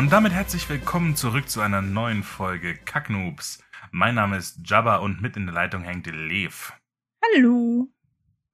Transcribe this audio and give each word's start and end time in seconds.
Und 0.00 0.10
damit 0.10 0.32
herzlich 0.32 0.66
willkommen 0.70 1.14
zurück 1.14 1.50
zu 1.50 1.60
einer 1.60 1.82
neuen 1.82 2.22
Folge 2.22 2.74
Kacknoobs. 2.74 3.62
Mein 3.90 4.14
Name 4.14 4.38
ist 4.38 4.60
Jabba 4.64 4.96
und 4.96 5.20
mit 5.20 5.36
in 5.36 5.44
der 5.44 5.54
Leitung 5.54 5.82
hängt 5.82 6.06
Lev. 6.06 6.72
Hallo. 7.22 7.86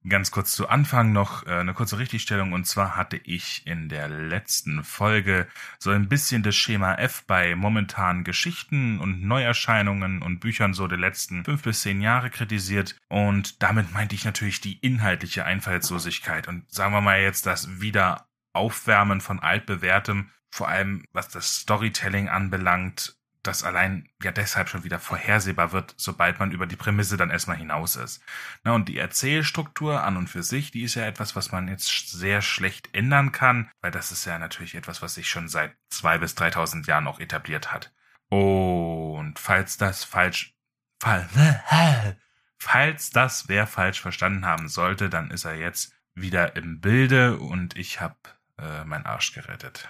Ganz 0.09 0.31
kurz 0.31 0.51
zu 0.51 0.67
Anfang 0.67 1.13
noch 1.13 1.47
äh, 1.47 1.51
eine 1.51 1.73
kurze 1.73 1.99
Richtigstellung 1.99 2.51
und 2.51 2.67
zwar 2.67 2.97
hatte 2.97 3.15
ich 3.15 3.65
in 3.65 3.87
der 3.87 4.09
letzten 4.09 4.83
Folge 4.83 5.47
so 5.79 5.89
ein 5.91 6.09
bisschen 6.09 6.43
das 6.43 6.57
Schema 6.57 6.95
F 6.95 7.23
bei 7.27 7.55
momentanen 7.55 8.25
Geschichten 8.25 8.99
und 8.99 9.23
Neuerscheinungen 9.23 10.21
und 10.21 10.41
Büchern 10.41 10.73
so 10.73 10.89
der 10.89 10.97
letzten 10.97 11.45
fünf 11.45 11.63
bis 11.63 11.81
zehn 11.81 12.01
Jahre 12.01 12.29
kritisiert 12.29 12.97
und 13.07 13.63
damit 13.63 13.93
meinte 13.93 14.15
ich 14.15 14.25
natürlich 14.25 14.59
die 14.59 14.79
inhaltliche 14.79 15.45
Einfallslosigkeit 15.45 16.49
und 16.49 16.69
sagen 16.69 16.91
wir 16.91 16.99
mal 16.99 17.21
jetzt 17.21 17.45
das 17.45 17.79
Wiederaufwärmen 17.79 19.21
von 19.21 19.39
altbewährtem, 19.39 20.29
vor 20.49 20.67
allem 20.67 21.05
was 21.13 21.29
das 21.29 21.57
Storytelling 21.57 22.29
anbelangt, 22.29 23.17
das 23.47 23.63
allein 23.63 24.09
ja 24.21 24.31
deshalb 24.31 24.69
schon 24.69 24.83
wieder 24.83 24.99
vorhersehbar 24.99 25.71
wird, 25.71 25.93
sobald 25.97 26.39
man 26.39 26.51
über 26.51 26.67
die 26.67 26.75
Prämisse 26.75 27.17
dann 27.17 27.29
erstmal 27.29 27.57
hinaus 27.57 27.95
ist. 27.95 28.21
Na, 28.63 28.73
und 28.73 28.89
die 28.89 28.97
Erzählstruktur 28.97 30.03
an 30.03 30.17
und 30.17 30.27
für 30.27 30.43
sich, 30.43 30.71
die 30.71 30.83
ist 30.83 30.95
ja 30.95 31.05
etwas, 31.05 31.35
was 31.35 31.51
man 31.51 31.67
jetzt 31.67 32.11
sehr 32.11 32.41
schlecht 32.41 32.93
ändern 32.93 33.31
kann, 33.31 33.69
weil 33.81 33.91
das 33.91 34.11
ist 34.11 34.25
ja 34.25 34.37
natürlich 34.37 34.75
etwas, 34.75 35.01
was 35.01 35.15
sich 35.15 35.29
schon 35.29 35.47
seit 35.47 35.75
zwei 35.89 36.17
bis 36.17 36.35
dreitausend 36.35 36.87
Jahren 36.87 37.07
auch 37.07 37.19
etabliert 37.19 37.71
hat. 37.71 37.93
Und 38.29 39.35
falls 39.37 39.77
das 39.77 40.03
falsch, 40.03 40.55
fall, 40.99 41.27
falls 42.57 43.11
das 43.11 43.47
wer 43.47 43.65
falsch 43.65 44.01
verstanden 44.01 44.45
haben 44.45 44.67
sollte, 44.67 45.09
dann 45.09 45.31
ist 45.31 45.45
er 45.45 45.55
jetzt 45.55 45.93
wieder 46.13 46.55
im 46.55 46.81
Bilde 46.81 47.37
und 47.37 47.77
ich 47.77 48.01
habe 48.01 48.17
äh, 48.57 48.83
meinen 48.83 49.05
Arsch 49.05 49.33
gerettet. 49.33 49.87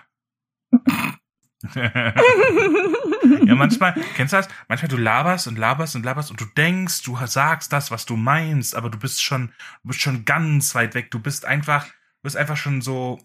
Ja, 1.74 3.56
manchmal, 3.56 3.96
kennst 4.16 4.34
du 4.34 4.38
das? 4.38 4.48
Manchmal 4.68 4.90
du 4.90 4.98
laberst 4.98 5.48
und 5.48 5.58
laberst 5.58 5.96
und 5.96 6.06
laberst 6.06 6.30
und 6.32 6.40
du 6.40 6.46
denkst, 6.46 7.02
du 7.04 7.18
sagst 7.26 7.74
das, 7.74 7.90
was 7.92 8.06
du 8.06 8.16
meinst, 8.16 8.76
aber 8.76 8.90
du 8.90 9.00
bist 9.00 9.24
schon, 9.24 9.54
du 9.84 9.90
bist 9.90 10.02
schon 10.02 10.26
ganz 10.26 10.76
weit 10.76 10.94
weg. 10.94 11.12
Du 11.12 11.20
bist 11.20 11.46
einfach, 11.46 11.86
du 11.86 12.24
bist 12.24 12.38
einfach 12.38 12.58
schon 12.58 12.82
so 12.82 13.20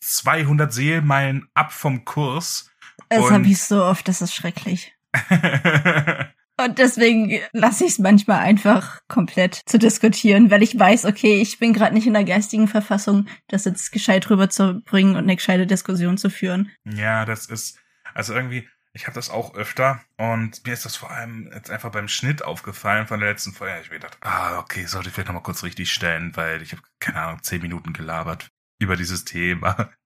200 0.00 0.72
Seelmeilen 0.72 1.48
ab 1.54 1.72
vom 1.72 2.04
Kurs. 2.04 2.70
Das 3.08 3.30
habe 3.30 3.46
ich 3.46 3.62
so 3.62 3.84
oft, 3.84 4.06
das 4.08 4.22
ist 4.22 4.34
schrecklich. 4.34 4.92
Und 6.60 6.78
deswegen 6.78 7.38
lasse 7.52 7.84
ich 7.84 7.92
es 7.92 7.98
manchmal 8.00 8.40
einfach 8.40 9.00
komplett 9.06 9.60
zu 9.66 9.78
diskutieren, 9.78 10.50
weil 10.50 10.62
ich 10.64 10.76
weiß, 10.76 11.04
okay, 11.04 11.40
ich 11.40 11.60
bin 11.60 11.72
gerade 11.72 11.94
nicht 11.94 12.08
in 12.08 12.14
der 12.14 12.24
geistigen 12.24 12.66
Verfassung, 12.66 13.26
das 13.46 13.64
jetzt 13.64 13.92
gescheit 13.92 14.28
rüberzubringen 14.28 15.14
und 15.14 15.22
eine 15.22 15.36
gescheite 15.36 15.68
Diskussion 15.68 16.18
zu 16.18 16.30
führen. 16.30 16.72
Ja, 16.84 17.24
das 17.24 17.46
ist, 17.46 17.78
also 18.12 18.34
irgendwie, 18.34 18.68
ich 18.92 19.06
habe 19.06 19.14
das 19.14 19.30
auch 19.30 19.54
öfter 19.54 20.00
und 20.16 20.66
mir 20.66 20.72
ist 20.72 20.84
das 20.84 20.96
vor 20.96 21.12
allem 21.12 21.48
jetzt 21.54 21.70
einfach 21.70 21.92
beim 21.92 22.08
Schnitt 22.08 22.42
aufgefallen 22.42 23.06
von 23.06 23.20
der 23.20 23.28
letzten 23.30 23.52
Folge. 23.52 23.80
Ich 23.82 23.90
mir 23.90 24.00
gedacht, 24.00 24.18
ah, 24.22 24.58
okay, 24.58 24.84
sollte 24.86 25.08
ich 25.08 25.14
vielleicht 25.14 25.28
nochmal 25.28 25.44
kurz 25.44 25.62
richtig 25.62 25.92
stellen, 25.92 26.34
weil 26.34 26.60
ich 26.60 26.72
habe, 26.72 26.82
keine 26.98 27.20
Ahnung, 27.20 27.42
zehn 27.44 27.62
Minuten 27.62 27.92
gelabert 27.92 28.48
über 28.80 28.96
dieses 28.96 29.24
Thema. 29.24 29.90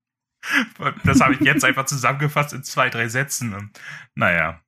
Das 1.05 1.21
habe 1.21 1.35
ich 1.35 1.41
jetzt 1.43 1.65
einfach 1.65 1.87
zusammengefasst 1.87 2.53
in 2.53 2.65
zwei, 2.65 2.91
drei 2.91 3.07
Sätzen. 3.07 3.55
Und, 3.55 3.79
naja, 4.17 4.61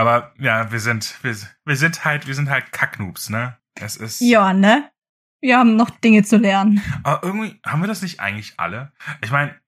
aber 0.00 0.32
ja, 0.38 0.72
wir 0.72 0.80
sind, 0.80 1.22
wir, 1.22 1.36
wir 1.66 1.76
sind 1.76 2.06
halt, 2.06 2.26
wir 2.26 2.34
sind 2.34 2.48
halt 2.48 2.72
Kacknoobs, 2.72 3.28
ne? 3.28 3.58
Es 3.74 3.96
ist. 3.96 4.22
Ja, 4.22 4.54
ne? 4.54 4.90
Wir 5.42 5.58
haben 5.58 5.76
noch 5.76 5.90
Dinge 5.90 6.22
zu 6.22 6.38
lernen. 6.38 6.82
Aber 7.02 7.22
irgendwie 7.22 7.60
haben 7.66 7.82
wir 7.82 7.86
das 7.86 8.00
nicht 8.00 8.18
eigentlich 8.18 8.54
alle. 8.56 8.92
Ich 9.22 9.30
meine, 9.30 9.60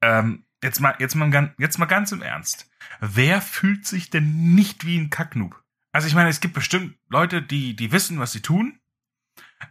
ähm, 0.00 0.44
jetzt 0.62 0.80
mal, 0.80 0.94
jetzt 1.00 1.16
mal, 1.16 1.52
jetzt 1.58 1.78
mal 1.78 1.86
ganz 1.86 2.12
im 2.12 2.22
Ernst. 2.22 2.70
Wer 3.00 3.42
fühlt 3.42 3.84
sich 3.84 4.10
denn 4.10 4.54
nicht 4.54 4.86
wie 4.86 4.96
ein 4.96 5.10
Kacknoob? 5.10 5.60
Also 5.90 6.06
ich 6.06 6.14
meine, 6.14 6.28
es 6.28 6.38
gibt 6.38 6.54
bestimmt 6.54 6.96
Leute, 7.08 7.42
die, 7.42 7.74
die 7.74 7.90
wissen, 7.90 8.20
was 8.20 8.30
sie 8.30 8.42
tun. 8.42 8.78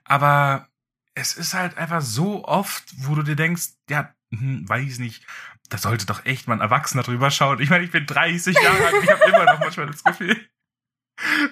Aber 0.03 0.67
es 1.15 1.33
ist 1.33 1.53
halt 1.53 1.77
einfach 1.77 2.01
so 2.01 2.43
oft, 2.43 2.93
wo 2.97 3.15
du 3.15 3.23
dir 3.23 3.37
denkst, 3.37 3.69
ja, 3.89 4.13
hm, 4.33 4.67
weiß 4.67 4.99
nicht, 4.99 5.25
da 5.73 5.79
sollte 5.79 6.05
doch 6.05 6.23
echt 6.27 6.47
mal 6.47 6.53
ein 6.53 6.61
Erwachsener 6.61 7.01
drüber 7.01 7.31
schauen. 7.31 7.59
Ich 7.59 7.71
meine, 7.71 7.83
ich 7.83 7.89
bin 7.89 8.05
30 8.05 8.55
Jahre 8.61 8.85
alt 8.85 8.93
ich 9.01 9.09
habe 9.09 9.23
immer 9.23 9.45
noch 9.45 9.59
manchmal 9.59 9.87
das 9.87 10.03
Gefühl. 10.03 10.37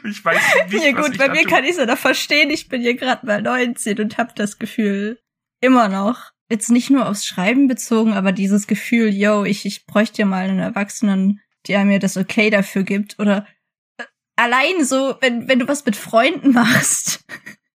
Ich 0.04 0.24
weiß 0.24 0.40
nicht. 0.70 0.84
Ja 0.84 0.92
gut, 0.92 1.18
bei 1.18 1.30
mir 1.30 1.44
kann 1.46 1.64
ich 1.64 1.72
es 1.72 1.78
ja 1.78 1.88
noch 1.88 1.98
verstehen. 1.98 2.52
Ich 2.52 2.70
bin 2.70 2.82
hier 2.82 2.96
gerade 2.96 3.26
mal 3.26 3.42
19 3.42 4.00
und 4.00 4.20
habe 4.20 4.32
das 4.36 4.60
Gefühl 4.60 5.20
immer 5.60 5.90
noch. 5.90 6.34
Jetzt 6.52 6.70
nicht 6.70 6.92
nur 6.92 7.10
aufs 7.10 7.26
Schreiben 7.26 7.68
bezogen, 7.68 8.14
aber 8.14 8.32
dieses 8.32 8.68
Gefühl, 8.68 9.10
yo, 9.10 9.44
ich, 9.44 9.66
ich 9.66 9.88
bräuchte 9.88 10.22
ja 10.22 10.28
mal 10.28 10.48
einen 10.48 10.60
Erwachsenen, 10.60 11.42
der 11.68 11.84
mir 11.84 11.98
das 11.98 12.16
okay 12.16 12.52
dafür 12.52 12.84
gibt. 12.84 13.18
Oder 13.18 13.48
äh, 13.98 14.04
allein 14.36 14.86
so, 14.86 15.16
wenn, 15.22 15.48
wenn 15.48 15.58
du 15.58 15.68
was 15.68 15.84
mit 15.86 15.96
Freunden 15.96 16.52
machst. 16.52 17.26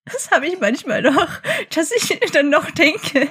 Das 0.06 0.30
habe 0.30 0.46
ich 0.46 0.60
manchmal 0.60 1.02
noch, 1.02 1.42
dass 1.74 1.90
ich 1.90 2.08
dann 2.32 2.48
noch 2.48 2.70
denke, 2.70 3.28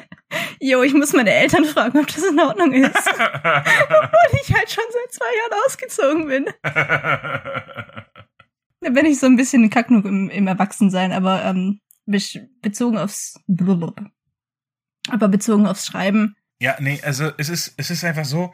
jo, 0.59 0.83
ich 0.83 0.93
muss 0.93 1.13
meine 1.13 1.31
Eltern 1.31 1.63
fragen, 1.63 1.99
ob 1.99 2.07
das 2.07 2.23
in 2.23 2.39
Ordnung 2.39 2.73
ist. 2.73 2.95
Obwohl 3.07 4.39
ich 4.43 4.53
halt 4.53 4.69
schon 4.69 4.83
seit 4.91 5.13
zwei 5.13 5.25
Jahren 5.37 5.65
ausgezogen 5.65 6.27
bin. 6.27 6.45
da 8.81 8.89
bin 8.89 9.05
ich 9.05 9.19
so 9.19 9.25
ein 9.25 9.37
bisschen 9.37 9.69
Kacknug 9.69 10.03
im, 10.03 10.29
im 10.29 10.47
Erwachsensein, 10.47 11.13
aber 11.13 11.45
ähm, 11.45 11.79
bezogen 12.05 12.97
aufs 12.97 13.39
Blubblub. 13.47 14.01
aber 15.09 15.29
bezogen 15.29 15.67
aufs 15.67 15.85
Schreiben. 15.85 16.35
Ja, 16.59 16.75
nee, 16.79 16.99
also 17.03 17.31
es 17.37 17.47
ist, 17.49 17.73
es 17.77 17.89
ist 17.89 18.03
einfach 18.03 18.25
so, 18.25 18.53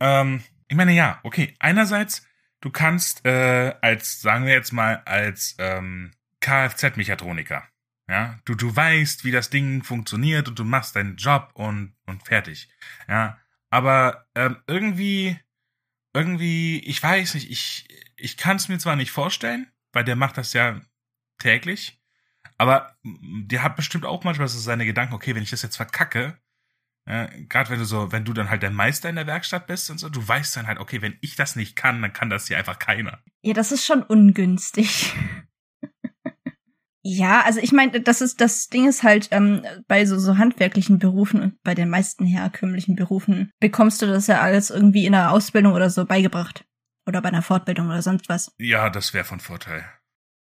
ähm, 0.00 0.42
ich 0.68 0.76
meine, 0.76 0.92
ja, 0.92 1.20
okay, 1.24 1.54
einerseits, 1.58 2.26
du 2.60 2.70
kannst 2.70 3.24
äh, 3.26 3.74
als, 3.80 4.20
sagen 4.20 4.46
wir 4.46 4.52
jetzt 4.52 4.72
mal, 4.72 5.02
als 5.04 5.56
ähm, 5.58 6.12
Kfz-Mechatroniker. 6.44 7.64
Ja, 8.06 8.38
du, 8.44 8.54
du 8.54 8.74
weißt, 8.74 9.24
wie 9.24 9.30
das 9.30 9.48
Ding 9.48 9.82
funktioniert 9.82 10.46
und 10.48 10.58
du 10.58 10.64
machst 10.64 10.94
deinen 10.94 11.16
Job 11.16 11.52
und, 11.54 11.94
und 12.04 12.22
fertig. 12.22 12.68
Ja, 13.08 13.38
aber 13.70 14.26
ähm, 14.34 14.58
irgendwie, 14.66 15.38
irgendwie, 16.12 16.80
ich 16.80 17.02
weiß 17.02 17.34
nicht, 17.34 17.50
ich, 17.50 17.88
ich 18.16 18.36
kann 18.36 18.56
es 18.56 18.68
mir 18.68 18.78
zwar 18.78 18.96
nicht 18.96 19.10
vorstellen, 19.10 19.72
weil 19.92 20.04
der 20.04 20.16
macht 20.16 20.36
das 20.36 20.52
ja 20.52 20.82
täglich, 21.38 21.98
aber 22.58 22.94
der 23.02 23.62
hat 23.62 23.76
bestimmt 23.76 24.04
auch 24.04 24.22
manchmal 24.22 24.48
so 24.48 24.58
seine 24.58 24.84
Gedanken, 24.84 25.14
okay, 25.14 25.34
wenn 25.34 25.42
ich 25.42 25.50
das 25.50 25.62
jetzt 25.62 25.76
verkacke, 25.76 26.38
ja, 27.06 27.28
gerade 27.48 27.70
wenn 27.70 27.78
du 27.78 27.86
so, 27.86 28.12
wenn 28.12 28.24
du 28.26 28.34
dann 28.34 28.50
halt 28.50 28.62
der 28.62 28.70
Meister 28.70 29.08
in 29.08 29.16
der 29.16 29.26
Werkstatt 29.26 29.66
bist 29.66 29.90
und 29.90 29.98
so, 29.98 30.10
du 30.10 30.26
weißt 30.26 30.56
dann 30.56 30.66
halt, 30.66 30.78
okay, 30.78 31.00
wenn 31.00 31.16
ich 31.22 31.36
das 31.36 31.56
nicht 31.56 31.74
kann, 31.74 32.02
dann 32.02 32.12
kann 32.12 32.30
das 32.30 32.48
hier 32.48 32.58
einfach 32.58 32.78
keiner. 32.78 33.22
Ja, 33.42 33.54
das 33.54 33.72
ist 33.72 33.86
schon 33.86 34.02
ungünstig. 34.02 35.14
Ja, 37.06 37.42
also 37.42 37.60
ich 37.60 37.72
meine, 37.72 38.00
das 38.00 38.22
ist 38.22 38.40
das 38.40 38.68
Ding 38.68 38.88
ist 38.88 39.02
halt 39.02 39.28
ähm, 39.30 39.62
bei 39.86 40.06
so, 40.06 40.18
so 40.18 40.38
handwerklichen 40.38 40.98
Berufen 40.98 41.42
und 41.42 41.62
bei 41.62 41.74
den 41.74 41.90
meisten 41.90 42.24
herkömmlichen 42.24 42.96
Berufen 42.96 43.50
bekommst 43.60 44.00
du 44.00 44.06
das 44.06 44.26
ja 44.26 44.40
alles 44.40 44.70
irgendwie 44.70 45.04
in 45.04 45.14
einer 45.14 45.30
Ausbildung 45.30 45.74
oder 45.74 45.90
so 45.90 46.06
beigebracht 46.06 46.64
oder 47.06 47.20
bei 47.20 47.28
einer 47.28 47.42
Fortbildung 47.42 47.88
oder 47.88 48.00
sonst 48.00 48.30
was. 48.30 48.54
Ja, 48.56 48.88
das 48.88 49.12
wäre 49.12 49.26
von 49.26 49.38
Vorteil. 49.38 49.84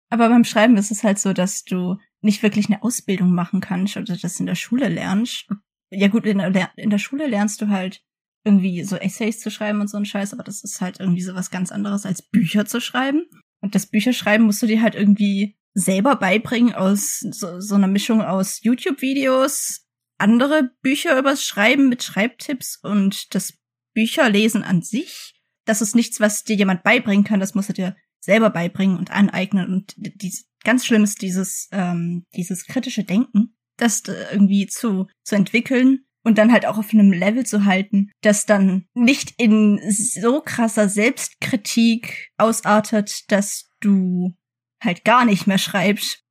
Aber 0.10 0.28
beim 0.28 0.44
Schreiben 0.44 0.76
ist 0.76 0.92
es 0.92 1.04
halt 1.04 1.18
so, 1.18 1.32
dass 1.32 1.64
du 1.64 1.98
nicht 2.22 2.44
wirklich 2.44 2.68
eine 2.68 2.84
Ausbildung 2.84 3.34
machen 3.34 3.62
kannst 3.62 3.96
oder 3.96 4.18
das 4.18 4.40
in 4.40 4.46
der 4.46 4.56
Schule 4.56 4.90
lernst. 4.90 5.48
Ja 5.92 6.10
gut, 6.10 6.26
in 6.26 6.40
der, 6.40 6.72
in 6.76 6.90
der 6.90 6.98
Schule 6.98 7.28
lernst 7.28 7.62
du 7.62 7.70
halt 7.70 8.04
irgendwie 8.44 8.84
so 8.84 8.98
Essays 8.98 9.40
zu 9.40 9.50
schreiben 9.50 9.80
und 9.80 9.88
so 9.88 9.98
ein 9.98 10.06
Scheiß, 10.06 10.34
aber 10.34 10.44
das 10.44 10.64
ist 10.64 10.82
halt 10.82 11.00
irgendwie 11.00 11.22
so 11.22 11.36
was 11.36 11.52
ganz 11.52 11.72
anderes 11.72 12.06
als 12.06 12.22
Bücher 12.22 12.66
zu 12.66 12.82
schreiben. 12.82 13.26
Und 13.62 13.76
das 13.76 13.88
Bücherschreiben 13.88 14.46
musst 14.46 14.62
du 14.62 14.68
dir 14.68 14.82
halt 14.82 14.96
irgendwie 14.96 15.59
selber 15.74 16.16
beibringen 16.16 16.74
aus 16.74 17.20
so, 17.20 17.60
so 17.60 17.76
einer 17.76 17.88
Mischung 17.88 18.22
aus 18.22 18.62
YouTube-Videos, 18.64 19.86
andere 20.18 20.72
Bücher 20.82 21.18
übers 21.18 21.44
Schreiben 21.44 21.90
mit 21.90 22.04
Schreibtipps 22.04 22.78
und 22.82 23.34
das 23.34 23.54
Bücherlesen 23.94 24.64
an 24.64 24.82
sich. 24.82 25.36
Das 25.66 25.82
ist 25.82 25.96
nichts, 25.96 26.20
was 26.20 26.44
dir 26.44 26.56
jemand 26.56 26.84
beibringen 26.84 27.24
kann, 27.24 27.40
das 27.40 27.56
musst 27.56 27.70
du 27.70 27.74
dir 27.74 27.96
selber 28.20 28.50
beibringen 28.50 28.98
und 28.98 29.12
aneignen. 29.12 29.72
Und 29.72 29.94
dies, 29.98 30.48
ganz 30.64 30.86
schlimm 30.86 31.04
ist 31.04 31.22
dieses, 31.22 31.70
ähm, 31.72 32.26
dieses 32.36 32.66
kritische 32.66 33.04
Denken, 33.04 33.56
das 33.78 34.04
irgendwie 34.32 34.68
zu, 34.68 35.08
zu 35.24 35.36
entwickeln 35.36 36.06
und 36.24 36.38
dann 36.38 36.52
halt 36.52 36.66
auch 36.66 36.78
auf 36.78 36.94
einem 36.94 37.12
Level 37.12 37.46
zu 37.46 37.66
halten, 37.66 38.12
das 38.22 38.46
dann 38.46 38.86
nicht 38.94 39.34
in 39.38 39.80
so 39.92 40.42
krasser 40.42 40.90
Selbstkritik 40.90 42.32
ausartet, 42.38 43.32
dass 43.32 43.70
du 43.80 44.36
halt 44.84 45.06
gar 45.06 45.26
nicht 45.26 45.48
mehr 45.48 45.58
schreibst. 45.58 46.24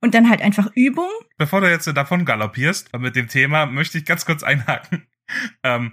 Und 0.00 0.14
dann 0.14 0.30
halt 0.30 0.42
einfach 0.42 0.70
Übung. 0.76 1.10
Bevor 1.38 1.60
du 1.60 1.68
jetzt 1.68 1.86
davon 1.86 2.24
galoppierst 2.24 2.96
mit 2.96 3.16
dem 3.16 3.26
Thema, 3.26 3.66
möchte 3.66 3.98
ich 3.98 4.04
ganz 4.04 4.24
kurz 4.24 4.42
einhaken. 4.42 5.06
Ähm, 5.62 5.92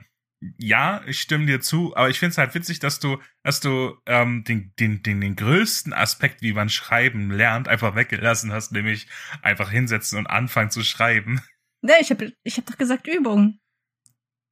ja, 0.57 1.01
ich 1.07 1.19
stimme 1.19 1.45
dir 1.45 1.59
zu, 1.59 1.95
aber 1.95 2.09
ich 2.09 2.19
finde 2.19 2.31
es 2.31 2.38
halt 2.38 2.56
witzig, 2.56 2.80
dass 2.80 3.00
du, 3.00 3.18
dass 3.44 3.59
du 3.59 3.97
ähm, 4.06 4.45
den, 4.45 4.74
den, 4.80 5.03
den, 5.03 5.19
den 5.19 5.36
größten 5.36 5.92
Aspekt, 5.92 6.42
wie 6.42 6.53
man 6.53 6.69
schreiben 6.69 7.31
lernt, 7.31 7.68
einfach 7.68 7.95
weggelassen 7.95 8.53
hast, 8.53 8.71
nämlich 8.71 9.07
einfach 9.41 9.71
hinsetzen 9.71 10.18
und 10.19 10.27
anfangen 10.27 10.71
zu 10.71 10.83
schreiben. 10.83 11.41
Ne, 11.81 11.94
ich 12.00 12.09
habe 12.12 12.33
ich 12.44 12.57
hab 12.57 12.65
doch 12.65 12.77
gesagt 12.77 13.07
Übung. 13.07 13.59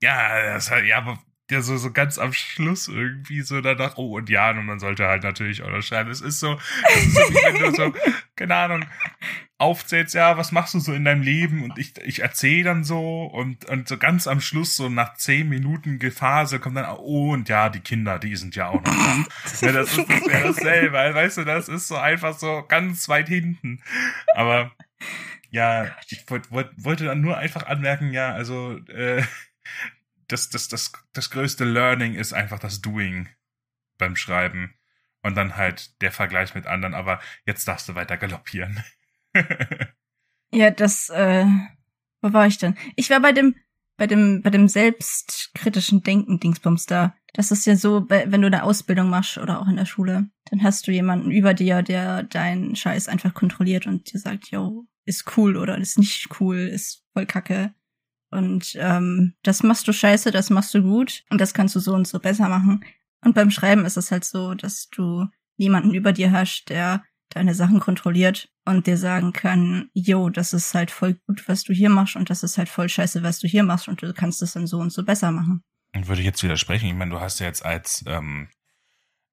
Ja, 0.01 0.53
das, 0.53 0.69
ja, 0.69 0.97
aber 0.97 1.23
ja 1.51 1.61
so, 1.61 1.77
so 1.77 1.91
ganz 1.91 2.17
am 2.17 2.33
Schluss 2.33 2.87
irgendwie 2.87 3.41
so 3.41 3.61
danach, 3.61 3.97
oh 3.97 4.17
und 4.17 4.29
ja, 4.29 4.51
und 4.51 4.65
man 4.65 4.79
sollte 4.79 5.07
halt 5.07 5.23
natürlich 5.23 5.61
auch 5.61 5.69
noch 5.69 5.81
schreiben. 5.81 6.09
Es 6.09 6.21
ist 6.21 6.39
so, 6.39 6.57
es 6.95 7.05
ist 7.05 7.15
so 7.15 7.21
wie 7.21 7.35
wenn 7.35 7.59
du 7.59 7.75
so, 7.75 7.93
keine 8.35 8.55
Ahnung, 8.55 8.85
aufzählst, 9.57 10.15
ja, 10.15 10.37
was 10.37 10.51
machst 10.51 10.73
du 10.73 10.79
so 10.79 10.93
in 10.93 11.05
deinem 11.05 11.21
Leben? 11.21 11.63
Und 11.63 11.77
ich, 11.77 11.97
ich 11.99 12.21
erzähle 12.21 12.63
dann 12.63 12.83
so 12.83 13.25
und, 13.25 13.65
und 13.65 13.87
so 13.87 13.97
ganz 13.97 14.27
am 14.27 14.41
Schluss, 14.41 14.75
so 14.75 14.89
nach 14.89 15.15
zehn 15.15 15.47
Minuten 15.49 15.99
Phase, 16.11 16.59
kommt 16.59 16.77
dann, 16.77 16.97
oh 16.97 17.33
und 17.33 17.49
ja, 17.49 17.69
die 17.69 17.79
Kinder, 17.79 18.19
die 18.19 18.35
sind 18.35 18.55
ja 18.55 18.69
auch 18.69 18.81
noch 18.81 18.83
da. 18.83 19.25
ja, 19.65 19.71
das 19.71 19.97
ist 19.97 20.09
das 20.09 20.25
ja 20.25 20.43
dasselbe, 20.43 20.93
weißt 20.93 21.37
du, 21.37 21.43
das 21.45 21.69
ist 21.69 21.87
so 21.87 21.97
einfach 21.97 22.37
so 22.37 22.63
ganz 22.67 23.07
weit 23.09 23.27
hinten. 23.27 23.81
Aber 24.35 24.71
ja, 25.49 25.91
ich 26.09 26.23
wollt, 26.29 26.51
wollt, 26.51 26.71
wollte 26.77 27.05
dann 27.05 27.21
nur 27.21 27.37
einfach 27.37 27.67
anmerken, 27.67 28.11
ja, 28.11 28.31
also 28.31 28.77
äh, 28.87 29.23
das, 30.33 30.49
das, 30.49 30.67
das, 30.67 30.91
das 31.13 31.29
größte 31.29 31.63
Learning 31.63 32.15
ist 32.15 32.33
einfach 32.33 32.59
das 32.59 32.81
Doing 32.81 33.29
beim 33.97 34.15
Schreiben. 34.15 34.73
Und 35.21 35.35
dann 35.35 35.55
halt 35.55 36.01
der 36.01 36.11
Vergleich 36.11 36.53
mit 36.53 36.65
anderen, 36.67 36.93
aber 36.93 37.21
jetzt 37.45 37.65
darfst 37.67 37.87
du 37.87 37.95
weiter 37.95 38.17
galoppieren. 38.17 38.83
ja, 40.51 40.69
das, 40.69 41.09
äh, 41.09 41.45
wo 42.21 42.33
war 42.33 42.45
ich 42.45 42.57
denn? 42.57 42.75
Ich 42.97 43.09
war 43.09 43.21
bei 43.21 43.31
dem, 43.31 43.55
bei 43.95 44.05
dem, 44.05 44.41
bei 44.41 44.49
dem 44.49 44.67
selbstkritischen 44.67 46.03
Denken 46.03 46.41
Dingsbums 46.41 46.87
da. 46.87 47.15
Das 47.33 47.51
ist 47.51 47.65
ja 47.65 47.77
so, 47.77 48.09
wenn 48.09 48.41
du 48.41 48.47
eine 48.47 48.63
Ausbildung 48.63 49.09
machst 49.09 49.37
oder 49.37 49.61
auch 49.61 49.67
in 49.67 49.77
der 49.77 49.85
Schule, 49.85 50.29
dann 50.45 50.61
hast 50.61 50.87
du 50.87 50.91
jemanden 50.91 51.31
über 51.31 51.53
dir, 51.53 51.83
der 51.83 52.23
deinen 52.23 52.75
Scheiß 52.75 53.07
einfach 53.07 53.33
kontrolliert 53.33 53.87
und 53.87 54.11
dir 54.11 54.19
sagt, 54.19 54.51
yo, 54.51 54.87
ist 55.05 55.37
cool 55.37 55.55
oder 55.55 55.77
ist 55.77 55.97
nicht 55.97 56.27
cool, 56.39 56.57
ist 56.57 57.05
voll 57.13 57.25
kacke. 57.25 57.73
Und 58.33 58.75
ähm, 58.79 59.35
das 59.43 59.63
machst 59.63 59.87
du 59.87 59.93
scheiße, 59.93 60.31
das 60.31 60.49
machst 60.49 60.73
du 60.73 60.81
gut 60.81 61.23
und 61.29 61.39
das 61.39 61.53
kannst 61.53 61.75
du 61.75 61.79
so 61.79 61.93
und 61.93 62.07
so 62.07 62.19
besser 62.19 62.49
machen. 62.49 62.83
Und 63.21 63.35
beim 63.35 63.51
Schreiben 63.51 63.85
ist 63.85 63.97
es 63.97 64.11
halt 64.11 64.25
so, 64.25 64.53
dass 64.55 64.89
du 64.89 65.27
niemanden 65.57 65.93
über 65.93 66.11
dir 66.11 66.31
hast, 66.31 66.65
der 66.69 67.03
deine 67.29 67.55
Sachen 67.55 67.79
kontrolliert 67.79 68.49
und 68.65 68.87
dir 68.87 68.97
sagen 68.97 69.33
kann, 69.33 69.89
yo, 69.93 70.29
das 70.29 70.53
ist 70.53 70.73
halt 70.73 70.91
voll 70.91 71.15
gut, 71.27 71.47
was 71.47 71.63
du 71.63 71.73
hier 71.73 71.89
machst 71.89 72.15
und 72.15 72.29
das 72.29 72.43
ist 72.43 72.57
halt 72.57 72.69
voll 72.69 72.89
scheiße, 72.89 73.23
was 73.23 73.39
du 73.39 73.47
hier 73.47 73.63
machst 73.63 73.87
und 73.87 74.01
du 74.01 74.13
kannst 74.13 74.41
es 74.41 74.53
dann 74.53 74.67
so 74.67 74.79
und 74.79 74.91
so 74.91 75.03
besser 75.03 75.31
machen. 75.31 75.63
Und 75.95 76.07
würde 76.07 76.21
ich 76.21 76.25
jetzt 76.25 76.43
widersprechen. 76.43 76.87
Ich 76.87 76.95
meine, 76.95 77.11
du 77.11 77.19
hast 77.19 77.39
ja 77.39 77.45
jetzt 77.45 77.65
als, 77.65 78.03
ähm, 78.07 78.49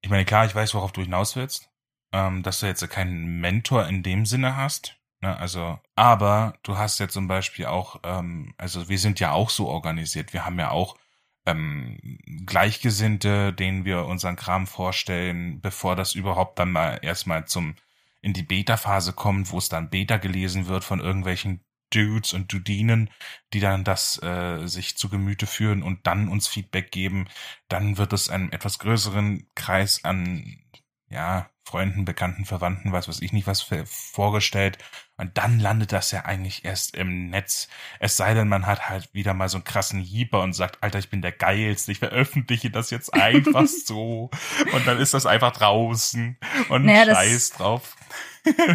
ich 0.01 0.09
meine, 0.09 0.25
klar, 0.25 0.45
ich 0.45 0.55
weiß, 0.55 0.73
worauf 0.73 0.91
du 0.91 1.01
hinaus 1.01 1.35
willst, 1.35 1.69
ähm, 2.11 2.43
dass 2.43 2.59
du 2.59 2.65
jetzt 2.65 2.87
keinen 2.89 3.39
Mentor 3.39 3.87
in 3.87 4.03
dem 4.03 4.25
Sinne 4.25 4.55
hast, 4.55 5.00
Ne, 5.21 5.37
also, 5.37 5.79
aber 5.95 6.55
du 6.63 6.77
hast 6.77 6.99
ja 6.99 7.07
zum 7.07 7.27
Beispiel 7.27 7.67
auch, 7.67 7.99
ähm, 8.03 8.53
also 8.57 8.89
wir 8.89 8.97
sind 8.97 9.19
ja 9.19 9.31
auch 9.33 9.49
so 9.51 9.67
organisiert. 9.67 10.33
Wir 10.33 10.45
haben 10.45 10.57
ja 10.59 10.71
auch 10.71 10.97
ähm, 11.45 11.97
Gleichgesinnte, 12.45 13.53
denen 13.53 13.85
wir 13.85 14.05
unseren 14.05 14.35
Kram 14.35 14.65
vorstellen, 14.67 15.61
bevor 15.61 15.95
das 15.95 16.15
überhaupt 16.15 16.57
dann 16.59 16.71
mal 16.71 16.99
erstmal 17.03 17.45
zum 17.45 17.75
in 18.21 18.33
die 18.33 18.43
Beta-Phase 18.43 19.13
kommt, 19.13 19.51
wo 19.51 19.57
es 19.57 19.69
dann 19.69 19.89
Beta 19.89 20.17
gelesen 20.17 20.67
wird 20.67 20.83
von 20.83 20.99
irgendwelchen 20.99 21.63
Dudes 21.91 22.33
und 22.33 22.51
Dudinen, 22.53 23.09
die 23.53 23.59
dann 23.59 23.83
das 23.83 24.21
äh, 24.23 24.65
sich 24.67 24.97
zu 24.97 25.09
Gemüte 25.09 25.47
führen 25.47 25.83
und 25.83 26.07
dann 26.07 26.29
uns 26.29 26.47
Feedback 26.47 26.91
geben. 26.91 27.27
Dann 27.67 27.97
wird 27.97 28.13
es 28.13 28.29
einen 28.29 28.51
etwas 28.51 28.79
größeren 28.79 29.47
Kreis 29.55 30.03
an 30.03 30.61
ja, 31.09 31.49
Freunden, 31.65 32.05
Bekannten, 32.05 32.45
Verwandten, 32.45 32.91
was 32.91 33.07
weiß 33.07 33.21
ich 33.21 33.33
nicht, 33.33 33.47
was 33.47 33.61
vorgestellt. 33.85 34.77
Und 35.21 35.37
dann 35.37 35.59
landet 35.59 35.91
das 35.91 36.09
ja 36.09 36.25
eigentlich 36.25 36.65
erst 36.65 36.95
im 36.95 37.29
Netz. 37.29 37.67
Es 37.99 38.17
sei 38.17 38.33
denn, 38.33 38.47
man 38.47 38.65
hat 38.65 38.89
halt 38.89 39.07
wieder 39.13 39.35
mal 39.35 39.49
so 39.49 39.57
einen 39.57 39.63
krassen 39.63 39.99
Hieber 39.99 40.41
und 40.41 40.53
sagt, 40.53 40.81
Alter, 40.81 40.97
ich 40.97 41.11
bin 41.11 41.21
der 41.21 41.31
Geilste, 41.31 41.91
ich 41.91 41.99
veröffentliche 41.99 42.71
das 42.71 42.89
jetzt 42.89 43.13
einfach 43.13 43.67
so. 43.67 44.31
Und 44.73 44.87
dann 44.87 44.97
ist 44.97 45.13
das 45.13 45.27
einfach 45.27 45.51
draußen 45.51 46.37
und 46.69 46.85
naja, 46.85 47.13
Scheiß 47.13 47.51
drauf. 47.51 47.95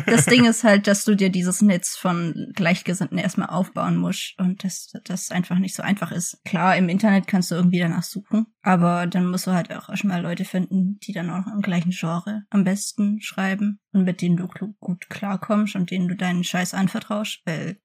Das 0.06 0.26
Ding 0.26 0.44
ist 0.44 0.64
halt, 0.64 0.86
dass 0.86 1.04
du 1.04 1.14
dir 1.14 1.30
dieses 1.30 1.62
Netz 1.62 1.96
von 1.96 2.52
Gleichgesinnten 2.54 3.18
erstmal 3.18 3.48
aufbauen 3.48 3.96
musst 3.96 4.38
und 4.38 4.62
dass 4.64 4.92
das 5.04 5.30
einfach 5.30 5.58
nicht 5.58 5.74
so 5.74 5.82
einfach 5.82 6.12
ist. 6.12 6.40
Klar, 6.44 6.76
im 6.76 6.88
Internet 6.88 7.26
kannst 7.26 7.50
du 7.50 7.54
irgendwie 7.56 7.80
danach 7.80 8.02
suchen, 8.02 8.46
aber 8.62 9.06
dann 9.06 9.26
musst 9.26 9.46
du 9.46 9.52
halt 9.52 9.72
auch 9.72 9.88
erstmal 9.88 10.22
Leute 10.22 10.44
finden, 10.44 10.98
die 11.00 11.12
dann 11.12 11.30
auch 11.30 11.46
im 11.52 11.62
gleichen 11.62 11.90
Genre 11.90 12.44
am 12.50 12.64
besten 12.64 13.20
schreiben 13.20 13.80
und 13.92 14.04
mit 14.04 14.22
denen 14.22 14.36
du 14.36 14.46
gut 14.78 15.10
klarkommst 15.10 15.74
und 15.76 15.90
denen 15.90 16.08
du 16.08 16.16
deinen 16.16 16.44
Scheiß 16.44 16.74
anvertraust, 16.74 17.42
weil 17.44 17.80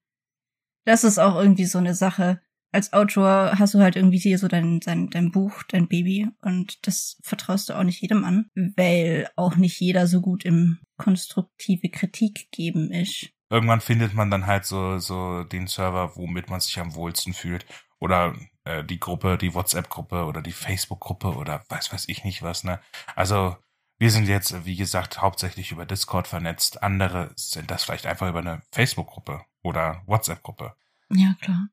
das 0.84 1.04
ist 1.04 1.18
auch 1.18 1.36
irgendwie 1.36 1.66
so 1.66 1.78
eine 1.78 1.94
Sache 1.94 2.40
als 2.72 2.92
Autor 2.92 3.58
hast 3.58 3.74
du 3.74 3.80
halt 3.80 3.96
irgendwie 3.96 4.18
hier 4.18 4.38
so 4.38 4.48
dein, 4.48 4.80
dein, 4.80 5.10
dein 5.10 5.30
Buch, 5.30 5.62
dein 5.68 5.88
Baby 5.88 6.28
und 6.40 6.86
das 6.86 7.18
vertraust 7.22 7.68
du 7.68 7.74
auch 7.74 7.82
nicht 7.82 8.00
jedem 8.00 8.24
an, 8.24 8.50
weil 8.54 9.28
auch 9.36 9.56
nicht 9.56 9.78
jeder 9.78 10.06
so 10.06 10.20
gut 10.20 10.44
im 10.44 10.78
konstruktive 10.96 11.90
Kritik 11.90 12.50
geben 12.50 12.90
ist. 12.90 13.28
Irgendwann 13.50 13.82
findet 13.82 14.14
man 14.14 14.30
dann 14.30 14.46
halt 14.46 14.64
so, 14.64 14.98
so 14.98 15.44
den 15.44 15.66
Server, 15.66 16.16
womit 16.16 16.48
man 16.48 16.60
sich 16.60 16.80
am 16.80 16.94
wohlsten 16.94 17.34
fühlt. 17.34 17.66
Oder 18.00 18.34
äh, 18.64 18.82
die 18.82 18.98
Gruppe, 18.98 19.36
die 19.36 19.52
WhatsApp-Gruppe 19.52 20.24
oder 20.24 20.40
die 20.40 20.52
Facebook-Gruppe 20.52 21.34
oder 21.34 21.62
weiß 21.68 21.92
weiß 21.92 22.08
ich 22.08 22.24
nicht 22.24 22.42
was, 22.42 22.64
ne? 22.64 22.80
Also 23.14 23.56
wir 23.98 24.10
sind 24.10 24.26
jetzt, 24.26 24.64
wie 24.64 24.76
gesagt, 24.76 25.20
hauptsächlich 25.20 25.70
über 25.70 25.86
Discord 25.86 26.26
vernetzt. 26.26 26.82
Andere 26.82 27.30
sind 27.36 27.70
das 27.70 27.84
vielleicht 27.84 28.06
einfach 28.06 28.28
über 28.28 28.40
eine 28.40 28.62
Facebook-Gruppe 28.72 29.44
oder 29.62 30.02
WhatsApp-Gruppe. 30.06 30.74
Ja, 31.10 31.34
klar. 31.40 31.68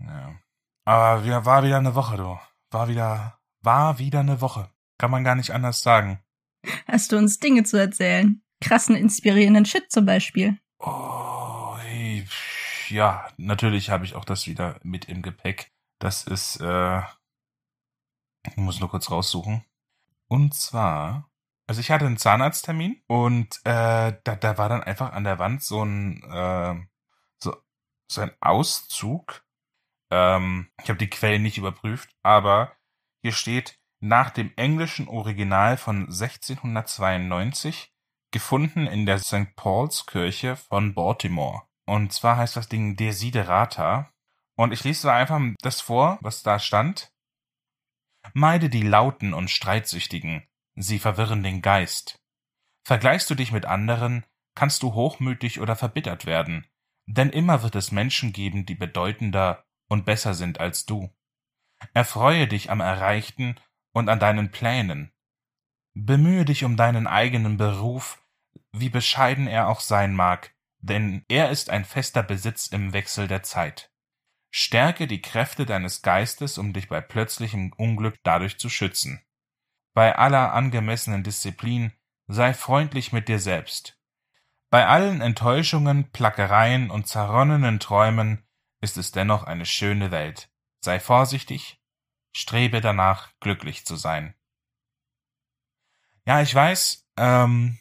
Ja. 0.00 0.38
Aber 0.84 1.24
wir, 1.24 1.44
war 1.44 1.62
wieder 1.64 1.78
eine 1.78 1.94
Woche, 1.94 2.16
du. 2.16 2.38
War 2.70 2.88
wieder, 2.88 3.38
war 3.60 3.98
wieder 3.98 4.20
eine 4.20 4.40
Woche. 4.40 4.70
Kann 4.98 5.10
man 5.10 5.24
gar 5.24 5.34
nicht 5.34 5.50
anders 5.50 5.82
sagen. 5.82 6.22
Hast 6.86 7.12
du 7.12 7.18
uns 7.18 7.38
Dinge 7.38 7.64
zu 7.64 7.76
erzählen? 7.76 8.42
Krassen, 8.60 8.96
inspirierenden 8.96 9.64
Shit 9.64 9.90
zum 9.90 10.06
Beispiel. 10.06 10.58
Oh, 10.78 11.76
hey, 11.78 12.26
ja, 12.88 13.28
natürlich 13.36 13.90
habe 13.90 14.04
ich 14.04 14.14
auch 14.14 14.24
das 14.24 14.46
wieder 14.46 14.80
mit 14.82 15.06
im 15.06 15.22
Gepäck. 15.22 15.72
Das 15.98 16.24
ist, 16.24 16.60
äh, 16.60 17.00
ich 18.46 18.56
muss 18.56 18.80
nur 18.80 18.90
kurz 18.90 19.10
raussuchen. 19.10 19.64
Und 20.28 20.54
zwar, 20.54 21.30
also 21.66 21.80
ich 21.80 21.90
hatte 21.90 22.06
einen 22.06 22.16
Zahnarzttermin 22.16 23.02
und 23.06 23.60
äh, 23.64 24.12
da, 24.24 24.36
da 24.36 24.58
war 24.58 24.68
dann 24.68 24.82
einfach 24.82 25.12
an 25.12 25.24
der 25.24 25.38
Wand 25.38 25.62
so 25.62 25.84
ein, 25.84 26.22
äh, 26.22 26.74
so 28.10 28.22
ein 28.22 28.32
Auszug 28.40 29.44
ähm, 30.10 30.68
ich 30.82 30.88
habe 30.88 30.98
die 30.98 31.10
Quellen 31.10 31.42
nicht 31.42 31.58
überprüft, 31.58 32.10
aber 32.22 32.72
hier 33.22 33.32
steht 33.32 33.78
nach 34.00 34.30
dem 34.30 34.52
englischen 34.56 35.08
Original 35.08 35.76
von 35.76 36.06
1692 36.06 37.92
gefunden 38.30 38.86
in 38.86 39.06
der 39.06 39.18
St. 39.18 39.54
Paul's 39.56 40.06
Kirche 40.06 40.56
von 40.56 40.94
Baltimore. 40.94 41.62
Und 41.86 42.12
zwar 42.12 42.36
heißt 42.36 42.56
das 42.56 42.68
Ding 42.68 42.96
Desiderata. 42.96 44.12
Und 44.56 44.72
ich 44.72 44.84
lese 44.84 45.08
da 45.08 45.16
einfach 45.16 45.40
das 45.62 45.80
vor, 45.80 46.18
was 46.20 46.42
da 46.42 46.58
stand. 46.58 47.12
Meide 48.34 48.68
die 48.68 48.82
Lauten 48.82 49.32
und 49.32 49.50
Streitsüchtigen, 49.50 50.46
sie 50.74 50.98
verwirren 50.98 51.42
den 51.42 51.62
Geist. 51.62 52.20
Vergleichst 52.84 53.30
du 53.30 53.34
dich 53.34 53.52
mit 53.52 53.64
anderen, 53.66 54.26
kannst 54.54 54.82
du 54.82 54.92
hochmütig 54.92 55.60
oder 55.60 55.76
verbittert 55.76 56.26
werden, 56.26 56.66
denn 57.08 57.30
immer 57.30 57.62
wird 57.62 57.74
es 57.74 57.90
Menschen 57.90 58.32
geben, 58.32 58.66
die 58.66 58.74
bedeutender 58.74 59.64
und 59.88 60.04
besser 60.04 60.34
sind 60.34 60.60
als 60.60 60.84
du. 60.84 61.10
Erfreue 61.94 62.46
dich 62.46 62.70
am 62.70 62.80
Erreichten 62.80 63.56
und 63.92 64.10
an 64.10 64.20
deinen 64.20 64.50
Plänen. 64.50 65.12
Bemühe 65.94 66.44
dich 66.44 66.64
um 66.64 66.76
deinen 66.76 67.06
eigenen 67.06 67.56
Beruf, 67.56 68.22
wie 68.72 68.90
bescheiden 68.90 69.46
er 69.46 69.68
auch 69.68 69.80
sein 69.80 70.14
mag, 70.14 70.54
denn 70.80 71.24
er 71.28 71.50
ist 71.50 71.70
ein 71.70 71.86
fester 71.86 72.22
Besitz 72.22 72.66
im 72.66 72.92
Wechsel 72.92 73.26
der 73.26 73.42
Zeit. 73.42 73.90
Stärke 74.50 75.06
die 75.06 75.22
Kräfte 75.22 75.64
deines 75.64 76.02
Geistes, 76.02 76.58
um 76.58 76.72
dich 76.72 76.88
bei 76.88 77.00
plötzlichem 77.00 77.72
Unglück 77.72 78.16
dadurch 78.22 78.58
zu 78.58 78.68
schützen. 78.68 79.22
Bei 79.94 80.16
aller 80.16 80.52
angemessenen 80.52 81.24
Disziplin 81.24 81.92
sei 82.26 82.52
freundlich 82.52 83.12
mit 83.12 83.28
dir 83.28 83.38
selbst. 83.38 83.97
Bei 84.70 84.86
allen 84.86 85.22
Enttäuschungen, 85.22 86.10
Plackereien 86.10 86.90
und 86.90 87.06
zerronnenen 87.06 87.80
Träumen 87.80 88.46
ist 88.80 88.98
es 88.98 89.12
dennoch 89.12 89.44
eine 89.44 89.64
schöne 89.64 90.10
Welt. 90.10 90.50
Sei 90.84 91.00
vorsichtig, 91.00 91.80
strebe 92.36 92.80
danach, 92.80 93.32
glücklich 93.40 93.86
zu 93.86 93.96
sein. 93.96 94.34
Ja, 96.26 96.42
ich 96.42 96.54
weiß, 96.54 97.08
ähm, 97.16 97.78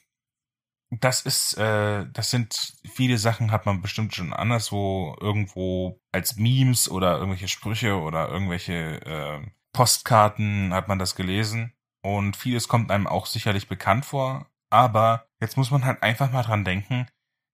das 0.89 1.21
ist, 1.23 1.57
äh, 1.57 2.05
das 2.09 2.31
sind 2.31 2.77
viele 2.85 3.17
Sachen, 3.17 3.51
hat 3.51 3.65
man 3.65 3.81
bestimmt 3.81 4.15
schon 4.15 4.31
anderswo 4.31 5.17
irgendwo 5.19 6.01
als 6.13 6.37
Memes 6.37 6.89
oder 6.89 7.17
irgendwelche 7.17 7.49
Sprüche 7.49 7.99
oder 7.99 8.29
irgendwelche 8.29 9.01
äh, 9.05 9.45
Postkarten 9.73 10.73
hat 10.73 10.87
man 10.87 10.97
das 10.97 11.15
gelesen. 11.15 11.73
Und 12.01 12.37
vieles 12.37 12.69
kommt 12.69 12.89
einem 12.89 13.07
auch 13.07 13.25
sicherlich 13.25 13.67
bekannt 13.67 14.05
vor. 14.05 14.49
Aber 14.69 15.27
jetzt 15.39 15.57
muss 15.57 15.71
man 15.71 15.85
halt 15.85 16.03
einfach 16.03 16.31
mal 16.31 16.43
dran 16.43 16.65
denken, 16.65 17.07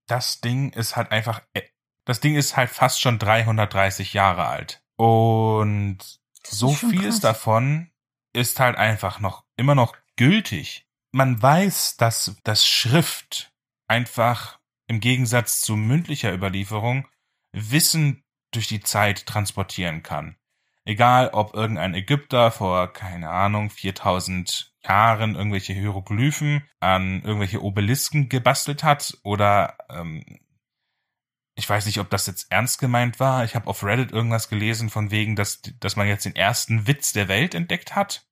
das 0.07 0.41
Ding 0.41 0.71
ist 0.71 0.95
halt 0.95 1.11
einfach 1.11 1.41
das 2.05 2.19
Ding 2.19 2.35
ist 2.35 2.57
halt 2.57 2.69
fast 2.69 3.01
schon 3.01 3.19
330 3.19 4.13
Jahre 4.13 4.45
alt. 4.47 4.83
Und 4.95 5.99
so 6.45 6.73
vieles 6.73 7.19
davon 7.19 7.91
ist 8.33 8.59
halt 8.59 8.77
einfach 8.77 9.19
noch 9.19 9.45
immer 9.55 9.75
noch 9.75 9.95
gültig. 10.17 10.87
Man 11.11 11.41
weiß, 11.41 11.97
dass 11.97 12.35
das 12.43 12.65
Schrift 12.67 13.53
einfach 13.87 14.59
im 14.87 14.99
Gegensatz 14.99 15.61
zu 15.61 15.75
mündlicher 15.75 16.33
Überlieferung 16.33 17.07
Wissen 17.51 18.23
durch 18.51 18.67
die 18.67 18.81
Zeit 18.81 19.25
transportieren 19.25 20.03
kann. 20.03 20.37
Egal, 20.85 21.29
ob 21.29 21.53
irgendein 21.53 21.93
Ägypter 21.93 22.51
vor, 22.51 22.91
keine 22.91 23.29
Ahnung, 23.29 23.69
4000 23.69 24.72
Jahren 24.85 25.35
irgendwelche 25.35 25.73
Hieroglyphen 25.73 26.67
an 26.79 27.21
irgendwelche 27.23 27.61
Obelisken 27.61 28.29
gebastelt 28.29 28.83
hat 28.83 29.17
oder 29.23 29.77
ähm, 29.89 30.23
ich 31.55 31.69
weiß 31.69 31.85
nicht, 31.85 31.99
ob 31.99 32.09
das 32.09 32.25
jetzt 32.25 32.51
ernst 32.51 32.79
gemeint 32.79 33.19
war. 33.19 33.43
Ich 33.43 33.55
habe 33.55 33.67
auf 33.67 33.83
Reddit 33.83 34.11
irgendwas 34.11 34.49
gelesen 34.49 34.89
von 34.89 35.11
wegen, 35.11 35.35
dass, 35.35 35.61
dass 35.79 35.95
man 35.95 36.07
jetzt 36.07 36.25
den 36.25 36.35
ersten 36.35 36.87
Witz 36.87 37.13
der 37.13 37.27
Welt 37.27 37.53
entdeckt 37.53 37.95
hat. 37.95 38.25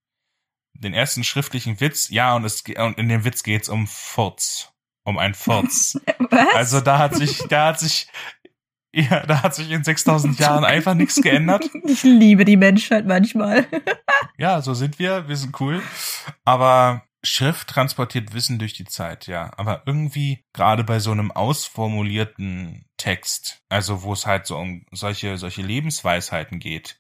Den 0.74 0.94
ersten 0.94 1.24
schriftlichen 1.24 1.80
Witz, 1.80 2.10
ja, 2.10 2.36
und, 2.36 2.46
es, 2.46 2.64
und 2.64 2.98
in 2.98 3.10
dem 3.10 3.24
Witz 3.24 3.44
geht's 3.44 3.70
um 3.70 3.86
Furz. 3.86 4.74
Um 5.04 5.20
ein 5.20 5.36
Furz. 5.36 6.00
Was? 6.32 6.56
Also 6.56 6.82
da 6.82 6.98
hat 6.98 7.16
sich, 7.16 7.44
da 7.50 7.68
hat 7.68 7.80
sich, 7.80 8.08
ja, 8.94 9.26
da 9.26 9.44
hat 9.44 9.56
sich 9.56 9.72
in 9.72 9.84
6000 9.84 10.40
Jahren 10.40 10.66
einfach 10.66 10.94
nichts 10.94 11.22
geändert. 11.22 11.70
Ich 11.84 12.04
liebe 12.04 12.46
die 12.46 12.58
Menschheit 12.58 13.06
manchmal. 13.06 13.68
Ja, 14.38 14.62
so 14.62 14.74
sind 14.74 14.98
wir, 14.98 15.28
wir 15.28 15.36
sind 15.36 15.60
cool. 15.60 15.84
Aber 16.46 17.04
Schrift 17.24 17.68
transportiert 17.68 18.34
Wissen 18.34 18.58
durch 18.58 18.74
die 18.74 18.86
Zeit, 18.86 19.28
ja. 19.28 19.52
Aber 19.56 19.84
irgendwie, 19.86 20.44
gerade 20.54 20.84
bei 20.84 21.00
so 21.00 21.12
einem 21.12 21.32
ausformulierten 21.32 22.86
Text, 22.98 23.62
also 23.70 24.02
wo 24.02 24.14
es 24.14 24.26
halt 24.26 24.48
so 24.48 24.58
um 24.58 24.86
solche, 24.92 25.38
solche 25.38 25.62
Lebensweisheiten 25.62 26.60
geht, 26.60 27.00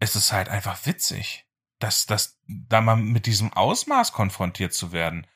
ist 0.00 0.16
es 0.16 0.32
halt 0.32 0.48
einfach 0.48 0.86
witzig, 0.86 1.46
dass, 1.78 2.06
dass 2.06 2.38
da 2.46 2.80
mal 2.80 2.96
mit 2.96 3.26
diesem 3.26 3.52
Ausmaß 3.52 4.12
konfrontiert 4.12 4.72
zu 4.72 4.92
werden. 4.92 5.26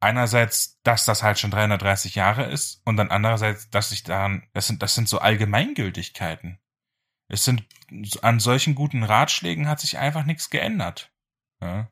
Einerseits, 0.00 0.80
dass 0.82 1.04
das 1.04 1.22
halt 1.22 1.38
schon 1.38 1.50
330 1.50 2.14
Jahre 2.14 2.44
ist 2.44 2.80
und 2.86 2.96
dann 2.96 3.10
andererseits, 3.10 3.68
dass 3.68 3.90
sich 3.90 4.02
daran, 4.02 4.48
das 4.54 4.66
sind, 4.66 4.82
das 4.82 4.94
sind 4.94 5.08
so 5.08 5.18
Allgemeingültigkeiten. 5.18 6.58
Es 7.28 7.44
sind, 7.44 7.64
an 8.22 8.40
solchen 8.40 8.74
guten 8.74 9.04
Ratschlägen 9.04 9.68
hat 9.68 9.78
sich 9.78 9.98
einfach 9.98 10.24
nichts 10.24 10.50
geändert. 10.50 11.12
Ja. 11.60 11.90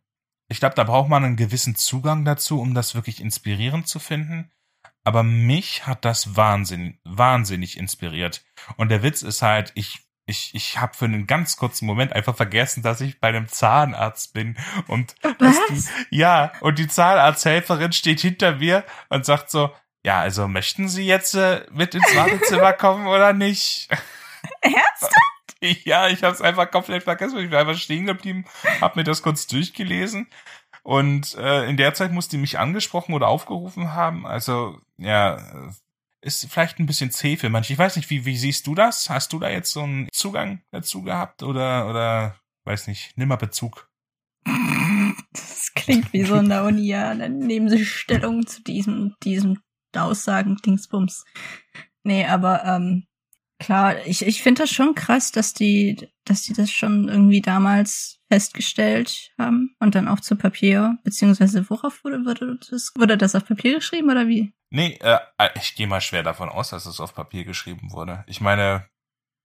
Ich 0.49 0.61
glaube, 0.61 0.75
da 0.75 0.85
braucht 0.85 1.11
man 1.11 1.25
einen 1.25 1.37
gewissen 1.37 1.77
Zugang 1.77 2.25
dazu, 2.25 2.61
um 2.61 2.75
das 2.75 2.95
wirklich 2.95 3.21
inspirierend 3.21 3.87
zu 3.87 3.99
finden. 3.99 4.51
Aber 5.05 5.23
mich 5.23 5.87
hat 5.87 6.05
das 6.05 6.37
wahnsinn, 6.37 6.99
wahnsinnig 7.05 7.77
inspiriert. 7.77 8.45
Und 8.77 8.89
der 8.89 9.03
Witz 9.03 9.23
ist 9.23 9.43
halt, 9.43 9.73
ich, 9.75 10.08
ich, 10.29 10.55
ich 10.55 10.79
habe 10.79 10.95
für 10.95 11.07
einen 11.07 11.27
ganz 11.27 11.57
kurzen 11.57 11.87
Moment 11.87 12.13
einfach 12.13 12.37
vergessen, 12.37 12.83
dass 12.83 13.01
ich 13.01 13.19
bei 13.19 13.29
einem 13.29 13.49
Zahnarzt 13.49 14.35
bin. 14.35 14.59
Und 14.87 15.15
die, 15.41 15.83
ja, 16.11 16.53
und 16.61 16.79
die 16.79 16.87
Zahnarzthelferin 16.87 17.93
steht 17.93 18.21
hinter 18.21 18.57
mir 18.57 18.85
und 19.09 19.25
sagt 19.25 19.51
so, 19.51 19.75
ja, 20.05 20.21
also 20.21 20.47
möchten 20.47 20.89
Sie 20.89 21.07
jetzt 21.07 21.35
äh, 21.35 21.65
mit 21.73 21.95
ins 21.95 22.15
Wartezimmer 22.15 22.73
kommen 22.75 23.07
oder 23.07 23.33
nicht? 23.33 23.89
Ernst? 24.61 25.15
Ja, 25.61 26.07
ich 26.07 26.23
habe 26.23 26.33
es 26.33 26.41
einfach 26.41 26.71
komplett 26.71 27.03
vergessen. 27.03 27.37
Ich 27.39 27.51
bin 27.51 27.59
einfach 27.59 27.77
stehen 27.77 28.07
geblieben, 28.07 28.45
habe 28.81 29.01
mir 29.01 29.03
das 29.03 29.23
kurz 29.23 29.49
durchgelesen. 29.49 30.29
Und 30.85 31.35
äh, 31.35 31.69
in 31.69 31.77
der 31.77 31.95
Zeit 31.95 32.13
muss 32.13 32.29
die 32.29 32.39
mich 32.39 32.61
angesprochen 32.61 33.13
oder 33.13 33.27
aufgerufen 33.27 33.93
haben. 33.93 34.25
Also, 34.25 34.79
ja, 34.99 35.41
ist 36.21 36.47
vielleicht 36.51 36.79
ein 36.79 36.87
bisschen 36.87 37.11
zäh 37.11 37.37
für 37.37 37.49
manche. 37.49 37.73
Ich 37.73 37.79
weiß 37.79 37.97
nicht, 37.97 38.11
wie, 38.11 38.25
wie 38.25 38.37
siehst 38.37 38.67
du 38.67 38.75
das? 38.75 39.09
Hast 39.11 39.33
du 39.33 39.39
da 39.39 39.51
jetzt 39.51 39.73
so 39.73 39.83
einen 39.83 40.09
Zugang 40.13 40.63
dazu 40.71 41.03
gehabt? 41.03 41.43
Oder, 41.43 41.89
oder, 41.89 42.37
weiß 42.65 42.89
nicht, 42.89 43.17
nimmer 43.17 43.37
Bezug? 43.37 43.89
Das 45.33 45.73
klingt 45.75 46.13
wie 46.13 46.25
so 46.25 46.37
in 46.37 46.49
der 46.49 46.65
Uni, 46.65 46.87
ja. 46.87 47.15
Dann 47.15 47.39
nehmen 47.39 47.69
sie 47.69 47.85
Stellung 47.85 48.47
zu 48.47 48.63
diesem, 48.63 49.15
diesem 49.23 49.61
Aussagen, 49.95 50.57
Dingsbums. 50.65 51.25
Nee, 52.05 52.25
aber 52.25 52.65
ähm, 52.65 53.08
klar, 53.59 54.07
ich, 54.07 54.27
ich 54.27 54.43
finde 54.43 54.63
das 54.63 54.71
schon 54.71 54.95
krass, 54.95 55.33
dass 55.33 55.55
die, 55.55 56.09
dass 56.25 56.43
die 56.43 56.53
das 56.53 56.71
schon 56.71 57.09
irgendwie 57.09 57.41
damals 57.41 58.21
festgestellt 58.29 59.31
haben 59.39 59.75
und 59.81 59.95
dann 59.95 60.09
auch 60.09 60.21
zu 60.21 60.37
Papier, 60.37 60.99
beziehungsweise 61.03 61.69
worauf 61.71 62.05
wurde, 62.05 62.25
wurde 62.25 62.59
das, 62.71 62.93
wurde 62.97 63.17
das 63.17 63.35
auf 63.35 63.47
Papier 63.47 63.75
geschrieben 63.75 64.11
oder 64.11 64.29
wie? 64.29 64.53
Nee, 64.71 64.99
äh, 65.01 65.19
ich 65.55 65.75
gehe 65.75 65.87
mal 65.87 66.01
schwer 66.01 66.23
davon 66.23 66.49
aus, 66.49 66.71
dass 66.71 66.87
es 66.87 67.01
auf 67.01 67.15
Papier 67.15 67.45
geschrieben 67.45 67.91
wurde. 67.91 68.25
Ich 68.27 68.41
meine, 68.41 68.87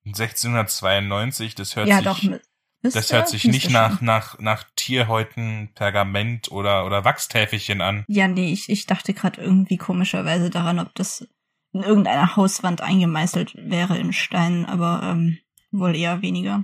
1692, 0.05 1.55
das 1.55 1.75
hört 1.75 1.88
ja, 1.88 1.98
sich, 1.98 2.05
doch. 2.05 2.39
das 2.82 3.13
hört 3.13 3.29
sich 3.29 3.46
nicht 3.46 3.70
nach, 3.70 4.01
nach, 4.01 4.38
nach 4.39 4.65
Tierhäuten, 4.75 5.72
Pergament 5.75 6.51
oder, 6.51 6.86
oder 6.86 7.05
Wachstäfelchen 7.05 7.79
an. 7.79 8.03
Ja, 8.08 8.27
nee, 8.27 8.51
ich, 8.51 8.67
ich 8.70 8.86
dachte 8.86 9.13
gerade 9.13 9.41
irgendwie 9.41 9.77
komischerweise 9.77 10.50
daran, 10.50 10.79
ob 10.79 10.93
das 10.96 11.25
in 11.74 11.82
irgendeiner 11.82 12.36
Hauswand 12.36 12.82
eingemeißelt 12.82 13.56
wäre 13.58 13.98
in 13.98 14.13
Stein, 14.13 14.65
aber 14.65 15.01
ähm, 15.03 15.39
wohl 15.72 15.96
eher 15.96 16.22
weniger. 16.22 16.63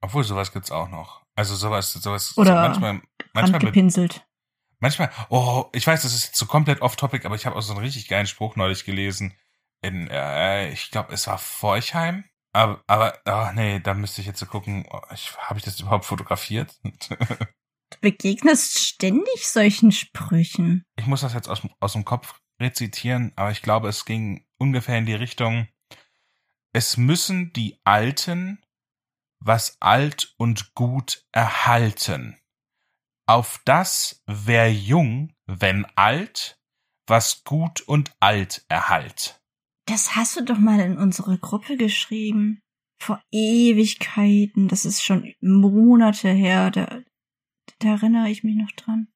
Obwohl, 0.00 0.24
sowas 0.24 0.52
gibt's 0.52 0.70
auch 0.70 0.88
noch. 0.88 1.22
Also 1.36 1.54
sowas, 1.54 1.92
sowas, 1.92 2.36
Oder 2.36 2.54
manchmal, 2.54 2.94
manchmal, 3.32 3.42
mit, 3.42 3.52
Handgepinselt. 3.54 4.26
manchmal, 4.80 5.10
oh, 5.28 5.66
ich 5.72 5.86
weiß, 5.86 6.02
das 6.02 6.14
ist 6.14 6.26
jetzt 6.26 6.36
so 6.36 6.46
komplett 6.46 6.82
off-topic, 6.82 7.24
aber 7.24 7.36
ich 7.36 7.46
habe 7.46 7.54
auch 7.54 7.62
so 7.62 7.74
einen 7.74 7.82
richtig 7.82 8.08
geilen 8.08 8.26
Spruch 8.26 8.56
neulich 8.56 8.84
gelesen. 8.84 9.34
In, 9.82 10.08
äh, 10.08 10.70
ich 10.72 10.90
glaube, 10.90 11.12
es 11.12 11.28
war 11.28 11.38
Forchheim. 11.38 12.24
Aber, 12.52 12.82
aber, 12.86 13.18
oh, 13.26 13.52
nee, 13.54 13.78
da 13.78 13.94
müsste 13.94 14.20
ich 14.20 14.26
jetzt 14.26 14.40
so 14.40 14.46
gucken, 14.46 14.84
oh, 14.90 15.00
ich, 15.12 15.36
habe 15.38 15.58
ich 15.58 15.64
das 15.64 15.78
überhaupt 15.78 16.06
fotografiert? 16.06 16.74
Du 17.90 18.00
begegnest 18.02 18.78
ständig 18.80 19.48
solchen 19.48 19.92
Sprüchen. 19.92 20.84
ich 20.96 21.06
muss 21.06 21.22
das 21.22 21.32
jetzt 21.32 21.48
aus, 21.48 21.62
aus 21.80 21.94
dem 21.94 22.04
Kopf 22.04 22.38
rezitieren, 22.60 23.32
aber 23.36 23.50
ich 23.50 23.62
glaube, 23.62 23.88
es 23.88 24.04
ging 24.04 24.44
ungefähr 24.58 24.98
in 24.98 25.06
die 25.06 25.14
Richtung, 25.14 25.68
es 26.72 26.96
müssen 26.96 27.52
die 27.52 27.80
Alten 27.84 28.62
was 29.40 29.76
alt 29.80 30.34
und 30.36 30.74
gut 30.74 31.24
erhalten. 31.32 32.36
Auf 33.26 33.60
das 33.64 34.22
wär 34.26 34.72
jung, 34.72 35.34
wenn 35.46 35.86
alt, 35.96 36.58
was 37.06 37.44
gut 37.44 37.80
und 37.82 38.12
alt 38.20 38.64
erhalt. 38.68 39.40
Das 39.86 40.16
hast 40.16 40.36
du 40.36 40.44
doch 40.44 40.58
mal 40.58 40.80
in 40.80 40.98
unsere 40.98 41.38
Gruppe 41.38 41.76
geschrieben. 41.76 42.60
Vor 43.00 43.22
Ewigkeiten. 43.30 44.68
Das 44.68 44.84
ist 44.84 45.02
schon 45.02 45.34
Monate 45.40 46.30
her. 46.30 46.70
Da, 46.70 47.00
da 47.78 47.88
erinnere 47.88 48.28
ich 48.28 48.44
mich 48.44 48.56
noch 48.56 48.72
dran. 48.72 49.08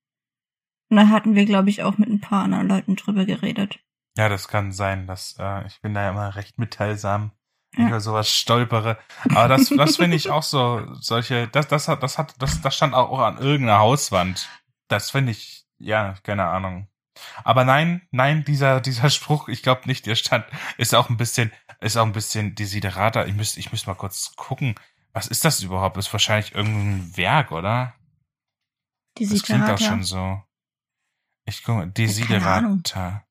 Und 0.92 0.98
da 0.98 1.08
hatten 1.08 1.34
wir, 1.34 1.46
glaube 1.46 1.70
ich, 1.70 1.82
auch 1.82 1.96
mit 1.96 2.10
ein 2.10 2.20
paar 2.20 2.44
anderen 2.44 2.68
Leuten 2.68 2.96
drüber 2.96 3.24
geredet. 3.24 3.78
Ja, 4.18 4.28
das 4.28 4.46
kann 4.46 4.72
sein, 4.72 5.06
dass 5.06 5.36
äh, 5.38 5.66
ich 5.66 5.80
bin 5.80 5.94
da 5.94 6.02
ja 6.02 6.10
immer 6.10 6.36
recht 6.36 6.58
mitteilsam, 6.58 7.30
wenn 7.72 7.80
Ja. 7.80 7.86
ich 7.86 7.90
über 7.92 8.00
sowas 8.00 8.28
stolpere. 8.30 8.98
Aber 9.30 9.48
das, 9.48 9.70
das 9.70 9.96
finde 9.96 10.18
ich 10.18 10.28
auch 10.28 10.42
so, 10.42 10.86
solche, 11.00 11.48
das, 11.48 11.66
das 11.68 11.88
hat, 11.88 12.02
das 12.02 12.18
hat, 12.18 12.34
das, 12.40 12.60
das 12.60 12.76
stand 12.76 12.92
auch 12.92 13.18
an 13.20 13.38
irgendeiner 13.38 13.78
Hauswand. 13.78 14.50
Das 14.88 15.10
finde 15.10 15.32
ich, 15.32 15.64
ja, 15.78 16.14
keine 16.24 16.44
Ahnung. 16.44 16.88
Aber 17.42 17.64
nein, 17.64 18.02
nein, 18.10 18.44
dieser, 18.44 18.82
dieser 18.82 19.08
Spruch, 19.08 19.48
ich 19.48 19.62
glaube 19.62 19.82
nicht, 19.86 20.04
der 20.04 20.14
stand, 20.14 20.44
ist 20.76 20.94
auch 20.94 21.08
ein 21.08 21.16
bisschen, 21.16 21.52
ist 21.80 21.96
auch 21.96 22.04
ein 22.04 22.12
bisschen 22.12 22.54
Desiderata. 22.54 23.24
Ich 23.24 23.34
müsste, 23.34 23.60
ich 23.60 23.72
müsste 23.72 23.88
mal 23.88 23.94
kurz 23.96 24.36
gucken. 24.36 24.74
Was 25.14 25.26
ist 25.28 25.46
das 25.46 25.62
überhaupt? 25.62 25.96
Ist 25.96 26.12
wahrscheinlich 26.12 26.54
irgendein 26.54 27.16
Werk, 27.16 27.50
oder? 27.50 27.94
Die 29.16 29.26
Das 29.26 29.42
klingt 29.42 29.62
auch 29.62 29.76
Desiderata. 29.76 29.84
schon 29.88 30.04
so. 30.04 30.42
Ich 31.44 31.62
gucke. 31.64 31.88
Desiderata. 31.88 33.24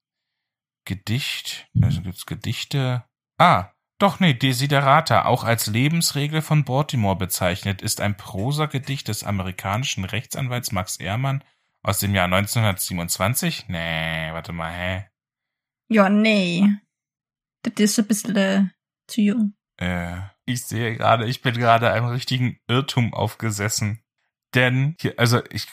Gedicht. 0.85 1.69
Also 1.81 2.01
gibt's 2.01 2.25
Gedichte. 2.25 3.05
Ah, 3.37 3.71
doch, 4.01 4.19
nee, 4.19 4.33
Desiderata, 4.33 5.25
auch 5.25 5.43
als 5.43 5.67
Lebensregel 5.67 6.41
von 6.41 6.65
Baltimore 6.65 7.15
bezeichnet, 7.15 7.83
ist 7.83 8.01
ein 8.01 8.17
Prosagedicht 8.17 9.07
des 9.07 9.23
amerikanischen 9.23 10.05
Rechtsanwalts 10.05 10.71
Max 10.71 10.97
Ehrmann 10.97 11.43
aus 11.83 11.99
dem 11.99 12.15
Jahr 12.15 12.25
1927. 12.25 13.67
Nee, 13.67 14.31
warte 14.31 14.53
mal, 14.53 14.71
hä? 14.71 15.07
Ja, 15.87 16.09
nee. 16.09 16.67
Das 17.61 17.73
ist 17.77 17.99
ein 17.99 18.07
bisschen 18.07 18.35
äh, 18.35 18.63
zu 19.07 19.21
jung. 19.21 19.53
Äh, 19.77 20.17
ich 20.45 20.65
sehe 20.65 20.95
gerade, 20.97 21.27
ich 21.27 21.43
bin 21.43 21.53
gerade 21.53 21.91
einem 21.91 22.07
richtigen 22.07 22.57
Irrtum 22.67 23.13
aufgesessen. 23.13 24.01
Denn 24.55 24.95
hier, 24.99 25.13
also 25.19 25.45
ich, 25.51 25.67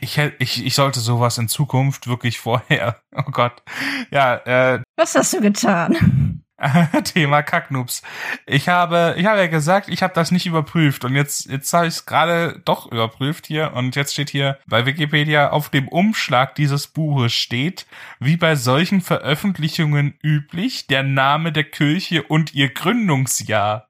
ich, 0.00 0.16
hätt- 0.16 0.36
ich, 0.38 0.64
ich 0.64 0.74
sollte 0.74 1.00
sowas 1.00 1.38
in 1.38 1.48
Zukunft 1.48 2.06
wirklich 2.06 2.38
vorher. 2.38 3.00
Oh 3.14 3.30
Gott. 3.30 3.62
Ja, 4.10 4.36
äh, 4.36 4.80
Was 4.96 5.14
hast 5.14 5.34
du 5.34 5.40
getan? 5.42 6.42
Thema 7.04 7.42
Kacknoobs. 7.42 8.00
Ich 8.46 8.68
habe, 8.68 9.14
ich 9.18 9.26
habe 9.26 9.40
ja 9.40 9.48
gesagt, 9.48 9.88
ich 9.88 10.02
habe 10.02 10.14
das 10.14 10.30
nicht 10.30 10.46
überprüft 10.46 11.04
und 11.04 11.14
jetzt, 11.14 11.50
jetzt 11.50 11.72
habe 11.74 11.86
ich 11.88 11.94
es 11.94 12.06
gerade 12.06 12.60
doch 12.64 12.90
überprüft 12.90 13.46
hier 13.46 13.72
und 13.74 13.96
jetzt 13.96 14.12
steht 14.12 14.30
hier 14.30 14.58
bei 14.66 14.86
Wikipedia 14.86 15.50
auf 15.50 15.68
dem 15.70 15.88
Umschlag 15.88 16.54
dieses 16.54 16.86
Buches 16.86 17.32
steht, 17.34 17.86
wie 18.20 18.36
bei 18.38 18.54
solchen 18.54 19.00
Veröffentlichungen 19.00 20.14
üblich, 20.22 20.86
der 20.86 21.02
Name 21.02 21.52
der 21.52 21.64
Kirche 21.64 22.22
und 22.22 22.54
ihr 22.54 22.72
Gründungsjahr. 22.72 23.88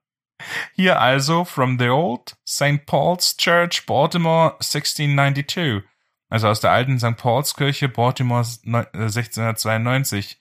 Hier 0.73 0.99
also 0.99 1.45
from 1.45 1.77
the 1.79 1.89
old 1.89 2.35
St. 2.47 2.85
Paul's 2.85 3.37
Church, 3.37 3.85
Baltimore, 3.85 4.53
1692. 4.53 5.83
Also 6.29 6.47
aus 6.47 6.61
der 6.61 6.71
alten 6.71 6.99
St. 6.99 7.17
Paul's 7.17 7.55
Kirche, 7.55 7.89
Baltimore 7.89 8.41
1692. 8.41 10.39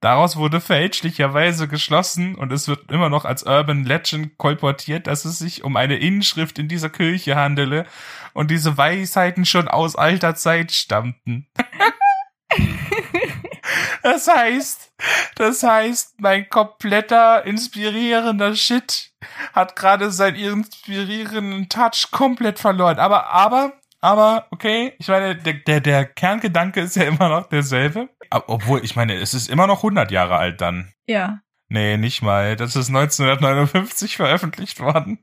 Daraus 0.00 0.36
wurde 0.36 0.62
fälschlicherweise 0.62 1.68
geschlossen 1.68 2.34
und 2.34 2.52
es 2.52 2.68
wird 2.68 2.90
immer 2.90 3.10
noch 3.10 3.26
als 3.26 3.42
Urban 3.42 3.84
Legend 3.84 4.38
kolportiert, 4.38 5.06
dass 5.06 5.26
es 5.26 5.38
sich 5.38 5.62
um 5.62 5.76
eine 5.76 5.96
Inschrift 5.96 6.58
in 6.58 6.68
dieser 6.68 6.88
Kirche 6.88 7.36
handele 7.36 7.86
und 8.32 8.50
diese 8.50 8.78
Weisheiten 8.78 9.44
schon 9.44 9.68
aus 9.68 9.96
alter 9.96 10.34
Zeit 10.34 10.72
stammten. 10.72 11.48
das 14.02 14.28
heißt, 14.28 14.92
das 15.36 15.62
heißt, 15.62 16.20
mein 16.20 16.48
kompletter 16.48 17.44
inspirierender 17.44 18.54
Shit 18.54 19.12
hat 19.52 19.76
gerade 19.76 20.10
seinen 20.10 20.36
inspirierenden 20.36 21.68
Touch 21.68 22.08
komplett 22.10 22.58
verloren. 22.58 22.98
Aber, 22.98 23.28
aber, 23.30 23.74
aber, 24.00 24.46
okay, 24.50 24.94
ich 24.98 25.08
meine, 25.08 25.36
der, 25.36 25.54
der, 25.54 25.80
der 25.80 26.04
Kerngedanke 26.06 26.80
ist 26.80 26.96
ja 26.96 27.04
immer 27.04 27.28
noch 27.28 27.48
derselbe. 27.48 28.08
Obwohl, 28.30 28.84
ich 28.84 28.96
meine, 28.96 29.14
es 29.14 29.34
ist 29.34 29.48
immer 29.48 29.66
noch 29.66 29.78
100 29.78 30.10
Jahre 30.10 30.36
alt 30.36 30.60
dann. 30.60 30.92
Ja. 31.06 31.40
Nee, 31.68 31.96
nicht 31.96 32.22
mal. 32.22 32.56
Das 32.56 32.76
ist 32.76 32.88
1959 32.88 34.16
veröffentlicht 34.16 34.80
worden. 34.80 35.22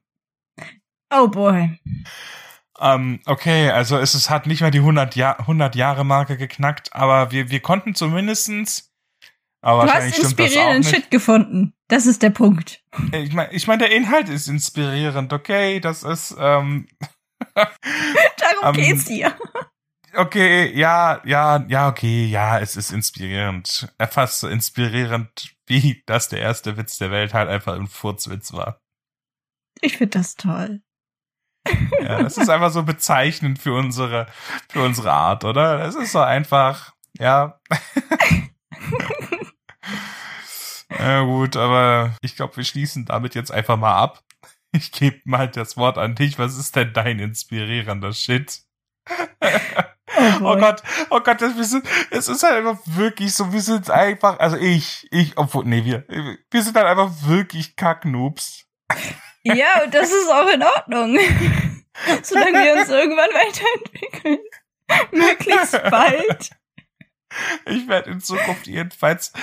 Oh 1.10 1.28
boy. 1.28 1.80
Ähm, 2.80 3.22
okay, 3.26 3.70
also 3.70 3.98
es, 3.98 4.14
es 4.14 4.30
hat 4.30 4.48
nicht 4.48 4.62
mehr 4.62 4.72
die 4.72 4.80
100, 4.80 5.16
Jahr, 5.16 5.40
100 5.40 5.76
Jahre 5.76 6.04
Marke 6.04 6.38
geknackt, 6.38 6.94
aber 6.94 7.32
wir, 7.32 7.50
wir 7.50 7.60
konnten 7.60 7.96
zumindestens. 7.96 8.92
Aber 9.62 9.86
du 9.86 9.94
hast 9.94 10.18
inspirierenden 10.18 10.84
Shit 10.84 11.10
gefunden. 11.10 11.74
Das 11.88 12.06
ist 12.06 12.22
der 12.22 12.30
Punkt. 12.30 12.84
Ich 13.12 13.34
meine, 13.34 13.52
ich 13.54 13.68
mein, 13.68 13.80
der 13.80 13.92
Inhalt 13.92 14.30
ist 14.30 14.48
inspirierend, 14.48 15.34
okay? 15.34 15.80
Das 15.80 16.04
ist. 16.04 16.36
Ähm, 16.40 16.88
Darum 17.56 18.70
um, 18.70 18.74
geht's 18.74 19.08
hier 19.08 19.36
okay, 20.18 20.72
ja, 20.74 21.22
ja, 21.26 21.66
ja, 21.68 21.88
okay, 21.88 22.26
ja, 22.26 22.60
es 22.60 22.76
ist 22.76 22.92
inspirierend. 22.92 23.88
Fast 24.10 24.40
so 24.40 24.48
inspirierend, 24.48 25.56
wie 25.68 26.04
das 26.06 26.30
der 26.30 26.40
erste 26.40 26.78
Witz 26.78 26.98
der 26.98 27.12
Welt 27.12 27.34
halt 27.34 27.50
einfach 27.50 27.76
ein 27.76 27.88
Furzwitz 27.88 28.54
war. 28.54 28.82
Ich 29.82 29.98
finde 29.98 30.18
das 30.18 30.36
toll. 30.36 30.82
Ja, 32.02 32.24
das 32.24 32.38
ist 32.38 32.50
einfach 32.50 32.72
so 32.72 32.84
bezeichnend 32.84 33.60
für 33.60 33.74
unsere, 33.74 34.28
für 34.70 34.84
unsere 34.84 35.12
Art, 35.12 35.44
oder? 35.44 35.86
Es 35.86 35.96
ist 35.96 36.12
so 36.12 36.20
einfach, 36.20 36.94
ja. 37.18 37.60
ja 41.00 41.22
gut, 41.22 41.58
aber 41.58 42.16
ich 42.22 42.36
glaube, 42.36 42.58
wir 42.58 42.64
schließen 42.64 43.06
damit 43.06 43.36
jetzt 43.36 43.52
einfach 43.52 43.78
mal 43.78 43.96
ab. 43.96 44.24
Ich 44.72 44.92
gebe 44.92 45.20
mal 45.26 45.48
das 45.48 45.78
Wort 45.78 45.98
an 45.98 46.16
dich. 46.16 46.38
Was 46.40 46.58
ist 46.58 46.76
denn 46.76 46.94
dein 46.94 47.20
inspirierender 47.20 48.14
Shit? 48.14 48.62
Oh, 50.40 50.46
oh, 50.46 50.56
Gott, 50.58 50.84
oh 51.10 51.20
Gott, 51.20 51.42
das, 51.42 51.56
wir 51.56 51.64
sind, 51.64 51.86
es 52.10 52.28
ist 52.28 52.44
halt 52.44 52.56
einfach 52.56 52.80
wirklich 52.86 53.34
so, 53.34 53.54
wir 53.54 53.62
sind 53.62 53.90
einfach, 53.90 54.40
also 54.40 54.58
ich, 54.58 55.08
ich, 55.12 55.38
obwohl, 55.38 55.66
nee, 55.66 55.86
wir, 55.86 56.06
wir 56.50 56.64
sind 56.64 56.76
halt 56.76 56.88
einfach 56.88 57.12
wirklich 57.26 57.76
Kacknoobs. 57.76 58.66
Ja, 59.44 59.84
und 59.84 59.94
das 59.94 60.10
ist 60.10 60.30
auch 60.32 60.48
in 60.48 60.64
Ordnung. 60.64 61.18
Solange 62.24 62.64
wir 62.64 62.80
uns 62.80 62.90
irgendwann 62.90 63.30
weiterentwickeln. 63.30 64.40
Möglichst 65.12 65.72
bald. 65.92 66.52
Ich 67.66 67.88
werde 67.88 68.12
in 68.12 68.22
Zukunft 68.22 68.68
jedenfalls, 68.68 69.34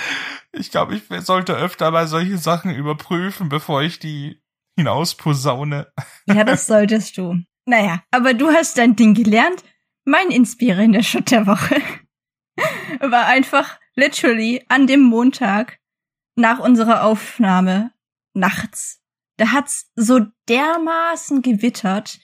ich 0.51 0.71
glaube, 0.71 0.95
ich 0.95 1.03
sollte 1.23 1.55
öfter 1.55 1.91
mal 1.91 2.07
solche 2.07 2.37
Sachen 2.37 2.73
überprüfen, 2.73 3.47
bevor 3.49 3.83
ich 3.83 3.99
die 3.99 4.41
hinausposaune. 4.75 5.91
Ja, 6.25 6.43
das 6.43 6.67
solltest 6.67 7.17
du. 7.17 7.37
Naja, 7.65 8.03
aber 8.11 8.33
du 8.33 8.49
hast 8.51 8.77
dein 8.77 8.95
Ding 8.95 9.13
gelernt 9.13 9.63
mein 10.05 10.29
inspirierender 10.29 11.03
Shot 11.03 11.31
der 11.31 11.47
Woche 11.47 11.81
war 13.01 13.25
einfach 13.25 13.79
literally 13.95 14.63
an 14.69 14.87
dem 14.87 15.01
Montag 15.01 15.79
nach 16.35 16.59
unserer 16.59 17.03
Aufnahme 17.03 17.91
nachts. 18.33 19.01
Da 19.37 19.51
hat's 19.51 19.91
so 19.95 20.21
dermaßen 20.47 21.41
gewittert, 21.41 22.19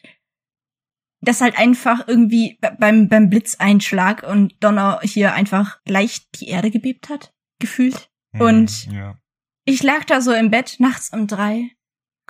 dass 1.21 1.41
halt 1.41 1.57
einfach 1.57 2.07
irgendwie 2.07 2.59
beim, 2.79 3.07
beim 3.07 3.29
Blitzeinschlag 3.29 4.23
und 4.23 4.55
Donner 4.63 4.99
hier 5.03 5.33
einfach 5.33 5.79
leicht 5.87 6.39
die 6.39 6.47
Erde 6.49 6.71
gebebt 6.71 7.09
hat, 7.09 7.33
gefühlt. 7.59 8.09
Hm, 8.33 8.41
und 8.41 8.85
ja. 8.91 9.17
ich 9.65 9.83
lag 9.83 10.05
da 10.05 10.21
so 10.21 10.33
im 10.33 10.49
Bett 10.49 10.75
nachts 10.79 11.11
um 11.13 11.27
drei 11.27 11.71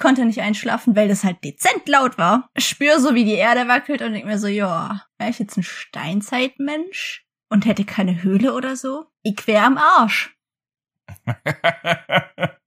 konnte 0.01 0.25
nicht 0.25 0.41
einschlafen, 0.41 0.95
weil 0.95 1.07
das 1.07 1.23
halt 1.23 1.41
dezent 1.43 1.87
laut 1.87 2.17
war. 2.17 2.49
Spür 2.57 2.99
so, 2.99 3.15
wie 3.15 3.23
die 3.23 3.35
Erde 3.35 3.69
wackelt 3.69 4.01
und 4.01 4.11
denk 4.13 4.25
mir 4.25 4.39
so, 4.39 4.47
ja, 4.47 5.05
wäre 5.17 5.29
ich 5.29 5.39
jetzt 5.39 5.55
ein 5.57 5.63
Steinzeitmensch 5.63 7.25
und 7.49 7.65
hätte 7.65 7.85
keine 7.85 8.21
Höhle 8.21 8.53
oder 8.53 8.75
so? 8.75 9.05
Ich 9.23 9.47
wär 9.47 9.63
am 9.63 9.77
Arsch. 9.77 10.35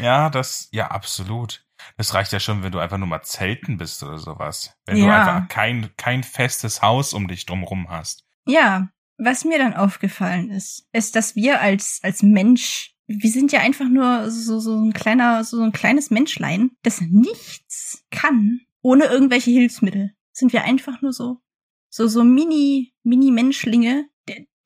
ja, 0.00 0.30
das, 0.30 0.68
ja, 0.72 0.88
absolut. 0.88 1.66
Das 1.96 2.14
reicht 2.14 2.32
ja 2.32 2.40
schon, 2.40 2.62
wenn 2.62 2.72
du 2.72 2.78
einfach 2.78 2.98
nur 2.98 3.08
mal 3.08 3.22
zelten 3.22 3.78
bist 3.78 4.02
oder 4.02 4.18
sowas. 4.18 4.76
Wenn 4.86 4.96
ja. 4.96 5.04
du 5.04 5.12
einfach 5.12 5.48
kein, 5.48 5.90
kein 5.96 6.22
festes 6.22 6.82
Haus 6.82 7.14
um 7.14 7.28
dich 7.28 7.46
drumrum 7.46 7.88
hast. 7.88 8.24
Ja, 8.46 8.88
was 9.18 9.44
mir 9.44 9.58
dann 9.58 9.74
aufgefallen 9.74 10.50
ist, 10.50 10.88
ist, 10.92 11.16
dass 11.16 11.36
wir 11.36 11.60
als, 11.60 12.00
als 12.02 12.22
Mensch 12.22 12.94
wir 13.12 13.30
sind 13.30 13.50
ja 13.50 13.60
einfach 13.60 13.88
nur 13.88 14.30
so, 14.30 14.60
so 14.60 14.78
ein 14.78 14.92
kleiner, 14.92 15.42
so 15.42 15.60
ein 15.60 15.72
kleines 15.72 16.10
Menschlein, 16.10 16.70
das 16.82 17.00
nichts 17.00 18.04
kann 18.10 18.60
ohne 18.82 19.06
irgendwelche 19.06 19.50
Hilfsmittel. 19.50 20.14
Sind 20.32 20.52
wir 20.52 20.64
einfach 20.64 21.02
nur 21.02 21.12
so, 21.12 21.40
so, 21.88 22.06
so 22.06 22.24
mini, 22.24 22.94
mini 23.02 23.30
Menschlinge. 23.30 24.08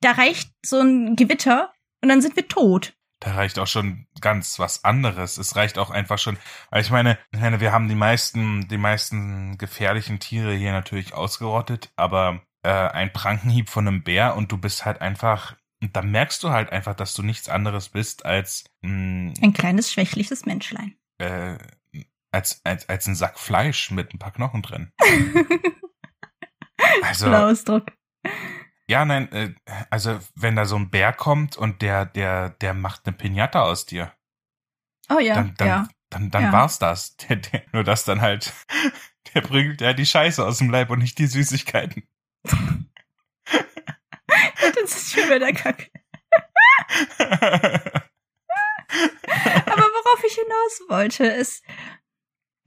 Da 0.01 0.11
reicht 0.11 0.51
so 0.63 0.79
ein 0.79 1.15
Gewitter 1.15 1.73
und 2.01 2.09
dann 2.09 2.21
sind 2.21 2.35
wir 2.35 2.47
tot. 2.47 2.93
Da 3.25 3.33
reicht 3.33 3.57
auch 3.57 3.65
schon 3.65 4.05
ganz 4.21 4.59
was 4.59 4.83
anderes. 4.83 5.39
Es 5.39 5.55
reicht 5.55 5.79
auch 5.79 5.89
einfach 5.89 6.19
schon, 6.19 6.37
weil 6.69 6.83
ich 6.83 6.91
meine, 6.91 7.17
wir 7.31 7.71
haben 7.71 7.89
die 7.89 7.95
meisten, 7.95 8.67
die 8.67 8.77
meisten 8.77 9.57
gefährlichen 9.57 10.19
Tiere 10.19 10.53
hier 10.53 10.71
natürlich 10.71 11.15
ausgerottet, 11.15 11.91
aber 11.95 12.43
äh, 12.61 12.69
ein 12.69 13.11
Prankenhieb 13.11 13.71
von 13.71 13.87
einem 13.87 14.03
Bär 14.03 14.35
und 14.35 14.51
du 14.51 14.59
bist 14.59 14.85
halt 14.85 15.01
einfach 15.01 15.55
und 15.81 15.95
da 15.95 16.03
merkst 16.03 16.43
du 16.43 16.51
halt 16.51 16.71
einfach, 16.71 16.93
dass 16.93 17.15
du 17.15 17.23
nichts 17.23 17.49
anderes 17.49 17.89
bist 17.89 18.27
als 18.27 18.65
mh, 18.83 19.33
ein 19.41 19.53
kleines 19.53 19.91
schwächliches 19.91 20.45
Menschlein. 20.45 20.95
Äh, 21.17 21.57
als, 22.31 22.61
als, 22.63 22.87
als 22.89 23.07
ein 23.07 23.15
Sack 23.15 23.39
Fleisch 23.39 23.89
mit 23.89 24.13
ein 24.13 24.19
paar 24.19 24.33
Knochen 24.33 24.61
drin. 24.61 24.91
also, 27.01 27.33
Ausdruck. 27.33 27.91
Ja, 28.87 29.03
nein, 29.03 29.31
äh, 29.31 29.55
also 29.95 30.19
wenn 30.35 30.57
da 30.57 30.65
so 30.65 30.75
ein 30.75 30.89
Bär 30.89 31.13
kommt 31.13 31.55
und 31.55 31.81
der, 31.81 32.05
der, 32.05 32.49
der 32.49 32.73
macht 32.73 33.07
eine 33.07 33.15
Pinata 33.15 33.61
aus 33.61 33.85
dir. 33.85 34.11
Oh 35.09 35.19
ja, 35.19 35.35
dann, 35.35 35.55
dann, 35.55 35.67
ja. 35.67 35.87
Dann, 36.09 36.31
dann 36.31 36.43
ja. 36.43 36.51
war's 36.51 36.79
das. 36.79 37.15
Der, 37.29 37.37
der, 37.37 37.63
nur 37.71 37.85
dass 37.85 38.03
dann 38.03 38.19
halt, 38.19 38.51
der 39.33 39.39
bringt 39.39 39.79
ja 39.79 39.93
die 39.93 40.05
Scheiße 40.05 40.45
aus 40.45 40.57
dem 40.57 40.69
Leib 40.69 40.89
und 40.89 40.99
nicht 40.99 41.17
die 41.17 41.27
Süßigkeiten. 41.27 42.05
das 42.43 42.91
ist 44.83 45.13
schon 45.13 45.29
wieder 45.29 45.53
Kacke. 45.53 45.89
Aber 49.65 49.81
worauf 49.81 50.23
ich 50.27 50.33
hinaus 50.33 50.81
wollte, 50.89 51.25
ist, 51.25 51.63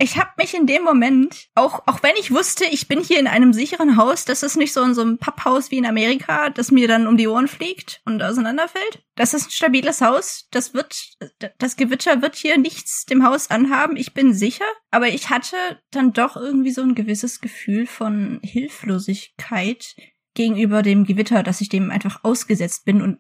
ich 0.01 0.17
habe 0.17 0.31
mich 0.37 0.55
in 0.55 0.67
dem 0.67 0.85
Moment, 0.85 1.49
auch, 1.57 1.83
auch 1.87 2.05
wenn 2.05 2.15
ich 2.21 2.31
wusste, 2.31 2.65
ich 2.65 2.87
bin 2.87 3.01
hier 3.01 3.19
in 3.19 3.27
einem 3.27 3.53
sicheren 3.53 3.97
Haus, 3.97 4.25
das 4.25 4.45
ist 4.45 4.57
nicht 4.57 4.73
so 4.73 4.81
in 4.83 4.95
so 4.95 5.03
einem 5.03 5.19
Papphaus 5.19 5.73
wie 5.73 5.79
in 5.79 5.87
Amerika, 5.87 6.51
das 6.51 6.71
mir 6.71 6.87
dann 6.87 7.09
um 7.09 7.17
die 7.17 7.27
Ohren 7.27 7.49
fliegt 7.49 8.01
und 8.05 8.23
auseinanderfällt. 8.23 9.03
Das 9.17 9.35
ist 9.35 9.49
ein 9.49 9.51
stabiles 9.51 10.01
Haus. 10.01 10.47
Das 10.53 10.73
wird, 10.73 11.17
das 11.59 11.75
Gewitter 11.75 12.23
wird 12.23 12.37
hier 12.37 12.59
nichts 12.59 13.07
dem 13.07 13.25
Haus 13.27 13.51
anhaben. 13.51 13.97
Ich 13.97 14.15
bin 14.15 14.33
sicher. 14.33 14.65
Aber 14.93 15.09
ich 15.09 15.31
hatte 15.31 15.57
dann 15.91 16.13
doch 16.13 16.37
irgendwie 16.37 16.71
so 16.71 16.83
ein 16.83 16.95
gewisses 16.95 17.41
Gefühl 17.41 17.89
von 17.89 18.39
Hilflosigkeit 18.45 19.97
gegenüber 20.35 20.83
dem 20.83 21.05
Gewitter, 21.05 21.43
dass 21.43 21.61
ich 21.61 21.69
dem 21.69 21.91
einfach 21.91 22.23
ausgesetzt 22.23 22.85
bin 22.85 23.03
und 23.03 23.19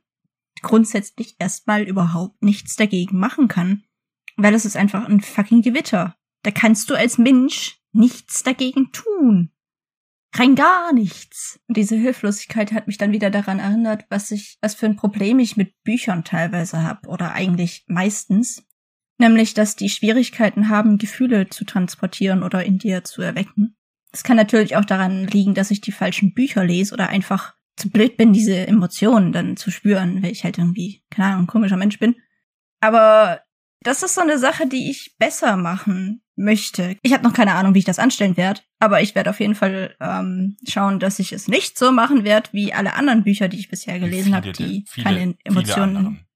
grundsätzlich 0.63 1.35
erstmal 1.41 1.83
überhaupt 1.83 2.41
nichts 2.41 2.77
dagegen 2.77 3.19
machen 3.19 3.49
kann. 3.49 3.83
Weil 4.37 4.55
es 4.55 4.65
ist 4.65 4.77
einfach 4.77 5.09
ein 5.09 5.21
fucking 5.21 5.63
Gewitter. 5.63 6.15
Da 6.43 6.51
kannst 6.51 6.91
du 6.91 6.95
als 6.95 7.19
Mensch 7.19 7.81
nichts 7.93 8.43
dagegen 8.43 8.93
tun. 8.93 9.51
Rein 10.35 10.55
gar 10.55 10.93
nichts. 10.93 11.59
Und 11.69 11.77
diese 11.77 11.97
Hilflosigkeit 11.97 12.73
hat 12.73 12.87
mich 12.87 12.99
dann 12.99 13.13
wieder 13.13 13.31
daran 13.31 13.59
erinnert, 13.59 14.05
was 14.11 14.31
ich, 14.31 14.59
was 14.61 14.75
für 14.75 14.87
ein 14.87 14.97
Problem 14.97 15.39
ich 15.39 15.57
mit 15.57 15.83
Büchern 15.83 16.23
teilweise 16.23 16.83
habe, 16.83 17.09
oder 17.09 17.33
eigentlich 17.33 17.85
meistens. 17.89 18.65
Nämlich, 19.19 19.55
dass 19.55 19.75
die 19.75 19.89
Schwierigkeiten 19.89 20.69
haben, 20.69 20.99
Gefühle 20.99 21.49
zu 21.49 21.65
transportieren 21.65 22.43
oder 22.43 22.65
in 22.65 22.79
dir 22.79 23.03
zu 23.05 23.23
erwecken. 23.23 23.77
Es 24.13 24.23
kann 24.23 24.37
natürlich 24.37 24.77
auch 24.77 24.85
daran 24.85 25.27
liegen, 25.27 25.55
dass 25.55 25.71
ich 25.71 25.81
die 25.81 25.93
falschen 25.93 26.35
Bücher 26.35 26.65
lese 26.65 26.95
oder 26.95 27.09
einfach 27.09 27.55
zu 27.77 27.91
blöd 27.91 28.17
bin, 28.17 28.33
diese 28.33 28.67
Emotionen 28.67 29.33
dann 29.33 29.57
zu 29.57 29.71
spüren, 29.71 30.23
weil 30.23 30.33
ich 30.33 30.45
halt 30.45 30.59
irgendwie, 30.59 31.03
keine 31.11 31.29
Ahnung, 31.29 31.45
ein 31.45 31.49
komischer 31.49 31.77
Mensch 31.77 31.99
bin. 31.99 32.17
Aber 32.81 33.41
das 33.81 34.03
ist 34.03 34.15
so 34.15 34.21
eine 34.21 34.39
Sache, 34.39 34.67
die 34.67 34.91
ich 34.91 35.17
besser 35.19 35.57
machen 35.57 36.23
möchte. 36.39 36.97
Ich 37.03 37.13
habe 37.13 37.25
noch 37.25 37.33
keine 37.33 37.55
Ahnung, 37.55 37.75
wie 37.75 37.81
ich 37.81 37.85
das 37.85 37.99
anstellen 37.99 38.37
werde, 38.37 38.63
aber 38.79 39.03
ich 39.03 39.15
werde 39.15 39.31
auf 39.31 39.41
jeden 39.41 39.55
Fall 39.55 39.95
ähm, 40.01 40.57
schauen, 40.67 41.01
dass 41.01 41.19
ich 41.19 41.33
es 41.33 41.49
nicht 41.49 41.79
so 41.79 41.93
machen 41.93 42.25
werde 42.25 42.51
wie 42.53 42.73
alle 42.73 42.95
anderen 42.95 43.25
Bücher, 43.25 43.49
die 43.49 43.59
ich 43.59 43.69
bisher 43.69 43.99
gelesen 43.99 44.35
habe, 44.35 44.53
die 44.53 44.85
viele, 44.89 45.05
keine 45.05 45.35
Emotionen. 45.45 46.27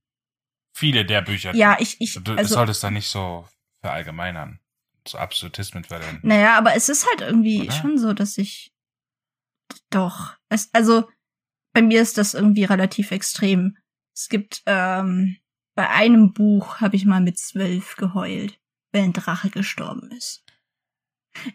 Viele, 0.74 0.92
viele 0.98 1.04
der 1.06 1.22
Bücher. 1.22 1.54
Ja, 1.54 1.76
ich, 1.78 2.00
ich 2.00 2.18
du 2.22 2.34
also, 2.34 2.54
solltest 2.54 2.82
da 2.82 2.90
nicht 2.90 3.08
so 3.08 3.46
verallgemeinern, 3.80 4.60
so 5.06 5.18
Absolutismen 5.18 5.84
verwenden. 5.84 6.26
Naja, 6.26 6.58
aber 6.58 6.74
es 6.74 6.88
ist 6.88 7.06
halt 7.08 7.20
irgendwie 7.22 7.62
Oder? 7.62 7.72
schon 7.72 7.98
so, 7.98 8.12
dass 8.12 8.36
ich 8.38 8.72
doch. 9.90 10.34
Es, 10.48 10.68
also 10.72 11.08
bei 11.72 11.82
mir 11.82 12.02
ist 12.02 12.18
das 12.18 12.34
irgendwie 12.34 12.64
relativ 12.64 13.10
extrem. 13.12 13.76
Es 14.14 14.28
gibt 14.28 14.62
ähm, 14.66 15.36
bei 15.74 15.88
einem 15.88 16.32
Buch 16.32 16.80
habe 16.80 16.96
ich 16.96 17.06
mal 17.06 17.20
mit 17.20 17.38
zwölf 17.38 17.96
geheult, 17.96 18.58
ein 19.00 19.12
Drache 19.12 19.50
gestorben 19.50 20.10
ist. 20.10 20.44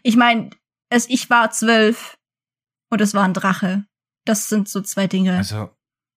Ich 0.02 0.16
meine, 0.16 0.50
es 0.90 1.08
ich 1.08 1.30
war 1.30 1.50
zwölf 1.50 2.18
und 2.90 3.00
es 3.00 3.14
war 3.14 3.24
ein 3.24 3.34
Drache. 3.34 3.86
Das 4.24 4.48
sind 4.48 4.68
so 4.68 4.80
zwei 4.80 5.06
Dinge, 5.06 5.36
Also, 5.36 5.70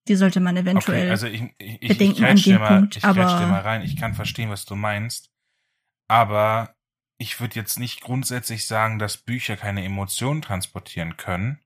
die 0.08 0.16
sollte 0.16 0.40
man 0.40 0.58
eventuell. 0.58 1.02
okay, 1.04 1.10
also 1.12 1.28
ich, 1.28 1.44
ich, 1.60 1.82
ich, 1.82 1.88
bedenken 1.90 2.24
ich 2.24 2.30
an 2.30 2.36
dem 2.38 2.60
mal, 2.60 2.68
Punkt, 2.80 2.96
ich 2.98 3.04
grätsch 3.04 3.16
dir 3.16 3.24
aber- 3.28 3.48
mal 3.48 3.62
rein. 3.62 3.82
Ich 3.84 3.96
kann 3.98 4.16
verstehen, 4.16 4.50
was 4.50 4.66
du 4.66 4.76
meinst. 4.76 5.30
Aber 6.10 6.76
ich 7.20 7.40
würde 7.40 7.56
jetzt 7.56 7.78
nicht 7.80 8.02
grundsätzlich 8.02 8.66
sagen, 8.68 8.98
dass 9.00 9.18
Bücher 9.18 9.56
keine 9.56 9.86
Emotionen 9.86 10.42
transportieren 10.42 11.18
können. 11.18 11.62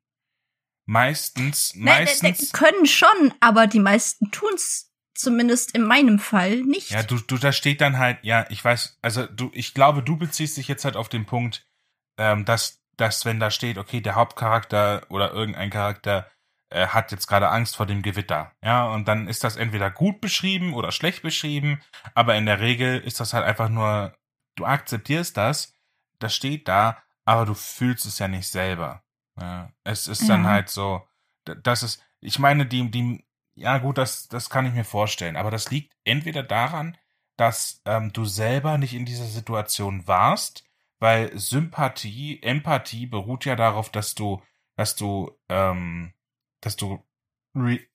Meistens, 0.87 1.73
Nein, 1.75 2.03
ne, 2.03 2.11
ne, 2.11 2.19
meistens. 2.23 2.51
können 2.51 2.85
schon, 2.85 3.33
aber 3.39 3.65
die 3.67 3.79
meisten 3.79 4.29
tun's 4.31 4.91
zumindest 5.17 5.73
in 5.73 5.83
meinem 5.83 6.19
Fall 6.19 6.57
nicht. 6.61 6.91
Ja, 6.91 7.03
du, 7.03 7.17
du, 7.17 7.37
da 7.37 7.51
steht 7.51 7.81
dann 7.81 7.97
halt, 7.97 8.19
ja, 8.21 8.45
ich 8.49 8.63
weiß, 8.63 8.99
also 9.01 9.25
du, 9.25 9.49
ich 9.53 9.73
glaube, 9.73 10.03
du 10.03 10.17
beziehst 10.17 10.57
dich 10.57 10.67
jetzt 10.67 10.85
halt 10.85 10.95
auf 10.97 11.09
den 11.09 11.25
Punkt, 11.25 11.65
ähm, 12.17 12.45
dass, 12.45 12.81
dass 12.97 13.25
wenn 13.25 13.39
da 13.39 13.51
steht, 13.51 13.77
okay, 13.77 14.01
der 14.01 14.15
Hauptcharakter 14.15 15.05
oder 15.09 15.31
irgendein 15.31 15.69
Charakter 15.69 16.29
äh, 16.69 16.87
hat 16.87 17.11
jetzt 17.11 17.27
gerade 17.27 17.49
Angst 17.49 17.75
vor 17.75 17.85
dem 17.85 18.01
Gewitter, 18.01 18.51
ja, 18.63 18.85
und 18.87 19.07
dann 19.07 19.27
ist 19.27 19.43
das 19.43 19.55
entweder 19.55 19.91
gut 19.91 20.21
beschrieben 20.21 20.73
oder 20.73 20.91
schlecht 20.91 21.21
beschrieben, 21.21 21.81
aber 22.13 22.35
in 22.35 22.45
der 22.45 22.59
Regel 22.59 22.99
ist 22.99 23.19
das 23.19 23.33
halt 23.33 23.45
einfach 23.45 23.69
nur, 23.69 24.15
du 24.55 24.65
akzeptierst 24.65 25.35
das, 25.37 25.73
das 26.19 26.35
steht 26.35 26.67
da, 26.67 27.01
aber 27.25 27.45
du 27.45 27.53
fühlst 27.53 28.05
es 28.05 28.19
ja 28.19 28.27
nicht 28.27 28.47
selber. 28.47 29.03
Ja, 29.39 29.71
es 29.83 30.07
ist 30.07 30.29
dann 30.29 30.43
Ja. 30.43 30.49
halt 30.49 30.69
so, 30.69 31.05
das 31.43 31.83
ist, 31.83 32.01
ich 32.21 32.39
meine, 32.39 32.65
die, 32.65 32.89
die, 32.89 33.24
ja 33.55 33.77
gut, 33.77 33.97
das, 33.97 34.27
das 34.27 34.49
kann 34.49 34.65
ich 34.65 34.73
mir 34.73 34.83
vorstellen, 34.83 35.35
aber 35.35 35.51
das 35.51 35.71
liegt 35.71 35.93
entweder 36.03 36.43
daran, 36.43 36.97
dass 37.37 37.81
ähm, 37.85 38.13
du 38.13 38.25
selber 38.25 38.77
nicht 38.77 38.93
in 38.93 39.05
dieser 39.05 39.25
Situation 39.25 40.07
warst, 40.07 40.63
weil 40.99 41.37
Sympathie, 41.37 42.41
Empathie 42.41 43.07
beruht 43.07 43.45
ja 43.45 43.55
darauf, 43.55 43.89
dass 43.89 44.15
du, 44.15 44.41
dass 44.75 44.95
du, 44.95 45.31
ähm, 45.49 46.13
dass 46.61 46.75
du, 46.75 47.03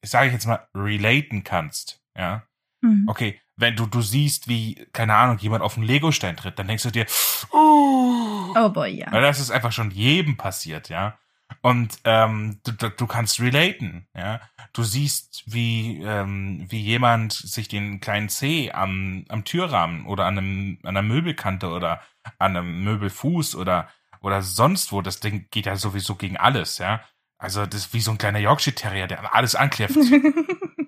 sage 0.02 0.28
ich 0.28 0.32
jetzt 0.32 0.46
mal, 0.46 0.68
relaten 0.74 1.44
kannst, 1.44 2.02
ja. 2.16 2.42
Mhm. 2.82 3.04
Okay, 3.08 3.40
wenn 3.56 3.76
du, 3.76 3.86
du 3.86 4.00
siehst, 4.00 4.48
wie, 4.48 4.86
keine 4.92 5.14
Ahnung, 5.14 5.38
jemand 5.38 5.62
auf 5.62 5.76
einen 5.76 5.86
Legostein 5.86 6.36
tritt, 6.36 6.58
dann 6.58 6.66
denkst 6.66 6.84
du 6.84 6.90
dir, 6.90 7.06
uh, 7.52 8.54
Oh 8.56 8.68
boy, 8.70 8.90
ja. 8.90 9.12
weil 9.12 9.22
das 9.22 9.38
ist 9.38 9.50
einfach 9.50 9.72
schon 9.72 9.90
jedem 9.90 10.36
passiert, 10.36 10.88
ja. 10.88 11.18
Und 11.62 11.98
ähm, 12.04 12.60
du, 12.64 12.90
du, 12.90 13.06
kannst 13.06 13.40
relaten, 13.40 14.06
ja. 14.14 14.40
Du 14.72 14.82
siehst, 14.82 15.42
wie, 15.46 16.00
ähm, 16.02 16.64
wie 16.68 16.80
jemand 16.80 17.32
sich 17.32 17.68
den 17.68 18.00
kleinen 18.00 18.28
C 18.28 18.70
am, 18.70 19.24
am 19.28 19.44
Türrahmen 19.44 20.06
oder 20.06 20.26
an, 20.26 20.38
einem, 20.38 20.78
an 20.82 20.96
einer 20.96 21.02
Möbelkante 21.02 21.68
oder 21.68 22.00
an 22.38 22.56
einem 22.56 22.84
Möbelfuß 22.84 23.56
oder, 23.56 23.88
oder 24.20 24.42
sonst 24.42 24.92
wo, 24.92 25.02
das 25.02 25.20
Ding 25.20 25.48
geht 25.50 25.66
ja 25.66 25.76
sowieso 25.76 26.14
gegen 26.14 26.36
alles, 26.36 26.78
ja. 26.78 27.02
Also 27.38 27.66
das 27.66 27.86
ist 27.86 27.94
wie 27.94 28.00
so 28.00 28.10
ein 28.10 28.18
kleiner 28.18 28.38
Yorkshire 28.38 28.74
Terrier, 28.74 29.06
der 29.06 29.34
alles 29.34 29.54
ankläfft. 29.54 29.96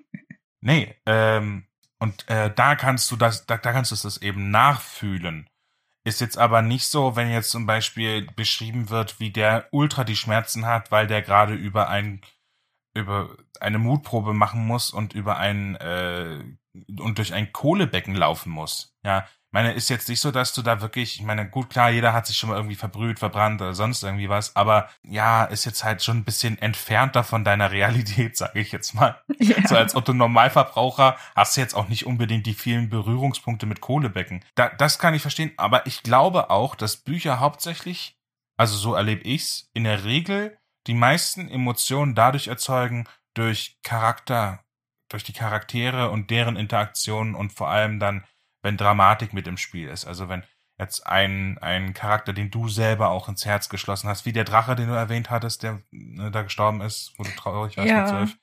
Nee, 0.63 0.95
ähm, 1.05 1.65
und 1.99 2.29
äh, 2.29 2.49
da 2.53 2.75
kannst 2.75 3.11
du 3.11 3.17
das, 3.17 3.45
da, 3.45 3.57
da 3.57 3.73
kannst 3.73 3.91
du 3.91 3.95
das 3.97 4.21
eben 4.21 4.49
nachfühlen. 4.49 5.49
Ist 6.05 6.19
jetzt 6.19 6.37
aber 6.37 6.61
nicht 6.61 6.87
so, 6.87 7.15
wenn 7.15 7.31
jetzt 7.31 7.49
zum 7.49 7.65
Beispiel 7.65 8.27
beschrieben 8.35 8.89
wird, 8.89 9.19
wie 9.19 9.31
der 9.31 9.67
Ultra 9.71 10.03
die 10.03 10.17
Schmerzen 10.17 10.65
hat, 10.65 10.91
weil 10.91 11.07
der 11.07 11.21
gerade 11.21 11.53
über 11.53 11.89
ein 11.89 12.21
über 12.95 13.35
eine 13.59 13.79
Mutprobe 13.79 14.33
machen 14.33 14.67
muss 14.67 14.91
und 14.91 15.13
über 15.13 15.37
ein 15.37 15.75
äh, 15.77 16.43
und 16.99 17.17
durch 17.17 17.33
ein 17.33 17.51
Kohlebecken 17.51 18.15
laufen 18.15 18.51
muss. 18.51 18.95
Ja, 19.03 19.27
meine, 19.53 19.71
ist 19.73 19.89
jetzt 19.89 20.09
nicht 20.09 20.19
so, 20.19 20.31
dass 20.31 20.53
du 20.53 20.61
da 20.61 20.81
wirklich, 20.81 21.19
ich 21.19 21.25
meine, 21.25 21.47
gut 21.47 21.69
klar, 21.69 21.91
jeder 21.91 22.11
hat 22.11 22.27
sich 22.27 22.35
schon 22.35 22.49
mal 22.49 22.55
irgendwie 22.55 22.75
verbrüht, 22.75 23.19
verbrannt 23.19 23.61
oder 23.61 23.73
sonst 23.73 24.03
irgendwie 24.03 24.27
was, 24.27 24.55
aber 24.55 24.89
ja, 25.03 25.45
ist 25.45 25.65
jetzt 25.65 25.83
halt 25.83 26.03
schon 26.03 26.17
ein 26.17 26.23
bisschen 26.23 26.57
entfernter 26.57 27.23
von 27.23 27.43
deiner 27.43 27.71
Realität, 27.71 28.35
sage 28.37 28.59
ich 28.59 28.71
jetzt 28.71 28.93
mal. 28.93 29.21
ja. 29.39 29.55
So 29.67 29.77
als 29.77 29.95
Otto 29.95 30.13
Normalverbraucher 30.13 31.17
hast 31.35 31.55
du 31.55 31.61
jetzt 31.61 31.75
auch 31.75 31.87
nicht 31.87 32.05
unbedingt 32.05 32.45
die 32.45 32.55
vielen 32.55 32.89
Berührungspunkte 32.89 33.65
mit 33.65 33.79
Kohlebecken. 33.79 34.43
Da, 34.55 34.69
das 34.69 34.97
kann 34.99 35.13
ich 35.13 35.21
verstehen, 35.21 35.51
aber 35.57 35.85
ich 35.85 36.03
glaube 36.03 36.49
auch, 36.49 36.75
dass 36.75 36.97
Bücher 36.97 37.39
hauptsächlich, 37.39 38.17
also 38.57 38.75
so 38.75 38.95
erlebe 38.95 39.21
ich's, 39.21 39.69
in 39.73 39.83
der 39.83 40.03
Regel 40.03 40.57
die 40.87 40.95
meisten 40.95 41.47
Emotionen 41.47 42.15
dadurch 42.15 42.47
erzeugen 42.47 43.05
durch 43.35 43.77
Charakter, 43.83 44.63
durch 45.09 45.23
die 45.23 45.33
Charaktere 45.33 46.09
und 46.09 46.31
deren 46.31 46.55
Interaktionen 46.55 47.35
und 47.35 47.53
vor 47.53 47.69
allem 47.69 47.99
dann, 47.99 48.23
wenn 48.63 48.77
Dramatik 48.77 49.33
mit 49.33 49.47
im 49.47 49.57
Spiel 49.57 49.87
ist. 49.89 50.05
Also 50.05 50.29
wenn 50.29 50.43
jetzt 50.79 51.05
ein, 51.05 51.59
ein 51.59 51.93
Charakter, 51.93 52.33
den 52.33 52.49
du 52.49 52.67
selber 52.67 53.09
auch 53.09 53.29
ins 53.29 53.45
Herz 53.45 53.69
geschlossen 53.69 54.09
hast, 54.09 54.25
wie 54.25 54.33
der 54.33 54.43
Drache, 54.43 54.75
den 54.75 54.87
du 54.87 54.95
erwähnt 54.95 55.29
hattest, 55.29 55.61
der 55.61 55.81
äh, 55.91 56.31
da 56.31 56.41
gestorben 56.41 56.81
ist, 56.81 57.13
wo 57.17 57.23
du 57.23 57.29
traurig 57.35 57.77
warst 57.77 57.89
Ja. 57.89 57.99
mit 57.99 58.09
zwölf. 58.09 58.37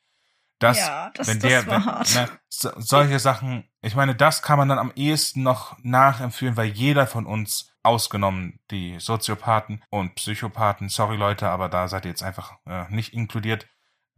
Das, 0.61 0.78
ja, 0.78 1.11
das, 1.14 1.26
wenn 1.26 1.40
der, 1.40 1.66
wenn, 1.66 1.83
ne, 1.83 2.28
so, 2.50 2.70
solche 2.76 3.18
Sachen, 3.18 3.64
ich 3.80 3.96
meine, 3.96 4.14
das 4.14 4.42
kann 4.42 4.59
man 4.59 4.68
dann 4.68 4.78
am 4.78 4.92
ehesten 4.94 5.42
noch 5.42 5.76
nachempfühlen, 5.83 6.56
weil 6.56 6.68
jeder 6.68 7.06
von 7.06 7.26
uns, 7.26 7.70
ausgenommen 7.83 8.61
die 8.70 9.00
Soziopathen 9.00 9.83
und 9.88 10.14
Psychopathen, 10.14 10.90
sorry 10.90 11.16
Leute, 11.16 11.48
aber 11.48 11.70
da 11.70 11.88
seid 11.88 12.04
ihr 12.04 12.11
jetzt 12.11 12.22
einfach 12.22 12.59
äh, 12.66 12.85
nicht 12.90 13.14
inkludiert, 13.14 13.66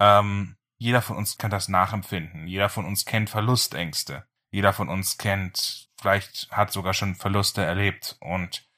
ähm, 0.01 0.57
jeder 0.79 1.01
von 1.01 1.17
uns 1.17 1.39
kann 1.39 1.53
das 1.53 1.69
nachempfinden. 1.69 2.49
Jeder 2.49 2.69
von 2.69 2.85
uns 2.85 3.05
kennt 3.05 3.31
Verlustängste. 3.31 4.27
Jeder 4.53 4.73
von 4.73 4.89
uns 4.89 5.19
kennt, 5.19 5.89
vielleicht 6.01 6.51
hat 6.53 6.73
sogar 6.73 6.95
schon 6.95 7.17
Verluste 7.17 7.65
erlebt 7.65 8.17
und 8.21 8.69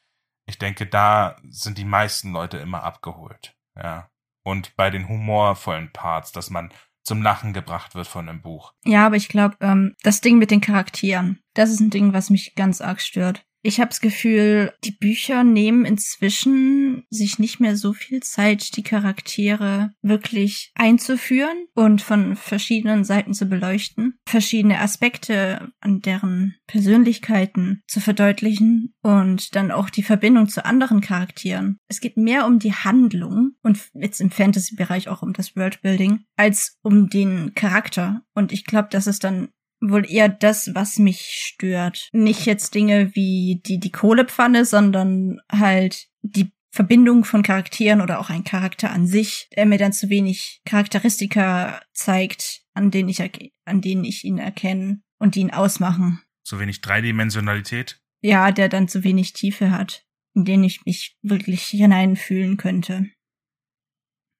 ich 0.46 0.58
denke, 0.58 0.86
da 0.86 1.36
sind 1.48 1.78
die 1.78 1.84
meisten 1.84 2.32
Leute 2.32 2.58
immer 2.58 2.82
abgeholt. 2.82 3.56
Ja. 3.76 4.08
Und 4.44 4.76
bei 4.76 4.90
den 4.90 5.08
humorvollen 5.08 5.90
Parts, 5.92 6.32
dass 6.32 6.50
man 6.50 6.72
zum 7.02 7.22
Lachen 7.22 7.52
gebracht 7.52 7.94
wird 7.94 8.06
von 8.06 8.28
einem 8.28 8.40
Buch. 8.40 8.72
Ja, 8.84 9.06
aber 9.06 9.16
ich 9.16 9.28
glaube, 9.28 9.56
ähm, 9.60 9.94
das 10.02 10.20
Ding 10.20 10.38
mit 10.38 10.50
den 10.50 10.60
Charakteren, 10.60 11.40
das 11.54 11.70
ist 11.70 11.80
ein 11.80 11.90
Ding, 11.90 12.12
was 12.12 12.30
mich 12.30 12.54
ganz 12.54 12.80
arg 12.80 13.00
stört. 13.00 13.44
Ich 13.66 13.80
habe 13.80 13.88
das 13.88 14.02
Gefühl, 14.02 14.74
die 14.84 14.90
Bücher 14.90 15.42
nehmen 15.42 15.86
inzwischen 15.86 17.06
sich 17.08 17.38
nicht 17.38 17.60
mehr 17.60 17.78
so 17.78 17.94
viel 17.94 18.22
Zeit, 18.22 18.76
die 18.76 18.82
Charaktere 18.82 19.94
wirklich 20.02 20.70
einzuführen 20.74 21.64
und 21.74 22.02
von 22.02 22.36
verschiedenen 22.36 23.04
Seiten 23.04 23.32
zu 23.32 23.46
beleuchten, 23.46 24.18
verschiedene 24.28 24.82
Aspekte 24.82 25.72
an 25.80 26.02
deren 26.02 26.56
Persönlichkeiten 26.66 27.82
zu 27.86 28.00
verdeutlichen 28.00 28.92
und 29.00 29.56
dann 29.56 29.70
auch 29.70 29.88
die 29.88 30.02
Verbindung 30.02 30.50
zu 30.50 30.62
anderen 30.66 31.00
Charakteren. 31.00 31.78
Es 31.88 32.00
geht 32.00 32.18
mehr 32.18 32.44
um 32.46 32.58
die 32.58 32.74
Handlung 32.74 33.52
und 33.62 33.78
jetzt 33.94 34.20
im 34.20 34.30
Fantasy-Bereich 34.30 35.08
auch 35.08 35.22
um 35.22 35.32
das 35.32 35.56
Worldbuilding 35.56 36.26
als 36.36 36.76
um 36.82 37.08
den 37.08 37.54
Charakter. 37.54 38.20
Und 38.34 38.52
ich 38.52 38.66
glaube, 38.66 38.88
das 38.90 39.06
ist 39.06 39.24
dann 39.24 39.48
wohl 39.90 40.10
eher 40.10 40.28
das, 40.28 40.74
was 40.74 40.98
mich 40.98 41.20
stört. 41.20 42.08
Nicht 42.12 42.46
jetzt 42.46 42.74
Dinge 42.74 43.14
wie 43.14 43.60
die, 43.64 43.78
die 43.78 43.92
Kohlepfanne, 43.92 44.64
sondern 44.64 45.40
halt 45.50 46.06
die 46.22 46.50
Verbindung 46.70 47.24
von 47.24 47.44
Charakteren 47.44 48.00
oder 48.00 48.18
auch 48.18 48.30
ein 48.30 48.42
Charakter 48.42 48.90
an 48.90 49.06
sich, 49.06 49.48
der 49.54 49.64
mir 49.64 49.78
dann 49.78 49.92
zu 49.92 50.10
wenig 50.10 50.60
Charakteristika 50.64 51.80
zeigt, 51.92 52.62
an 52.74 52.90
denen 52.90 53.08
ich, 53.08 53.20
an 53.64 53.80
denen 53.80 54.04
ich 54.04 54.24
ihn 54.24 54.38
erkenne 54.38 55.00
und 55.18 55.36
die 55.36 55.40
ihn 55.40 55.52
ausmachen. 55.52 56.20
So 56.42 56.58
wenig 56.58 56.80
Dreidimensionalität. 56.80 58.00
Ja, 58.22 58.50
der 58.50 58.68
dann 58.68 58.88
zu 58.88 59.04
wenig 59.04 59.34
Tiefe 59.34 59.70
hat, 59.70 60.04
in 60.34 60.44
den 60.44 60.64
ich 60.64 60.84
mich 60.84 61.16
wirklich 61.22 61.62
hineinfühlen 61.66 62.56
könnte. 62.56 63.06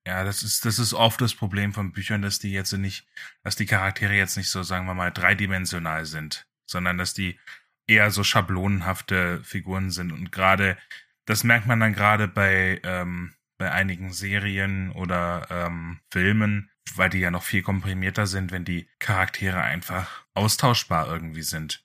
Ja, 0.07 0.23
das 0.23 0.43
ist, 0.43 0.67
das 0.67 0.79
ist 0.79 0.93
oft 0.93 1.21
das 1.21 1.35
Problem 1.35 1.73
von 1.73 1.93
Büchern, 1.93 2.21
dass 2.21 2.39
die 2.39 2.53
jetzt 2.53 2.73
nicht, 2.73 3.07
dass 3.43 3.57
die 3.57 3.67
Charaktere 3.67 4.15
jetzt 4.15 4.37
nicht 4.37 4.51
so, 4.51 4.63
sagen 4.63 4.87
wir 4.87 4.95
mal, 4.95 5.11
dreidimensional 5.11 6.05
sind, 6.05 6.47
sondern 6.67 6.99
dass 6.99 7.15
die 7.15 7.39
eher 7.87 8.11
so 8.11 8.23
schablonenhafte 8.23 9.43
Figuren 9.45 9.91
sind. 9.91 10.13
Und 10.13 10.31
gerade, 10.31 10.77
das 11.25 11.43
merkt 11.43 11.67
man 11.67 11.81
dann 11.81 11.95
gerade 11.95 12.29
bei, 12.29 12.81
ähm, 12.85 13.35
bei 13.57 13.71
einigen 13.73 14.13
Serien 14.13 14.91
oder 14.93 15.47
ähm, 15.51 16.01
Filmen, 16.11 16.71
weil 16.97 17.09
die 17.09 17.21
ja 17.21 17.31
noch 17.31 17.43
viel 17.43 17.63
komprimierter 17.63 18.27
sind, 18.27 18.53
wenn 18.53 18.65
die 18.67 18.89
Charaktere 18.99 19.63
einfach 19.63 20.27
austauschbar 20.35 21.09
irgendwie 21.09 21.43
sind. 21.43 21.83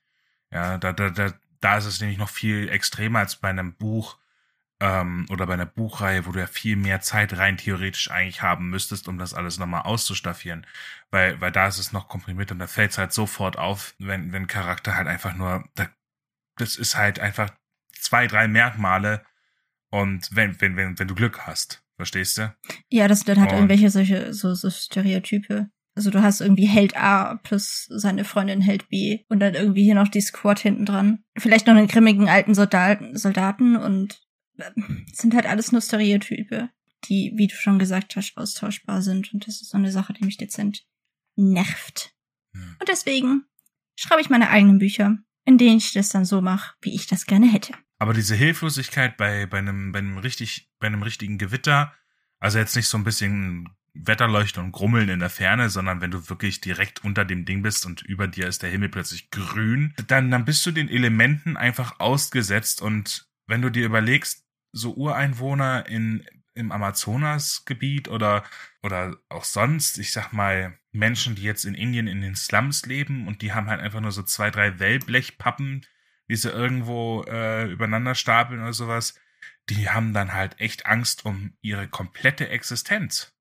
Ja, 0.51 0.77
da, 0.77 0.91
da, 0.91 1.09
da, 1.09 1.33
da 1.61 1.77
ist 1.77 1.85
es 1.85 2.01
nämlich 2.01 2.17
noch 2.17 2.29
viel 2.29 2.67
extremer 2.67 3.19
als 3.19 3.37
bei 3.37 3.49
einem 3.49 3.75
Buch 3.75 4.18
ähm, 4.79 5.25
oder 5.29 5.45
bei 5.45 5.53
einer 5.53 5.65
Buchreihe, 5.65 6.25
wo 6.25 6.31
du 6.31 6.39
ja 6.39 6.47
viel 6.47 6.75
mehr 6.75 7.01
Zeit 7.01 7.37
rein 7.37 7.57
theoretisch 7.57 8.09
eigentlich 8.11 8.41
haben 8.41 8.69
müsstest, 8.69 9.07
um 9.07 9.17
das 9.17 9.33
alles 9.33 9.57
nochmal 9.57 9.81
auszustaffieren. 9.81 10.65
Weil, 11.11 11.39
weil 11.41 11.51
da 11.51 11.67
ist 11.67 11.79
es 11.79 11.91
noch 11.91 12.07
komprimiert 12.07 12.51
und 12.51 12.59
da 12.59 12.67
fällt 12.67 12.91
es 12.91 12.97
halt 12.97 13.11
sofort 13.11 13.57
auf, 13.57 13.95
wenn, 13.99 14.31
wenn 14.31 14.47
Charakter 14.47 14.95
halt 14.95 15.07
einfach 15.07 15.35
nur, 15.35 15.63
das 16.57 16.77
ist 16.77 16.95
halt 16.95 17.19
einfach 17.19 17.51
zwei, 17.93 18.27
drei 18.27 18.47
Merkmale 18.47 19.25
und 19.91 20.29
wenn, 20.33 20.59
wenn, 20.61 20.77
wenn, 20.77 20.97
wenn 20.97 21.07
du 21.07 21.15
Glück 21.15 21.45
hast. 21.45 21.83
Verstehst 21.97 22.37
du? 22.37 22.55
Ja, 22.89 23.09
das 23.09 23.19
sind 23.19 23.29
dann 23.29 23.41
halt 23.41 23.51
und 23.51 23.57
irgendwelche 23.57 23.89
solche 23.89 24.33
so, 24.33 24.53
so 24.53 24.69
Stereotype. 24.69 25.69
Also 25.95 26.11
du 26.11 26.21
hast 26.21 26.39
irgendwie 26.39 26.67
Held 26.67 26.95
A 26.95 27.35
plus 27.43 27.87
seine 27.89 28.23
Freundin 28.23 28.61
Held 28.61 28.87
B 28.87 29.25
und 29.27 29.41
dann 29.41 29.55
irgendwie 29.55 29.83
hier 29.83 29.95
noch 29.95 30.07
die 30.07 30.21
Squad 30.21 30.59
hinten 30.59 30.85
dran. 30.85 31.23
Vielleicht 31.37 31.67
noch 31.67 31.75
einen 31.75 31.89
grimmigen 31.89 32.29
alten 32.29 32.55
Soldaten, 32.55 33.17
Soldaten 33.17 33.75
und 33.75 34.21
sind 35.13 35.33
halt 35.33 35.45
alles 35.45 35.71
nur 35.71 35.81
Stereotype, 35.81 36.69
die, 37.05 37.33
wie 37.35 37.47
du 37.47 37.55
schon 37.55 37.79
gesagt 37.79 38.15
hast, 38.15 38.37
austauschbar 38.37 39.01
sind. 39.01 39.33
Und 39.33 39.47
das 39.47 39.61
ist 39.61 39.69
so 39.69 39.77
eine 39.77 39.91
Sache, 39.91 40.13
die 40.13 40.25
mich 40.25 40.37
dezent 40.37 40.85
nervt. 41.35 42.13
Und 42.53 42.89
deswegen 42.89 43.45
schreibe 43.95 44.21
ich 44.21 44.29
meine 44.29 44.49
eigenen 44.49 44.79
Bücher, 44.79 45.17
in 45.45 45.57
denen 45.57 45.77
ich 45.77 45.93
das 45.93 46.09
dann 46.09 46.25
so 46.25 46.41
mache, 46.41 46.75
wie 46.81 46.95
ich 46.95 47.07
das 47.07 47.25
gerne 47.25 47.51
hätte. 47.51 47.73
Aber 47.97 48.13
diese 48.13 48.35
Hilflosigkeit 48.35 49.17
bei, 49.17 49.45
bei 49.45 49.59
einem, 49.59 49.91
bei 49.91 49.99
einem 49.99 50.17
richtig, 50.17 50.69
bei 50.79 50.87
einem 50.87 51.03
richtigen 51.03 51.37
Gewitter, 51.37 51.93
also 52.39 52.57
jetzt 52.57 52.75
nicht 52.75 52.87
so 52.87 52.97
ein 52.97 53.03
bisschen 53.03 53.69
Wetterleuchten 53.93 54.63
und 54.63 54.71
Grummeln 54.71 55.09
in 55.09 55.19
der 55.19 55.29
Ferne, 55.29 55.69
sondern 55.69 55.99
wenn 55.99 56.11
du 56.11 56.29
wirklich 56.29 56.61
direkt 56.61 57.03
unter 57.03 57.25
dem 57.25 57.43
Ding 57.45 57.61
bist 57.61 57.85
und 57.85 58.01
über 58.03 58.27
dir 58.27 58.47
ist 58.47 58.63
der 58.63 58.69
Himmel 58.69 58.89
plötzlich 58.89 59.29
grün, 59.31 59.93
dann, 60.07 60.31
dann 60.31 60.45
bist 60.45 60.65
du 60.65 60.71
den 60.71 60.89
Elementen 60.89 61.57
einfach 61.57 61.99
ausgesetzt 61.99 62.81
und 62.81 63.27
wenn 63.47 63.61
du 63.61 63.69
dir 63.69 63.85
überlegst, 63.85 64.45
so 64.71 64.93
Ureinwohner 64.93 65.85
in, 65.87 66.25
im 66.53 66.71
Amazonasgebiet 66.71 68.07
oder, 68.07 68.43
oder 68.83 69.17
auch 69.29 69.43
sonst, 69.43 69.97
ich 69.97 70.11
sag 70.11 70.31
mal, 70.31 70.77
Menschen, 70.91 71.35
die 71.35 71.43
jetzt 71.43 71.65
in 71.65 71.75
Indien 71.75 72.07
in 72.07 72.21
den 72.21 72.35
Slums 72.35 72.85
leben 72.85 73.27
und 73.27 73.41
die 73.41 73.53
haben 73.53 73.67
halt 73.67 73.81
einfach 73.81 74.01
nur 74.01 74.11
so 74.11 74.23
zwei, 74.23 74.49
drei 74.51 74.79
Wellblechpappen, 74.79 75.85
die 76.27 76.35
sie 76.35 76.49
irgendwo 76.49 77.23
äh, 77.27 77.71
übereinander 77.71 78.15
stapeln 78.15 78.61
oder 78.61 78.73
sowas, 78.73 79.19
die 79.69 79.89
haben 79.89 80.13
dann 80.13 80.33
halt 80.33 80.59
echt 80.59 80.85
Angst 80.85 81.25
um 81.25 81.53
ihre 81.61 81.87
komplette 81.87 82.49
Existenz. 82.49 83.35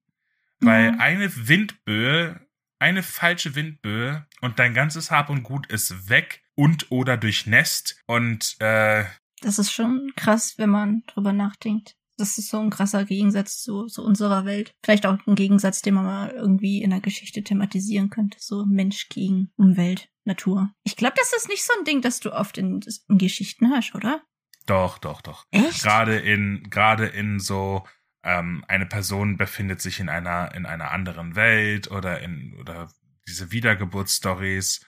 Weil 0.60 0.92
mhm. 0.92 1.00
eine 1.00 1.48
Windböe, 1.48 2.40
eine 2.78 3.02
falsche 3.02 3.54
Windböe 3.54 4.26
und 4.40 4.58
dein 4.58 4.74
ganzes 4.74 5.10
Hab 5.10 5.30
und 5.30 5.42
Gut 5.42 5.66
ist 5.68 6.08
weg 6.08 6.42
und 6.54 6.90
oder 6.90 7.16
durchnässt 7.16 8.02
und 8.06 8.56
äh, 8.60 9.04
Das 9.42 9.58
ist 9.58 9.72
schon 9.72 10.12
krass, 10.16 10.54
wenn 10.56 10.70
man 10.70 11.02
drüber 11.06 11.32
nachdenkt. 11.32 11.96
Das 12.16 12.36
ist 12.36 12.50
so 12.50 12.58
ein 12.58 12.70
krasser 12.70 13.04
Gegensatz 13.04 13.62
zu, 13.62 13.86
zu 13.86 14.02
unserer 14.04 14.44
Welt. 14.44 14.74
Vielleicht 14.82 15.06
auch 15.06 15.18
ein 15.26 15.34
Gegensatz, 15.36 15.82
den 15.82 15.94
man 15.94 16.04
mal 16.04 16.30
irgendwie 16.30 16.82
in 16.82 16.90
der 16.90 17.00
Geschichte 17.00 17.44
thematisieren 17.44 18.10
könnte. 18.10 18.38
So 18.40 18.64
Mensch 18.66 19.08
gegen 19.08 19.52
Umwelt. 19.56 20.10
Natur. 20.28 20.70
Ich 20.84 20.94
glaube, 20.94 21.16
das 21.16 21.32
ist 21.32 21.48
nicht 21.48 21.64
so 21.64 21.72
ein 21.76 21.84
Ding, 21.84 22.00
das 22.02 22.20
du 22.20 22.32
oft 22.32 22.56
in, 22.58 22.80
in 23.08 23.18
Geschichten 23.18 23.70
hast, 23.70 23.96
oder? 23.96 24.22
Doch, 24.66 24.98
doch, 24.98 25.20
doch. 25.20 25.46
Echt? 25.50 25.82
Gerade 25.82 26.18
in, 26.18 26.68
gerade 26.70 27.06
in 27.06 27.40
so, 27.40 27.84
ähm, 28.22 28.64
eine 28.68 28.86
Person 28.86 29.36
befindet 29.36 29.80
sich 29.80 29.98
in 29.98 30.08
einer, 30.08 30.54
in 30.54 30.66
einer 30.66 30.92
anderen 30.92 31.34
Welt 31.34 31.90
oder 31.90 32.20
in, 32.20 32.54
oder 32.60 32.92
diese 33.26 33.50
Wiedergeburtsstories, 33.50 34.86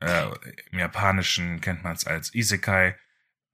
äh, 0.00 0.26
im 0.72 0.78
Japanischen 0.78 1.60
kennt 1.60 1.84
man 1.84 1.94
es 1.94 2.06
als 2.06 2.34
Isekai. 2.34 2.96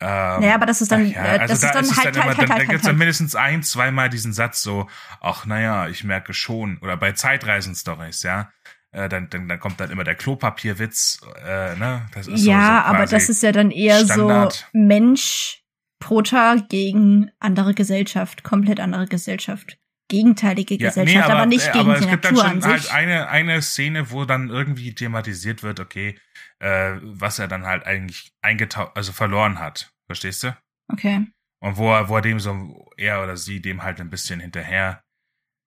Ähm, 0.05 0.41
naja, 0.41 0.55
aber 0.57 0.67
das 0.67 0.83
ist 0.83 0.93
dann, 0.93 1.07
ja, 1.07 1.25
äh, 1.25 1.39
also 1.39 1.55
das 1.55 1.61
da 1.61 1.69
ist 1.69 1.75
dann 1.75 1.85
ist 1.85 1.97
halt, 1.97 2.05
dann 2.05 2.05
halt, 2.05 2.17
immer, 2.17 2.25
halt, 2.27 2.39
dann, 2.39 2.51
halt, 2.51 2.61
dann 2.61 2.69
gibt's 2.69 2.85
halt, 2.85 2.93
dann 2.93 2.99
mindestens 2.99 3.35
ein, 3.35 3.63
zweimal 3.63 4.11
diesen 4.11 4.35
Satz 4.35 4.63
so, 4.63 4.87
ach 5.21 5.47
naja, 5.47 5.89
ich 5.89 6.05
merke 6.05 6.35
schon, 6.35 6.77
oder 6.79 6.99
bei 6.99 7.13
Zeitreisen-Stories, 7.13 8.23
ja, 8.23 8.51
äh, 8.93 9.09
dann, 9.09 9.31
dann, 9.31 9.49
dann 9.49 9.59
kommt 9.59 9.81
dann 9.81 9.91
immer 9.91 10.05
der 10.05 10.15
Klopapierwitz, 10.15 11.21
äh, 11.43 11.75
ne? 11.77 12.07
Das 12.13 12.27
ist 12.27 12.45
ja, 12.45 12.83
so, 12.85 12.91
so 12.91 12.95
aber 12.95 13.07
das 13.07 13.29
ist 13.31 13.43
ja 13.43 13.53
dann 13.53 13.71
eher 13.71 14.05
Standard. 14.05 14.53
so 14.53 14.79
Mensch, 14.79 15.63
Prota 16.01 16.57
gegen 16.69 17.31
andere 17.41 17.73
Gesellschaft, 17.73 18.45
komplett 18.45 18.81
andere 18.81 19.07
Gesellschaft. 19.07 19.79
Gegenteilige 20.09 20.75
ja, 20.75 20.89
Gesellschaft, 20.89 21.17
nee, 21.17 21.23
aber, 21.23 21.35
aber, 21.35 21.47
nicht 21.47 21.73
gegen 21.73 21.79
aber 21.79 21.95
die 21.95 22.05
es 22.05 22.11
gibt 22.11 22.25
Natur 22.25 22.43
dann 22.43 22.61
schon 22.61 22.71
halt 22.71 22.93
eine, 22.93 23.29
eine 23.29 23.63
Szene, 23.63 24.11
wo 24.11 24.27
dann 24.27 24.51
irgendwie 24.51 24.95
thematisiert 24.95 25.63
wird, 25.63 25.81
okay, 25.81 26.19
äh, 26.59 26.97
was 27.01 27.39
er 27.39 27.49
dann 27.49 27.65
halt 27.65 27.87
eigentlich 27.87 28.35
eingetaucht, 28.43 28.93
also 28.97 29.13
verloren 29.13 29.59
hat. 29.59 29.94
Verstehst 30.07 30.43
du? 30.43 30.57
Okay. 30.89 31.27
Und 31.61 31.77
wo 31.77 31.93
er, 31.93 32.09
wo 32.09 32.17
er 32.17 32.23
dem 32.23 32.41
so, 32.41 32.91
er 32.97 33.23
oder 33.23 33.37
sie 33.37 33.61
dem 33.61 33.83
halt 33.83 34.01
ein 34.01 34.11
bisschen 34.11 34.41
hinterher 34.41 35.03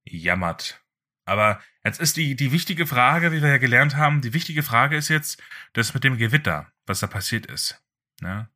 jammert. 0.06 0.84
Aber 1.26 1.62
jetzt 1.84 2.00
ist 2.00 2.18
die, 2.18 2.36
die 2.36 2.52
wichtige 2.52 2.88
Frage, 2.88 3.32
wie 3.32 3.42
wir 3.42 3.50
ja 3.50 3.58
gelernt 3.58 3.96
haben, 3.98 4.22
die 4.22 4.34
wichtige 4.34 4.64
Frage 4.64 4.96
ist 4.96 5.10
jetzt, 5.10 5.42
das 5.74 5.94
mit 5.94 6.04
dem 6.04 6.18
Gewitter, 6.18 6.72
was 6.86 7.02
da 7.02 7.08
passiert 7.08 7.48
ist. 7.48 7.84
Ne? 8.22 8.50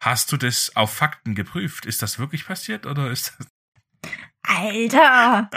Hast 0.00 0.30
du 0.32 0.36
das 0.36 0.76
auf 0.76 0.92
Fakten 0.92 1.34
geprüft? 1.34 1.86
Ist 1.86 2.02
das 2.02 2.18
wirklich 2.18 2.44
passiert 2.44 2.84
oder 2.86 3.10
ist 3.10 3.34
das. 3.38 3.46
Alter! 4.42 5.48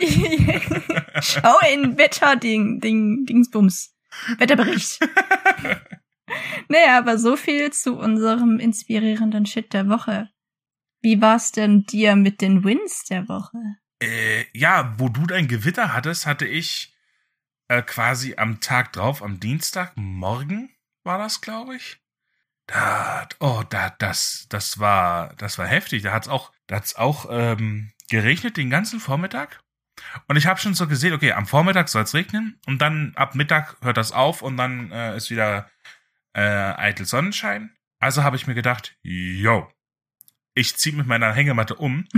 Schau 1.22 1.58
in 1.72 1.96
Wetterding, 1.96 2.80
Ding, 2.80 3.24
Dingsbums. 3.24 3.94
Wetterbericht. 4.38 4.98
naja, 6.68 6.98
aber 6.98 7.18
so 7.18 7.36
viel 7.36 7.72
zu 7.72 7.96
unserem 7.96 8.58
inspirierenden 8.58 9.46
Shit 9.46 9.72
der 9.72 9.88
Woche. 9.88 10.30
Wie 11.02 11.20
war's 11.20 11.52
denn 11.52 11.84
dir 11.84 12.16
mit 12.16 12.40
den 12.40 12.64
Wins 12.64 13.04
der 13.04 13.28
Woche? 13.28 13.58
Äh, 14.02 14.44
ja, 14.52 14.94
wo 14.98 15.08
du 15.08 15.26
dein 15.26 15.48
Gewitter 15.48 15.92
hattest, 15.92 16.26
hatte 16.26 16.46
ich 16.46 16.94
äh, 17.68 17.82
quasi 17.82 18.36
am 18.36 18.60
Tag 18.60 18.92
drauf, 18.92 19.22
am 19.22 19.40
Dienstagmorgen 19.40 20.74
war 21.04 21.18
das, 21.18 21.40
glaube 21.40 21.76
ich. 21.76 21.98
Da, 22.66 23.28
oh, 23.40 23.62
da, 23.68 23.90
das, 23.98 24.46
das 24.48 24.78
war, 24.78 25.34
das 25.36 25.58
war 25.58 25.66
heftig. 25.66 26.02
Da 26.02 26.12
hat's 26.12 26.28
auch, 26.28 26.52
da 26.66 26.76
hat's 26.76 26.96
auch 26.96 27.26
ähm, 27.30 27.92
geregnet 28.08 28.56
den 28.56 28.70
ganzen 28.70 29.00
Vormittag. 29.00 29.60
Und 30.28 30.36
ich 30.36 30.46
habe 30.46 30.58
schon 30.58 30.74
so 30.74 30.88
gesehen, 30.88 31.12
okay, 31.12 31.32
am 31.32 31.46
Vormittag 31.46 31.88
soll's 31.88 32.14
regnen 32.14 32.58
und 32.66 32.80
dann 32.80 33.12
ab 33.16 33.34
Mittag 33.34 33.76
hört 33.82 33.96
das 33.96 34.12
auf 34.12 34.42
und 34.42 34.56
dann 34.56 34.90
äh, 34.90 35.16
ist 35.16 35.30
wieder 35.30 35.70
äh, 36.34 36.40
eitel 36.40 37.06
Sonnenschein. 37.06 37.74
Also 37.98 38.22
habe 38.22 38.36
ich 38.36 38.46
mir 38.46 38.54
gedacht, 38.54 38.96
yo, 39.02 39.68
ich 40.54 40.76
ziehe 40.76 40.94
mit 40.94 41.06
meiner 41.06 41.32
Hängematte 41.32 41.74
um, 41.74 42.06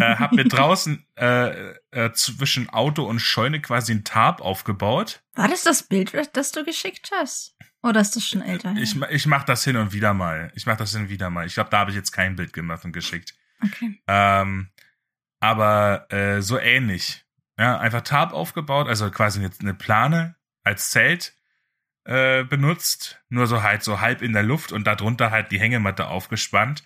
äh, 0.00 0.16
habe 0.16 0.36
mir 0.36 0.44
draußen 0.44 1.06
äh, 1.16 1.74
äh, 1.90 2.12
zwischen 2.12 2.70
Auto 2.70 3.04
und 3.04 3.20
Scheune 3.20 3.60
quasi 3.60 3.92
ein 3.92 4.04
Tarp 4.04 4.40
aufgebaut. 4.40 5.22
War 5.34 5.48
das 5.48 5.64
das 5.64 5.82
Bild, 5.82 6.12
das 6.32 6.52
du 6.52 6.64
geschickt 6.64 7.10
hast? 7.14 7.56
Oder 7.82 8.00
ist 8.00 8.16
das 8.16 8.26
schon 8.26 8.40
älter? 8.40 8.74
Ich, 8.78 8.96
ich 9.10 9.26
mache 9.26 9.44
das 9.44 9.64
hin 9.64 9.76
und 9.76 9.92
wieder 9.92 10.14
mal. 10.14 10.50
Ich 10.54 10.64
mache 10.64 10.78
das 10.78 10.92
hin 10.92 11.02
und 11.02 11.08
wieder 11.10 11.28
mal. 11.28 11.46
Ich 11.46 11.54
glaube, 11.54 11.68
da 11.68 11.80
habe 11.80 11.90
ich 11.90 11.96
jetzt 11.96 12.12
kein 12.12 12.34
Bild 12.36 12.54
gemacht 12.54 12.84
und 12.84 12.92
geschickt. 12.92 13.34
Okay. 13.62 14.00
Ähm, 14.06 14.70
aber 15.40 16.10
äh, 16.10 16.40
so 16.40 16.58
ähnlich. 16.58 17.26
Ja, 17.58 17.78
einfach 17.78 18.00
Tarp 18.00 18.32
aufgebaut, 18.32 18.88
also 18.88 19.10
quasi 19.10 19.40
jetzt 19.42 19.60
eine 19.60 19.74
Plane 19.74 20.36
als 20.64 20.90
Zelt 20.90 21.36
äh, 22.04 22.44
benutzt, 22.44 23.22
nur 23.28 23.46
so 23.46 23.62
halt 23.62 23.82
so 23.82 24.00
halb 24.00 24.22
in 24.22 24.32
der 24.32 24.42
Luft 24.42 24.72
und 24.72 24.86
darunter 24.86 25.30
halt 25.30 25.50
die 25.50 25.60
Hängematte 25.60 26.08
aufgespannt 26.08 26.84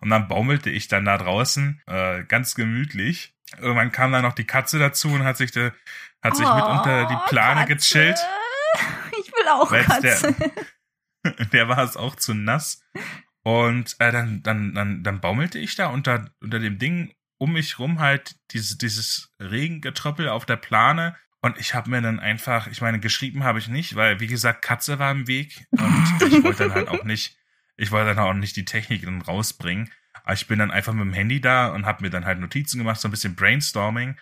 und 0.00 0.10
dann 0.10 0.28
baumelte 0.28 0.70
ich 0.70 0.88
dann 0.88 1.04
da 1.04 1.18
draußen 1.18 1.82
äh, 1.86 2.24
ganz 2.24 2.54
gemütlich. 2.54 3.34
Irgendwann 3.58 3.90
kam 3.90 4.12
dann 4.12 4.22
noch 4.22 4.34
die 4.34 4.46
Katze 4.46 4.78
dazu 4.78 5.08
und 5.08 5.24
hat 5.24 5.36
sich, 5.36 5.50
de, 5.50 5.72
hat 6.22 6.36
sich 6.36 6.46
oh, 6.46 6.54
mit 6.54 6.64
unter 6.64 7.06
die 7.06 7.18
Plane 7.28 7.66
Katze. 7.66 7.74
gechillt. 7.74 8.18
Ich 9.18 9.32
will 9.32 9.48
auch 9.48 9.68
Katze. 9.68 10.34
Der, 11.24 11.46
der 11.52 11.68
war 11.68 11.78
es 11.78 11.96
auch 11.96 12.14
zu 12.14 12.32
nass. 12.32 12.86
Und 13.42 13.96
äh, 13.98 14.12
dann, 14.12 14.42
dann, 14.42 14.74
dann, 14.74 15.02
dann 15.02 15.20
baumelte 15.20 15.58
ich 15.58 15.74
da 15.74 15.88
unter, 15.88 16.30
unter 16.40 16.60
dem 16.60 16.78
Ding 16.78 17.12
um 17.38 17.52
mich 17.52 17.78
rum 17.80 17.98
halt 17.98 18.36
dieses, 18.52 18.78
dieses 18.78 19.32
Regengetröppel 19.40 20.28
auf 20.28 20.46
der 20.46 20.56
Plane. 20.56 21.16
Und 21.42 21.58
ich 21.58 21.74
habe 21.74 21.90
mir 21.90 22.02
dann 22.02 22.20
einfach, 22.20 22.66
ich 22.66 22.82
meine, 22.82 23.00
geschrieben 23.00 23.44
habe 23.44 23.58
ich 23.58 23.68
nicht, 23.68 23.96
weil, 23.96 24.20
wie 24.20 24.26
gesagt, 24.26 24.62
Katze 24.62 24.98
war 24.98 25.10
im 25.10 25.26
Weg. 25.26 25.66
Und 25.70 26.32
ich 26.32 26.44
wollte 26.44 26.64
dann 26.64 26.74
halt 26.74 26.88
auch 26.88 27.04
nicht 27.04 27.40
ich 27.80 27.90
wollte 27.90 28.14
dann 28.14 28.24
auch 28.24 28.34
nicht 28.34 28.56
die 28.56 28.66
Technik 28.66 29.04
dann 29.06 29.22
rausbringen. 29.22 29.90
Aber 30.22 30.34
ich 30.34 30.46
bin 30.46 30.58
dann 30.58 30.70
einfach 30.70 30.92
mit 30.92 31.02
dem 31.02 31.14
Handy 31.14 31.40
da 31.40 31.68
und 31.68 31.86
habe 31.86 32.02
mir 32.02 32.10
dann 32.10 32.26
halt 32.26 32.38
Notizen 32.38 32.76
gemacht, 32.76 33.00
so 33.00 33.08
ein 33.08 33.10
bisschen 33.10 33.34
Brainstorming. 33.34 34.16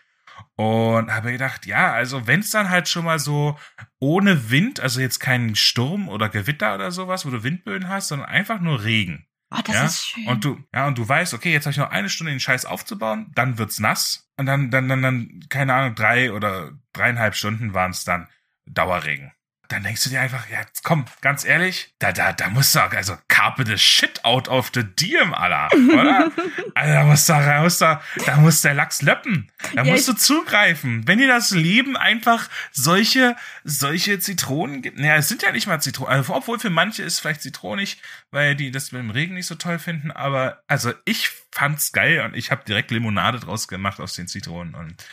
Und 0.55 1.13
habe 1.13 1.33
gedacht, 1.33 1.67
ja, 1.67 1.93
also 1.93 2.29
wenn 2.29 2.39
es 2.39 2.51
dann 2.51 2.71
halt 2.71 2.89
schon 2.89 3.05
mal 3.05 3.19
so 3.19 3.59
ohne 3.99 4.51
Wind, 4.51 4.79
also 4.79 5.01
jetzt 5.01 5.19
kein 5.19 5.57
Sturm 5.57 6.09
oder 6.09 6.29
Gewitter 6.29 6.77
oder 6.77 6.93
sowas, 6.93 7.27
wo 7.27 7.31
du 7.31 7.43
Windböen 7.43 7.89
hast, 7.89 8.09
sondern 8.09 8.29
einfach 8.29 8.61
nur 8.61 8.85
Regen. 8.85 9.27
Oh, 9.51 9.61
das 9.65 9.75
ja? 9.75 9.85
ist 9.87 10.07
schön. 10.07 10.27
Und 10.27 10.45
du, 10.45 10.59
ja, 10.75 10.87
und 10.87 10.99
du 10.99 11.09
weißt, 11.09 11.33
okay, 11.35 11.53
jetzt 11.53 11.65
habe 11.65 11.73
ich 11.73 11.79
noch 11.79 11.91
eine 11.91 12.11
Stunde 12.11 12.33
den 12.33 12.41
Scheiß 12.41 12.67
aufzubauen, 12.67 13.33
dann 13.35 13.57
wird's 13.59 13.81
nass 13.81 14.31
und 14.37 14.47
dann, 14.47 14.71
dann, 14.71 14.89
dann, 14.89 15.03
dann, 15.03 15.41
keine 15.49 15.75
Ahnung, 15.75 15.95
drei 15.95 16.33
oder 16.33 16.73
dreieinhalb 16.93 17.35
Stunden 17.35 17.73
waren 17.73 17.93
es 17.93 18.05
dann 18.05 18.29
Dauerregen. 18.67 19.33
Dann 19.69 19.83
denkst 19.83 20.03
du 20.05 20.11
dir 20.11 20.23
einfach, 20.23 20.49
ja, 20.49 20.61
komm, 20.83 21.05
ganz 21.21 21.45
ehrlich, 21.45 21.93
da, 21.99 22.11
da, 22.11 22.33
da 22.33 22.49
musst 22.49 22.75
du, 22.75 22.81
also 22.81 23.19
carpe 23.29 23.67
the 23.67 23.77
shit 23.77 24.25
out 24.25 24.49
of 24.49 24.71
the 24.73 24.83
diem, 24.83 25.35
Alter, 25.35 25.69
oder? 25.93 26.33
also 26.75 26.95
da 26.95 27.05
muss 27.05 27.27
da, 27.27 27.43
da 27.43 27.63
muss 27.63 27.79
da, 27.79 28.03
da 28.25 28.37
muss 28.37 28.63
der 28.63 28.73
Lachs 28.73 29.03
löppen. 29.03 29.51
Da 29.75 29.83
ja, 29.83 29.93
musst 29.93 30.09
du 30.09 30.15
zugreifen. 30.15 31.07
Wenn 31.07 31.19
dir 31.19 31.29
das 31.29 31.51
Leben 31.51 31.99
einfach 31.99 32.49
solche, 32.73 33.37
solche 33.63 34.19
Zitronen 34.21 34.81
gibt, 34.81 34.99
naja, 34.99 35.17
es 35.17 35.29
sind 35.29 35.43
ja 35.43 35.53
nicht 35.53 35.67
mal 35.67 35.81
Zitronen, 35.81 36.13
also, 36.13 36.35
obwohl 36.35 36.59
für 36.59 36.71
manche 36.71 37.03
ist 37.03 37.21
vielleicht 37.21 37.43
zitronig, 37.43 38.01
weil 38.31 38.57
die 38.57 38.71
das 38.71 38.93
mit 38.93 39.03
dem 39.03 39.11
Regen 39.11 39.35
nicht 39.35 39.47
so 39.47 39.55
toll 39.55 39.79
finden, 39.79 40.11
aber, 40.11 40.63
also 40.67 40.95
ich 41.05 41.31
fand's 41.53 41.93
geil 41.93 42.23
und 42.23 42.35
ich 42.35 42.51
habe 42.51 42.65
direkt 42.67 42.91
Limonade 42.91 43.39
draus 43.39 43.69
gemacht 43.69 44.01
aus 44.01 44.15
den 44.15 44.29
Zitronen 44.29 44.75
und 44.75 45.05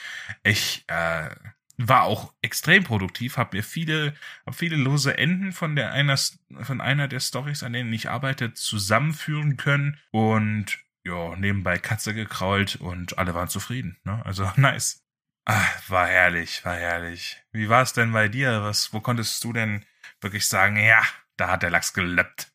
ich, 0.43 0.85
äh, 0.87 1.29
war 1.77 2.03
auch 2.03 2.33
extrem 2.41 2.83
produktiv, 2.83 3.37
habe 3.37 3.57
mir 3.57 3.63
viele, 3.63 4.13
hab 4.45 4.55
viele 4.55 4.75
lose 4.75 5.17
Enden 5.17 5.51
von 5.51 5.75
der 5.75 5.91
einer, 5.91 6.17
von 6.61 6.81
einer 6.81 7.07
der 7.07 7.19
Stories, 7.19 7.63
an 7.63 7.73
denen 7.73 7.91
ich 7.91 8.09
arbeite, 8.09 8.53
zusammenführen 8.53 9.57
können 9.57 9.99
und 10.11 10.79
ja, 11.03 11.35
nebenbei 11.35 11.77
Katze 11.77 12.13
gekrault 12.13 12.77
und 12.77 13.17
alle 13.17 13.33
waren 13.35 13.49
zufrieden. 13.49 13.97
Ne? 14.03 14.21
Also 14.25 14.49
nice. 14.55 15.01
Ah, 15.45 15.63
war 15.87 16.07
herrlich, 16.07 16.65
war 16.65 16.75
herrlich. 16.75 17.43
Wie 17.51 17.69
war 17.69 17.83
es 17.83 17.93
denn 17.93 18.11
bei 18.11 18.27
dir? 18.27 18.63
Was, 18.63 18.93
wo 18.93 18.99
konntest 18.99 19.43
du 19.43 19.53
denn 19.53 19.85
wirklich 20.19 20.47
sagen, 20.47 20.77
ja, 20.77 21.03
da 21.37 21.49
hat 21.51 21.61
der 21.61 21.69
Lachs 21.69 21.93
gelöppt? 21.93 22.51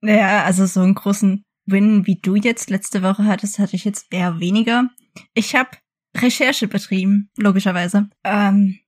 Naja, 0.00 0.44
also 0.44 0.66
so 0.66 0.80
einen 0.80 0.94
großen 0.94 1.44
Win, 1.66 2.06
wie 2.06 2.20
du 2.20 2.36
jetzt 2.36 2.70
letzte 2.70 3.02
Woche 3.02 3.24
hattest, 3.24 3.58
hatte 3.58 3.74
ich 3.74 3.84
jetzt 3.84 4.06
eher 4.10 4.38
weniger. 4.38 4.88
Ich 5.34 5.56
habe 5.56 5.70
Recherche 6.22 6.68
betrieben, 6.68 7.30
logischerweise. 7.36 8.08
Ähm, 8.24 8.78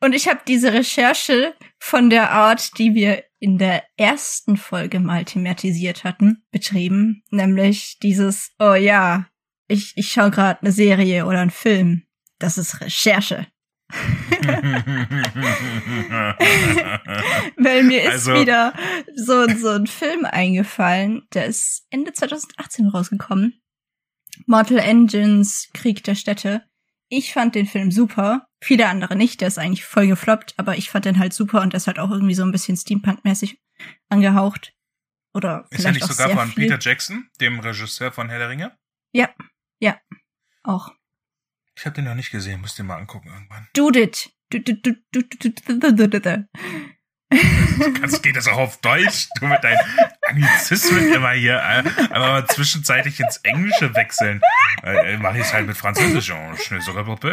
und 0.00 0.12
ich 0.12 0.28
habe 0.28 0.40
diese 0.46 0.72
Recherche 0.72 1.54
von 1.78 2.10
der 2.10 2.30
Art, 2.30 2.78
die 2.78 2.94
wir 2.94 3.24
in 3.38 3.58
der 3.58 3.84
ersten 3.96 4.56
Folge 4.56 5.00
mal 5.00 5.24
thematisiert 5.24 6.04
hatten, 6.04 6.44
betrieben. 6.50 7.22
Nämlich 7.30 7.98
dieses, 8.02 8.52
oh 8.58 8.74
ja, 8.74 9.26
ich, 9.68 9.96
ich 9.96 10.10
schaue 10.10 10.30
gerade 10.30 10.60
eine 10.60 10.72
Serie 10.72 11.26
oder 11.26 11.40
einen 11.40 11.50
Film. 11.50 12.02
Das 12.38 12.58
ist 12.58 12.80
Recherche. 12.80 13.46
Weil 17.56 17.84
mir 17.84 18.02
ist 18.02 18.28
also, 18.28 18.34
wieder 18.34 18.74
so, 19.14 19.46
so 19.56 19.68
ein 19.70 19.86
Film 19.86 20.24
eingefallen, 20.24 21.22
der 21.32 21.46
ist 21.46 21.86
Ende 21.90 22.12
2018 22.12 22.88
rausgekommen. 22.88 23.62
Mortal 24.46 24.78
Engines 24.78 25.70
Krieg 25.72 26.04
der 26.04 26.14
Städte. 26.14 26.62
Ich 27.08 27.32
fand 27.32 27.54
den 27.54 27.66
Film 27.66 27.90
super. 27.90 28.46
Viele 28.60 28.88
andere 28.88 29.16
nicht. 29.16 29.40
Der 29.40 29.48
ist 29.48 29.58
eigentlich 29.58 29.84
voll 29.84 30.06
gefloppt, 30.06 30.54
aber 30.56 30.76
ich 30.76 30.90
fand 30.90 31.04
den 31.04 31.18
halt 31.18 31.32
super 31.32 31.62
und 31.62 31.72
der 31.72 31.78
ist 31.78 31.86
halt 31.86 31.98
auch 31.98 32.10
irgendwie 32.10 32.34
so 32.34 32.42
ein 32.42 32.52
bisschen 32.52 32.76
Steampunk-mäßig 32.76 33.58
angehaucht. 34.08 34.74
Oder 35.34 35.66
ist 35.70 35.84
er 35.84 35.92
nicht 35.92 36.06
sogar 36.06 36.30
von 36.30 36.48
viel. 36.48 36.64
Peter 36.64 36.78
Jackson, 36.80 37.28
dem 37.40 37.60
Regisseur 37.60 38.10
von 38.10 38.28
Herr 38.28 38.38
der 38.38 38.48
Ringe? 38.48 38.76
Ja, 39.12 39.34
ja, 39.78 40.00
auch. 40.62 40.92
Ich 41.76 41.84
habe 41.84 41.94
den 41.94 42.06
noch 42.06 42.14
nicht 42.14 42.30
gesehen, 42.30 42.62
müsst 42.62 42.78
ihr 42.78 42.84
mal 42.84 42.96
angucken 42.96 43.28
irgendwann. 43.28 43.68
Do 43.74 43.90
Kannst, 47.28 48.22
geht 48.22 48.36
das 48.36 48.46
auch 48.46 48.58
auf 48.58 48.80
Deutsch? 48.80 49.28
Du 49.40 49.46
mit 49.46 49.62
deinen 49.64 49.78
Anglizismen 50.22 51.12
immer 51.12 51.32
hier, 51.32 51.56
äh, 51.56 51.82
aber 52.10 52.28
mal 52.28 52.46
zwischenzeitlich 52.46 53.18
ins 53.18 53.38
Englische 53.38 53.94
wechseln. 53.94 54.40
Äh, 54.82 55.14
äh 55.14 55.16
Mache 55.18 55.38
ich 55.38 55.44
es 55.44 55.52
halt 55.52 55.66
mit 55.66 55.76
Französisch. 55.76 56.30
Oh, 56.30 56.52
je 56.56 56.76
ne 56.76 56.82
sogar 56.82 57.04
pas. 57.04 57.18
Oh, 57.22 57.28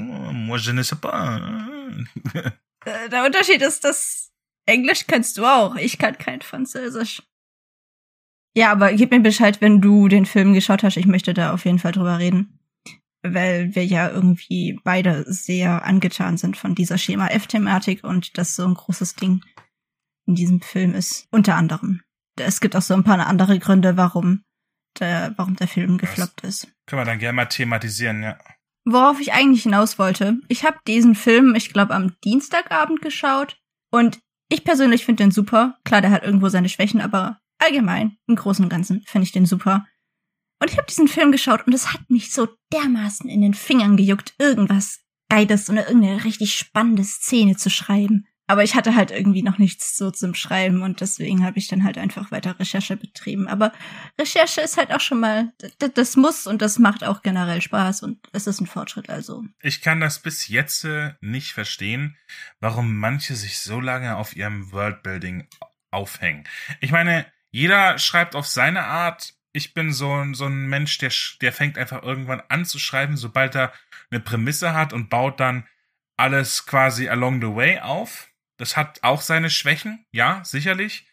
ne 0.00 0.32
moi, 0.32 0.56
je 0.58 0.72
ne 0.72 0.82
sais 0.82 0.98
pas. 0.98 1.40
Äh, 2.84 3.08
der 3.10 3.24
Unterschied 3.24 3.60
ist, 3.60 3.84
dass 3.84 4.30
Englisch 4.64 5.06
kannst 5.06 5.36
du 5.36 5.44
auch. 5.44 5.76
Ich 5.76 5.98
kann 5.98 6.16
kein 6.16 6.40
Französisch. 6.40 7.22
Ja, 8.56 8.72
aber 8.72 8.92
gib 8.92 9.10
mir 9.10 9.20
Bescheid, 9.20 9.60
wenn 9.60 9.80
du 9.80 10.08
den 10.08 10.26
Film 10.26 10.54
geschaut 10.54 10.82
hast. 10.82 10.96
Ich 10.96 11.06
möchte 11.06 11.34
da 11.34 11.52
auf 11.52 11.64
jeden 11.64 11.78
Fall 11.78 11.92
drüber 11.92 12.18
reden 12.18 12.57
weil 13.34 13.74
wir 13.74 13.84
ja 13.84 14.08
irgendwie 14.10 14.78
beide 14.84 15.24
sehr 15.32 15.84
angetan 15.84 16.36
sind 16.36 16.56
von 16.56 16.74
dieser 16.74 16.98
Schema 16.98 17.28
F-Thematik 17.28 18.04
und 18.04 18.36
das 18.38 18.56
so 18.56 18.66
ein 18.66 18.74
großes 18.74 19.14
Ding 19.14 19.42
in 20.26 20.34
diesem 20.34 20.60
Film 20.60 20.94
ist. 20.94 21.26
Unter 21.30 21.56
anderem. 21.56 22.02
Es 22.36 22.60
gibt 22.60 22.76
auch 22.76 22.82
so 22.82 22.94
ein 22.94 23.04
paar 23.04 23.26
andere 23.26 23.58
Gründe, 23.58 23.96
warum 23.96 24.44
der, 25.00 25.34
warum 25.36 25.56
der 25.56 25.68
Film 25.68 25.98
gefloppt 25.98 26.42
ist. 26.42 26.68
Können 26.86 27.02
wir 27.02 27.06
dann 27.06 27.18
gerne 27.18 27.36
mal 27.36 27.46
thematisieren, 27.46 28.22
ja. 28.22 28.38
Worauf 28.84 29.20
ich 29.20 29.32
eigentlich 29.32 29.64
hinaus 29.64 29.98
wollte, 29.98 30.38
ich 30.48 30.64
habe 30.64 30.78
diesen 30.86 31.14
Film, 31.14 31.54
ich 31.54 31.72
glaube, 31.72 31.94
am 31.94 32.14
Dienstagabend 32.24 33.02
geschaut 33.02 33.60
und 33.90 34.20
ich 34.48 34.64
persönlich 34.64 35.04
finde 35.04 35.24
den 35.24 35.30
super. 35.30 35.76
Klar, 35.84 36.00
der 36.00 36.10
hat 36.10 36.22
irgendwo 36.22 36.48
seine 36.48 36.70
Schwächen, 36.70 37.00
aber 37.00 37.38
allgemein, 37.58 38.16
im 38.26 38.36
Großen 38.36 38.64
und 38.64 38.70
Ganzen, 38.70 39.02
finde 39.06 39.24
ich 39.24 39.32
den 39.32 39.44
super. 39.44 39.86
Und 40.60 40.70
ich 40.70 40.76
habe 40.76 40.86
diesen 40.86 41.08
Film 41.08 41.32
geschaut 41.32 41.66
und 41.66 41.72
es 41.72 41.92
hat 41.92 42.10
mich 42.10 42.32
so 42.32 42.48
dermaßen 42.72 43.28
in 43.28 43.40
den 43.40 43.54
Fingern 43.54 43.96
gejuckt, 43.96 44.34
irgendwas 44.38 45.00
Geiles 45.28 45.68
oder 45.70 45.86
irgendeine 45.86 46.24
richtig 46.24 46.54
spannende 46.54 47.04
Szene 47.04 47.56
zu 47.56 47.70
schreiben. 47.70 48.26
Aber 48.50 48.64
ich 48.64 48.74
hatte 48.74 48.96
halt 48.96 49.10
irgendwie 49.10 49.42
noch 49.42 49.58
nichts 49.58 49.94
so 49.94 50.10
zum 50.10 50.34
Schreiben 50.34 50.82
und 50.82 51.02
deswegen 51.02 51.44
habe 51.44 51.58
ich 51.58 51.68
dann 51.68 51.84
halt 51.84 51.98
einfach 51.98 52.30
weiter 52.30 52.58
Recherche 52.58 52.96
betrieben. 52.96 53.46
Aber 53.46 53.72
Recherche 54.18 54.62
ist 54.62 54.78
halt 54.78 54.90
auch 54.90 55.00
schon 55.00 55.20
mal, 55.20 55.52
das 55.78 56.16
muss 56.16 56.46
und 56.46 56.62
das 56.62 56.78
macht 56.78 57.04
auch 57.04 57.22
generell 57.22 57.60
Spaß 57.60 58.02
und 58.02 58.26
es 58.32 58.46
ist 58.46 58.60
ein 58.60 58.66
Fortschritt 58.66 59.10
also. 59.10 59.44
Ich 59.60 59.82
kann 59.82 60.00
das 60.00 60.20
bis 60.20 60.48
jetzt 60.48 60.84
äh, 60.84 61.12
nicht 61.20 61.52
verstehen, 61.52 62.16
warum 62.58 62.96
manche 62.96 63.36
sich 63.36 63.58
so 63.58 63.80
lange 63.80 64.16
auf 64.16 64.34
ihrem 64.34 64.72
Worldbuilding 64.72 65.46
aufhängen. 65.90 66.44
Ich 66.80 66.90
meine, 66.90 67.26
jeder 67.50 67.98
schreibt 67.98 68.34
auf 68.34 68.46
seine 68.46 68.84
Art 68.84 69.34
ich 69.52 69.74
bin 69.74 69.92
so, 69.92 70.12
ein 70.12 70.34
so 70.34 70.46
ein 70.46 70.66
Mensch, 70.66 70.98
der, 70.98 71.12
der 71.40 71.52
fängt 71.52 71.78
einfach 71.78 72.02
irgendwann 72.02 72.42
an 72.48 72.64
zu 72.64 72.78
schreiben, 72.78 73.16
sobald 73.16 73.54
er 73.54 73.72
eine 74.10 74.20
Prämisse 74.20 74.74
hat 74.74 74.92
und 74.92 75.10
baut 75.10 75.40
dann 75.40 75.66
alles 76.16 76.66
quasi 76.66 77.08
along 77.08 77.40
the 77.40 77.54
way 77.54 77.78
auf. 77.80 78.28
Das 78.56 78.76
hat 78.76 79.02
auch 79.02 79.20
seine 79.20 79.50
Schwächen, 79.50 80.04
ja, 80.10 80.42
sicherlich. 80.44 81.06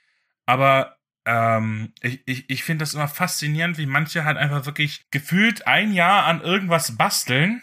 Aber 0.46 0.98
ähm, 1.26 1.94
ich, 2.02 2.22
ich, 2.28 2.50
ich 2.50 2.64
finde 2.64 2.84
das 2.84 2.94
immer 2.94 3.08
faszinierend, 3.08 3.78
wie 3.78 3.86
manche 3.86 4.26
halt 4.26 4.38
einfach 4.38 4.66
wirklich 4.66 5.10
gefühlt 5.12 5.68
ein 5.68 5.94
Jahr 5.94 6.26
an 6.26 6.42
irgendwas 6.42 6.98
basteln 6.98 7.62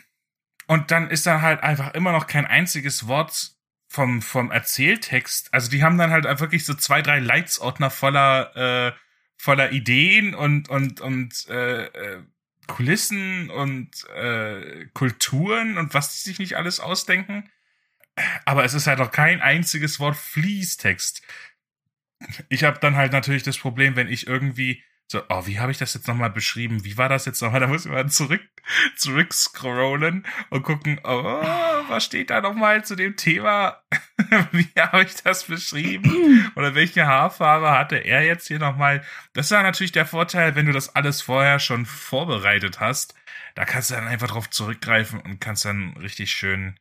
und 0.66 0.90
dann 0.90 1.10
ist 1.10 1.26
dann 1.26 1.42
halt 1.42 1.62
einfach 1.62 1.94
immer 1.94 2.12
noch 2.12 2.26
kein 2.26 2.46
einziges 2.46 3.06
Wort 3.06 3.52
vom, 3.88 4.22
vom 4.22 4.50
Erzähltext. 4.50 5.52
Also 5.52 5.70
die 5.70 5.82
haben 5.82 5.98
dann 5.98 6.10
halt 6.10 6.24
wirklich 6.40 6.64
so 6.64 6.74
zwei, 6.74 7.02
drei 7.02 7.18
Leitsordner 7.18 7.90
voller 7.90 8.56
äh, 8.56 8.92
voller 9.42 9.72
Ideen 9.72 10.36
und 10.36 10.68
und 10.68 11.00
und 11.00 11.48
äh, 11.48 11.86
äh, 11.86 12.22
Kulissen 12.68 13.50
und 13.50 14.08
äh, 14.10 14.86
Kulturen 14.94 15.78
und 15.78 15.94
was 15.94 16.12
die 16.12 16.20
sich 16.20 16.38
nicht 16.38 16.56
alles 16.56 16.78
ausdenken. 16.78 17.50
Aber 18.44 18.64
es 18.64 18.72
ist 18.72 18.86
halt 18.86 19.00
noch 19.00 19.10
kein 19.10 19.40
einziges 19.40 19.98
Wort 19.98 20.16
Fließtext. 20.16 21.22
Ich 22.50 22.62
habe 22.62 22.78
dann 22.78 22.94
halt 22.94 23.12
natürlich 23.12 23.42
das 23.42 23.58
Problem, 23.58 23.96
wenn 23.96 24.06
ich 24.06 24.28
irgendwie 24.28 24.84
so, 25.12 25.22
oh, 25.28 25.46
wie 25.46 25.60
habe 25.60 25.70
ich 25.70 25.78
das 25.78 25.92
jetzt 25.92 26.08
nochmal 26.08 26.30
beschrieben? 26.30 26.84
Wie 26.84 26.96
war 26.96 27.08
das 27.10 27.26
jetzt 27.26 27.42
nochmal? 27.42 27.60
Da 27.60 27.66
muss 27.66 27.84
ich 27.84 27.92
mal 27.92 28.08
zurück, 28.08 28.40
zurück 28.96 29.32
scrollen 29.32 30.26
und 30.48 30.62
gucken, 30.62 30.98
oh, 31.04 31.42
was 31.88 32.04
steht 32.04 32.30
da 32.30 32.40
nochmal 32.40 32.82
zu 32.84 32.96
dem 32.96 33.14
Thema? 33.16 33.82
wie 34.52 34.68
habe 34.78 35.02
ich 35.02 35.14
das 35.22 35.44
beschrieben? 35.44 36.50
Oder 36.56 36.74
welche 36.74 37.06
Haarfarbe 37.06 37.70
hatte 37.70 37.96
er 37.96 38.24
jetzt 38.24 38.48
hier 38.48 38.58
nochmal? 38.58 39.04
Das 39.34 39.46
ist 39.46 39.50
ja 39.50 39.62
natürlich 39.62 39.92
der 39.92 40.06
Vorteil, 40.06 40.56
wenn 40.56 40.66
du 40.66 40.72
das 40.72 40.96
alles 40.96 41.20
vorher 41.20 41.58
schon 41.58 41.84
vorbereitet 41.84 42.80
hast. 42.80 43.14
Da 43.54 43.66
kannst 43.66 43.90
du 43.90 43.94
dann 43.94 44.08
einfach 44.08 44.28
drauf 44.28 44.48
zurückgreifen 44.48 45.20
und 45.20 45.40
kannst 45.40 45.66
dann 45.66 45.94
richtig 45.98 46.32
schön 46.32 46.80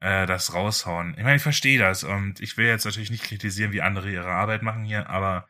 äh, 0.00 0.26
das 0.26 0.52
raushauen. 0.52 1.14
Ich 1.16 1.22
meine, 1.22 1.36
ich 1.36 1.42
verstehe 1.42 1.78
das 1.78 2.02
und 2.02 2.40
ich 2.40 2.56
will 2.56 2.66
jetzt 2.66 2.86
natürlich 2.86 3.10
nicht 3.10 3.24
kritisieren, 3.24 3.72
wie 3.72 3.82
andere 3.82 4.10
ihre 4.10 4.32
Arbeit 4.32 4.62
machen 4.62 4.82
hier, 4.82 5.08
aber 5.08 5.48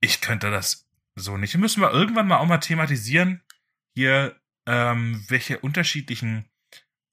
ich 0.00 0.20
könnte 0.20 0.52
das 0.52 0.85
so 1.16 1.36
nicht. 1.36 1.56
Müssen 1.56 1.80
wir 1.80 1.90
irgendwann 1.90 2.28
mal 2.28 2.38
auch 2.38 2.46
mal 2.46 2.58
thematisieren, 2.58 3.42
hier, 3.94 4.36
ähm, 4.66 5.24
welche 5.28 5.58
unterschiedlichen 5.58 6.48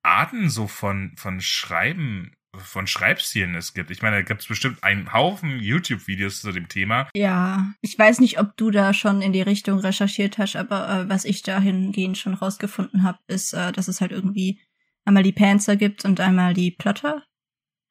Arten 0.04 0.50
so 0.50 0.68
von, 0.68 1.14
von 1.16 1.40
Schreiben, 1.40 2.36
von 2.56 2.86
Schreibstilen 2.86 3.56
es 3.56 3.74
gibt. 3.74 3.90
Ich 3.90 4.02
meine, 4.02 4.18
da 4.18 4.22
gibt 4.22 4.42
es 4.42 4.48
bestimmt 4.48 4.84
einen 4.84 5.14
Haufen 5.14 5.60
YouTube-Videos 5.60 6.42
zu 6.42 6.52
dem 6.52 6.68
Thema. 6.68 7.10
Ja, 7.16 7.74
ich 7.82 7.98
weiß 7.98 8.20
nicht, 8.20 8.40
ob 8.40 8.58
du 8.58 8.70
da 8.70 8.94
schon 8.94 9.22
in 9.22 9.34
die 9.34 9.42
Richtung 9.42 9.80
recherchiert 9.80 10.38
hast, 10.38 10.56
aber 10.56 10.90
äh, 10.90 11.10
was 11.10 11.26
ich 11.26 11.42
dahingehend 11.42 12.18
schon 12.18 12.34
rausgefunden 12.34 13.04
habe, 13.04 13.20
ist, 13.28 13.54
äh, 13.54 13.72
dass 13.72 13.88
es 13.88 14.02
halt 14.02 14.12
irgendwie 14.12 14.60
einmal 15.06 15.24
die 15.24 15.32
Panzer 15.32 15.78
gibt 15.78 16.06
und 16.06 16.20
einmal 16.20 16.54
die 16.54 16.72
Plotter, 16.72 17.24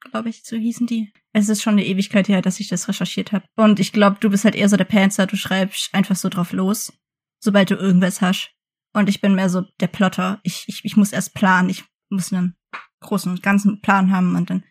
glaube 0.01 0.29
ich, 0.29 0.45
so 0.45 0.57
hießen 0.57 0.87
die. 0.87 1.13
Es 1.33 1.49
ist 1.49 1.63
schon 1.63 1.75
eine 1.75 1.87
Ewigkeit 1.87 2.29
her, 2.29 2.43
dass 2.43 2.61
ich 2.61 2.69
das 2.69 2.89
recherchiert 2.89 3.33
habe. 3.33 3.45
Und 3.57 3.81
ich 3.81 3.93
glaube, 3.93 4.19
du 4.21 4.31
bist 4.31 4.45
halt 4.45 4.55
eher 4.55 4.69
so 4.69 4.77
der 4.77 4.85
Panzer, 4.85 5.27
du 5.27 5.37
schreibst 5.37 5.95
einfach 5.95 6.17
so 6.17 6.29
drauf 6.29 6.53
los, 6.53 6.93
sobald 7.41 7.71
du 7.71 7.75
irgendwas 7.75 8.21
hast. 8.21 8.51
Und 8.93 9.09
ich 9.09 9.21
bin 9.21 9.35
mehr 9.35 9.49
so 9.49 9.63
der 9.81 9.87
Plotter. 9.87 10.41
Ich, 10.43 10.65
ich, 10.67 10.85
ich 10.85 10.97
muss 10.97 11.13
erst 11.13 11.35
planen, 11.35 11.71
ich 11.71 11.85
muss 12.11 12.33
einen 12.33 12.55
großen 13.01 13.41
ganzen 13.41 13.81
Plan 13.81 14.13
haben 14.13 14.37
und 14.37 14.51
dann 14.51 14.65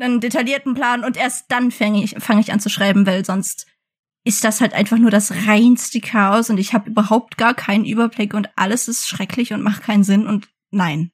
einen 0.00 0.20
detaillierten 0.20 0.74
Plan 0.74 1.04
und 1.04 1.18
erst 1.18 1.50
dann 1.50 1.70
fange 1.70 2.02
ich, 2.02 2.16
fang 2.18 2.38
ich 2.38 2.50
an 2.52 2.60
zu 2.60 2.70
schreiben, 2.70 3.06
weil 3.06 3.24
sonst 3.24 3.66
ist 4.24 4.44
das 4.44 4.60
halt 4.60 4.72
einfach 4.72 4.98
nur 4.98 5.10
das 5.10 5.46
reinste 5.46 6.00
Chaos 6.00 6.48
und 6.48 6.58
ich 6.58 6.72
habe 6.72 6.90
überhaupt 6.90 7.36
gar 7.36 7.54
keinen 7.54 7.84
Überblick 7.84 8.34
und 8.34 8.50
alles 8.56 8.88
ist 8.88 9.08
schrecklich 9.08 9.52
und 9.52 9.62
macht 9.62 9.82
keinen 9.82 10.04
Sinn 10.04 10.26
und 10.26 10.48
nein, 10.70 11.10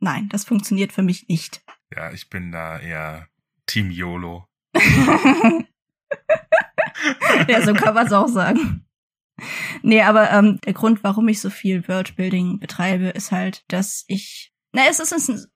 nein, 0.00 0.28
das 0.30 0.44
funktioniert 0.44 0.92
für 0.92 1.02
mich 1.02 1.28
nicht. 1.28 1.62
Ja, 1.94 2.10
ich 2.12 2.28
bin 2.28 2.50
da 2.50 2.78
eher 2.78 3.28
Team 3.66 3.90
YOLO. 3.90 4.46
ja, 7.48 7.62
so 7.62 7.74
kann 7.74 7.94
man 7.94 8.06
es 8.06 8.12
auch 8.12 8.28
sagen. 8.28 8.86
Nee, 9.82 10.02
aber 10.02 10.30
ähm, 10.30 10.60
der 10.62 10.72
Grund, 10.72 11.04
warum 11.04 11.28
ich 11.28 11.40
so 11.40 11.50
viel 11.50 11.86
Worldbuilding 11.88 12.58
betreibe, 12.58 13.08
ist 13.08 13.32
halt, 13.32 13.64
dass 13.68 14.04
ich. 14.08 14.52
Na, 14.72 14.82
es 14.88 14.98
ist 14.98 15.12
es, 15.12 15.48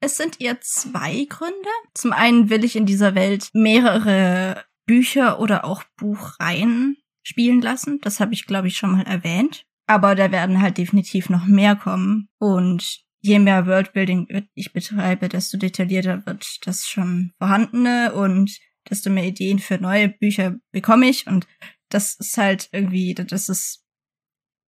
es 0.00 0.16
sind 0.16 0.40
eher 0.40 0.60
zwei 0.60 1.26
Gründe. 1.28 1.68
Zum 1.94 2.12
einen 2.12 2.50
will 2.50 2.64
ich 2.64 2.76
in 2.76 2.86
dieser 2.86 3.14
Welt 3.14 3.50
mehrere 3.52 4.64
Bücher 4.86 5.40
oder 5.40 5.64
auch 5.64 5.84
Buchreihen 5.96 6.96
spielen 7.22 7.60
lassen. 7.60 8.00
Das 8.00 8.20
habe 8.20 8.32
ich, 8.32 8.46
glaube 8.46 8.68
ich, 8.68 8.76
schon 8.76 8.92
mal 8.92 9.02
erwähnt. 9.02 9.64
Aber 9.86 10.14
da 10.14 10.30
werden 10.30 10.60
halt 10.60 10.78
definitiv 10.78 11.30
noch 11.30 11.46
mehr 11.46 11.76
kommen. 11.76 12.28
Und 12.38 13.04
je 13.20 13.38
mehr 13.38 13.66
Worldbuilding 13.66 14.48
ich 14.54 14.72
betreibe, 14.72 15.28
desto 15.28 15.58
detaillierter 15.58 16.24
wird 16.26 16.66
das 16.66 16.86
schon 16.86 17.32
vorhandene 17.38 18.12
und 18.14 18.58
desto 18.88 19.10
mehr 19.10 19.24
Ideen 19.24 19.58
für 19.58 19.78
neue 19.78 20.08
Bücher 20.08 20.54
bekomme 20.72 21.06
ich. 21.06 21.26
Und 21.26 21.46
das 21.88 22.14
ist 22.14 22.36
halt 22.36 22.68
irgendwie, 22.72 23.14
das 23.14 23.48
ist 23.48 23.84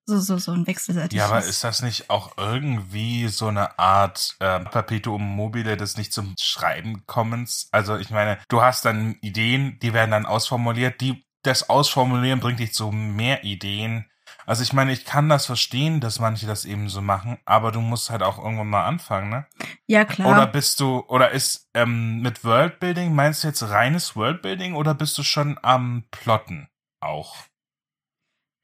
so, 0.06 0.18
so, 0.18 0.38
so 0.38 0.52
ein 0.52 0.66
wechselseitiges. 0.66 1.16
Ja, 1.16 1.26
aber 1.26 1.44
ist 1.44 1.62
das 1.62 1.82
nicht 1.82 2.10
auch 2.10 2.36
irgendwie 2.36 3.28
so 3.28 3.46
eine 3.46 3.78
Art 3.78 4.36
äh, 4.40 4.60
Perpetuum 4.60 5.22
mobile 5.22 5.76
des 5.76 5.96
nicht 5.96 6.12
zum 6.12 6.34
Schreiben 6.40 7.04
kommens? 7.06 7.68
Also 7.70 7.96
ich 7.96 8.10
meine, 8.10 8.38
du 8.48 8.62
hast 8.62 8.84
dann 8.84 9.16
Ideen, 9.20 9.78
die 9.80 9.92
werden 9.92 10.10
dann 10.10 10.26
ausformuliert, 10.26 11.00
die 11.00 11.24
das 11.42 11.70
Ausformulieren 11.70 12.40
bringt 12.40 12.58
dich 12.58 12.74
zu 12.74 12.90
mehr 12.90 13.44
Ideen. 13.44 14.10
Also 14.50 14.64
ich 14.64 14.72
meine, 14.72 14.90
ich 14.90 15.04
kann 15.04 15.28
das 15.28 15.46
verstehen, 15.46 16.00
dass 16.00 16.18
manche 16.18 16.44
das 16.44 16.64
eben 16.64 16.88
so 16.88 17.00
machen, 17.00 17.38
aber 17.44 17.70
du 17.70 17.80
musst 17.80 18.10
halt 18.10 18.24
auch 18.24 18.36
irgendwann 18.36 18.66
mal 18.66 18.84
anfangen, 18.84 19.30
ne? 19.30 19.46
Ja, 19.86 20.04
klar. 20.04 20.28
Oder 20.28 20.48
bist 20.48 20.80
du, 20.80 21.04
oder 21.06 21.30
ist 21.30 21.70
ähm, 21.72 22.20
mit 22.20 22.42
Worldbuilding, 22.42 23.14
meinst 23.14 23.44
du 23.44 23.46
jetzt 23.46 23.62
reines 23.62 24.16
Worldbuilding 24.16 24.74
oder 24.74 24.92
bist 24.94 25.16
du 25.18 25.22
schon 25.22 25.56
am 25.62 26.02
Plotten 26.10 26.68
auch? 26.98 27.36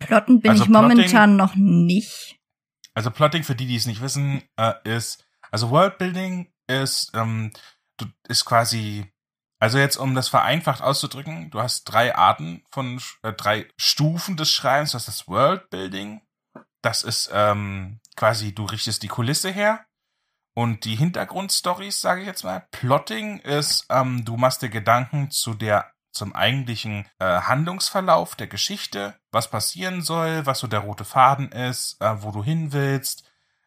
Plotten 0.01 0.41
bin 0.41 0.51
also 0.51 0.65
ich 0.65 0.69
momentan 0.69 1.37
Plotting, 1.37 1.37
noch 1.37 1.55
nicht. 1.55 2.41
Also 2.95 3.13
Plotting, 3.13 3.45
für 3.45 3.55
die, 3.55 3.69
die 3.69 3.77
es 3.77 3.87
nicht 3.87 4.01
wissen, 4.01 4.43
äh, 4.57 4.73
ist, 4.83 5.25
also 5.53 5.71
Worldbuilding 5.71 6.53
ist, 6.67 7.13
ähm, 7.15 7.53
du, 7.97 8.07
ist 8.27 8.45
quasi, 8.45 9.07
also 9.59 9.79
jetzt 9.79 9.97
um 9.97 10.15
das 10.15 10.29
vereinfacht 10.29 10.83
auszudrücken, 10.83 11.51
du 11.51 11.61
hast 11.61 11.85
drei 11.85 12.15
Arten 12.15 12.63
von, 12.71 13.01
äh, 13.23 13.33
drei 13.33 13.69
Stufen 13.77 14.37
des 14.37 14.51
Schreibens. 14.51 14.93
Du 14.93 14.97
hast 14.97 15.09
das 15.09 15.29
Worldbuilding, 15.29 16.21
das 16.83 17.03
ist 17.03 17.31
ähm, 17.33 18.01
quasi, 18.17 18.55
du 18.55 18.65
richtest 18.65 19.03
die 19.03 19.09
Kulisse 19.09 19.51
her 19.51 19.87
und 20.55 20.85
die 20.85 20.97
Hintergrundstories, 20.97 22.01
sage 22.01 22.21
ich 22.21 22.27
jetzt 22.27 22.45
mal. 22.45 22.67
Plotting 22.71 23.41
ist, 23.41 23.87
ähm, 23.91 24.25
du 24.25 24.37
machst 24.37 24.63
dir 24.63 24.69
Gedanken 24.69 25.31
zu 25.31 25.55
der 25.55 25.93
zum 26.13 26.35
eigentlichen 26.35 27.07
äh, 27.19 27.41
Handlungsverlauf 27.43 28.37
der 28.37 28.47
Geschichte, 28.47 29.15
was 29.33 29.51
passieren 29.51 30.01
soll, 30.01 30.47
was 30.47 30.61
so 30.61 30.67
der 30.67 30.81
rote 30.81 31.05
Faden 31.05 31.53
ist, 31.53 32.01
äh, 32.01 32.23
wo 32.23 32.31
du 32.31 32.43
hin 32.43 32.73
willst, 32.73 33.26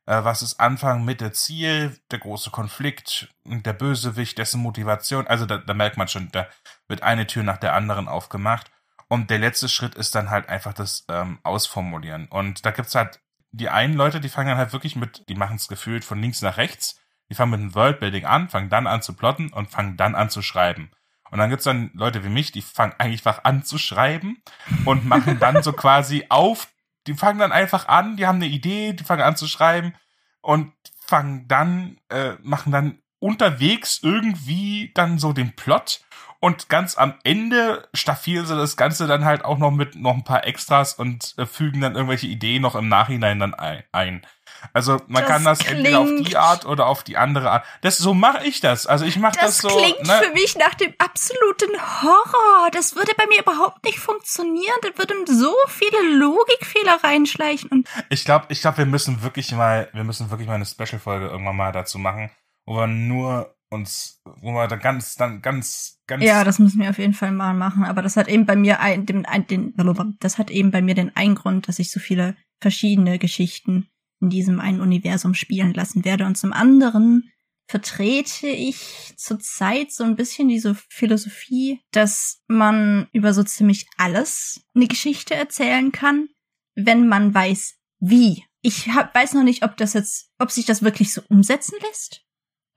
was 0.10 0.42
ist 0.42 0.60
Anfang, 0.60 1.06
Mitte, 1.06 1.32
Ziel, 1.32 2.00
der 2.10 2.20
große 2.20 2.50
Konflikt, 2.50 3.34
der 3.46 3.74
Bösewicht, 3.74 4.38
dessen 4.38 4.62
Motivation. 4.62 5.28
Also 5.28 5.46
da, 5.46 5.58
da 5.58 5.74
merkt 5.74 5.98
man 5.98 6.08
schon, 6.08 6.30
da 6.32 6.48
wird 6.88 7.04
eine 7.04 7.28
Tür 7.28 7.44
nach 7.44 7.58
der 7.58 7.76
anderen 7.76 8.08
aufgemacht. 8.08 8.72
Und 9.08 9.30
der 9.30 9.40
letzte 9.40 9.70
Schritt 9.70 9.96
ist 9.96 10.16
dann 10.16 10.30
halt 10.30 10.50
einfach 10.50 10.74
das 10.74 11.06
ähm, 11.10 11.40
Ausformulieren. 11.44 12.28
Und 12.28 12.66
da 12.66 12.72
gibt's 12.72 12.96
halt 12.96 13.20
die 13.52 13.70
einen 13.70 13.96
Leute, 13.96 14.20
die 14.20 14.30
fangen 14.30 14.50
dann 14.50 14.58
halt 14.58 14.74
wirklich 14.74 14.96
mit, 14.96 15.28
die 15.30 15.36
machen 15.36 15.56
es 15.56 15.68
gefühlt 15.68 16.06
von 16.06 16.22
links 16.22 16.42
nach 16.42 16.58
rechts. 16.58 17.00
Die 17.30 17.36
fangen 17.36 17.52
mit 17.52 17.60
dem 17.60 17.76
Worldbuilding 17.76 18.26
an, 18.26 18.50
fangen 18.50 18.70
dann 18.70 18.88
an 18.88 19.02
zu 19.02 19.14
plotten 19.14 19.52
und 19.54 19.70
fangen 19.70 19.98
dann 19.98 20.16
an 20.16 20.30
zu 20.30 20.42
schreiben. 20.42 20.92
Und 21.32 21.38
dann 21.38 21.50
gibt's 21.50 21.66
dann 21.66 21.92
Leute 21.94 22.24
wie 22.24 22.30
mich, 22.30 22.52
die 22.52 22.64
fangen 22.64 22.96
einfach 22.98 23.44
an 23.44 23.64
zu 23.64 23.78
schreiben 23.78 24.42
und 24.86 25.06
machen 25.06 25.38
dann 25.40 25.62
so 25.62 25.74
quasi 25.74 26.26
auf, 26.30 26.68
die 27.08 27.14
fangen 27.14 27.40
dann 27.40 27.52
einfach 27.52 27.88
an, 27.88 28.18
die 28.18 28.28
haben 28.28 28.38
eine 28.38 28.48
Idee, 28.48 28.94
die 28.94 29.04
fangen 29.04 29.22
an 29.22 29.36
zu 29.36 29.48
schreiben 29.48 29.94
und 30.42 30.74
fangen 31.06 31.48
dann, 31.48 32.00
äh, 32.10 32.34
machen 32.42 32.72
dann 32.72 33.00
unterwegs 33.20 34.00
irgendwie 34.02 34.92
dann 34.94 35.18
so 35.18 35.34
den 35.34 35.56
Plot 35.56 36.02
und 36.40 36.70
ganz 36.70 36.98
am 36.98 37.16
Ende 37.24 37.88
staffieren 37.94 38.46
sie 38.46 38.56
das 38.56 38.78
Ganze 38.78 39.08
dann 39.08 39.26
halt 39.26 39.44
auch 39.44 39.58
noch 39.58 39.72
mit 39.72 39.96
noch 39.96 40.14
ein 40.14 40.24
paar 40.24 40.46
Extras 40.46 40.94
und 40.94 41.34
äh, 41.38 41.46
fügen 41.46 41.82
dann 41.82 41.96
irgendwelche 41.96 42.28
Ideen 42.28 42.62
noch 42.62 42.76
im 42.76 42.88
Nachhinein 42.88 43.40
dann 43.40 43.54
ein. 43.54 44.26
Also 44.74 45.02
man 45.08 45.24
das 45.24 45.32
kann 45.32 45.44
das 45.44 45.66
entweder 45.66 46.00
auf 46.00 46.10
die 46.22 46.38
Art 46.38 46.66
oder 46.66 46.88
auf 46.88 47.04
die 47.04 47.18
andere 47.18 47.52
Art. 47.52 47.66
Das 47.82 47.98
so 47.98 48.14
mache 48.14 48.46
ich 48.46 48.60
das. 48.60 48.88
Also 48.88 49.06
ich 49.06 49.18
mache 49.18 49.38
das, 49.40 49.58
das 49.58 49.58
so. 49.60 49.68
Das 49.68 49.78
klingt 49.78 50.08
ne? 50.08 50.22
für 50.24 50.34
mich 50.34 50.58
nach 50.58 50.74
dem 50.76 50.94
absoluten 50.98 51.72
Horror. 52.02 52.72
Das 52.72 52.96
würde 52.96 53.12
bei 53.18 53.26
mir 53.28 53.40
überhaupt 53.40 53.84
nicht 53.84 54.00
funktionieren. 54.00 54.76
Da 54.82 54.98
würden 54.98 55.26
so 55.28 55.54
viele 55.68 56.18
Logikfehler 56.18 57.04
reinschleichen. 57.04 57.70
Und 57.70 57.88
ich 58.10 58.26
glaube, 58.26 58.48
ich 58.50 58.62
glaube, 58.62 58.80
wir 58.80 58.86
müssen 58.86 59.24
wirklich 59.24 59.52
mal, 59.52 59.90
wir 59.94 60.04
müssen 60.04 60.30
wirklich 60.30 60.48
mal 60.48 60.56
eine 60.56 60.66
Special-Folge 60.66 61.28
irgendwann 61.28 61.56
mal 61.56 61.72
dazu 61.72 61.98
machen, 61.98 62.32
wo 62.66 62.76
wir 62.76 62.88
nur 62.88 63.56
uns, 63.70 64.22
wo 64.42 64.52
wir 64.52 64.68
da 64.68 64.76
ganz, 64.76 65.16
dann 65.16 65.42
ganz, 65.42 66.00
ganz. 66.08 66.24
Ja, 66.24 66.44
das 66.44 66.60
müssen 66.60 66.82
wir 66.82 66.90
auf 66.90 66.98
jeden 66.98 67.14
Fall 67.14 67.32
mal 67.32 67.54
machen. 67.54 67.86
Aber 67.86 68.02
das 68.02 68.18
hat 68.18 68.28
eben 68.28 68.46
bei 68.46 68.56
mir 68.56 68.80
ein, 68.80 69.06
den, 69.06 69.26
den, 69.50 69.74
das 70.20 70.38
hat 70.38 70.50
eben 70.50 70.72
bei 70.72 70.82
mir 70.82 70.96
den 70.96 71.16
einen 71.16 71.36
Grund, 71.36 71.68
dass 71.68 71.80
ich 71.80 71.92
so 71.92 72.00
viele 72.00 72.36
verschiedene 72.60 73.20
Geschichten 73.20 73.90
in 74.22 74.30
diesem 74.30 74.60
einen 74.60 74.82
Universum 74.82 75.34
spielen 75.34 75.74
lassen 75.74 76.04
werde. 76.04 76.26
Und 76.26 76.36
zum 76.36 76.52
anderen 76.52 77.32
vertrete 77.68 78.48
ich 78.48 79.14
zurzeit 79.16 79.92
so 79.92 80.04
ein 80.04 80.16
bisschen 80.16 80.48
diese 80.48 80.76
Philosophie, 80.90 81.82
dass 81.92 82.42
man 82.48 83.08
über 83.14 83.34
so 83.34 83.44
ziemlich 83.44 83.88
alles 83.98 84.66
eine 84.74 84.88
Geschichte 84.88 85.36
erzählen 85.36 85.92
kann, 85.92 86.30
wenn 86.76 87.08
man 87.08 87.34
weiß, 87.34 87.76
wie. 88.00 88.44
Ich 88.62 88.90
hab, 88.90 89.16
weiß 89.16 89.34
noch 89.34 89.44
nicht, 89.44 89.64
ob 89.64 89.78
das 89.78 89.94
jetzt, 89.94 90.32
ob 90.40 90.52
sich 90.52 90.66
das 90.66 90.82
wirklich 90.82 91.14
so 91.14 91.22
umsetzen 91.30 91.78
lässt, 91.88 92.26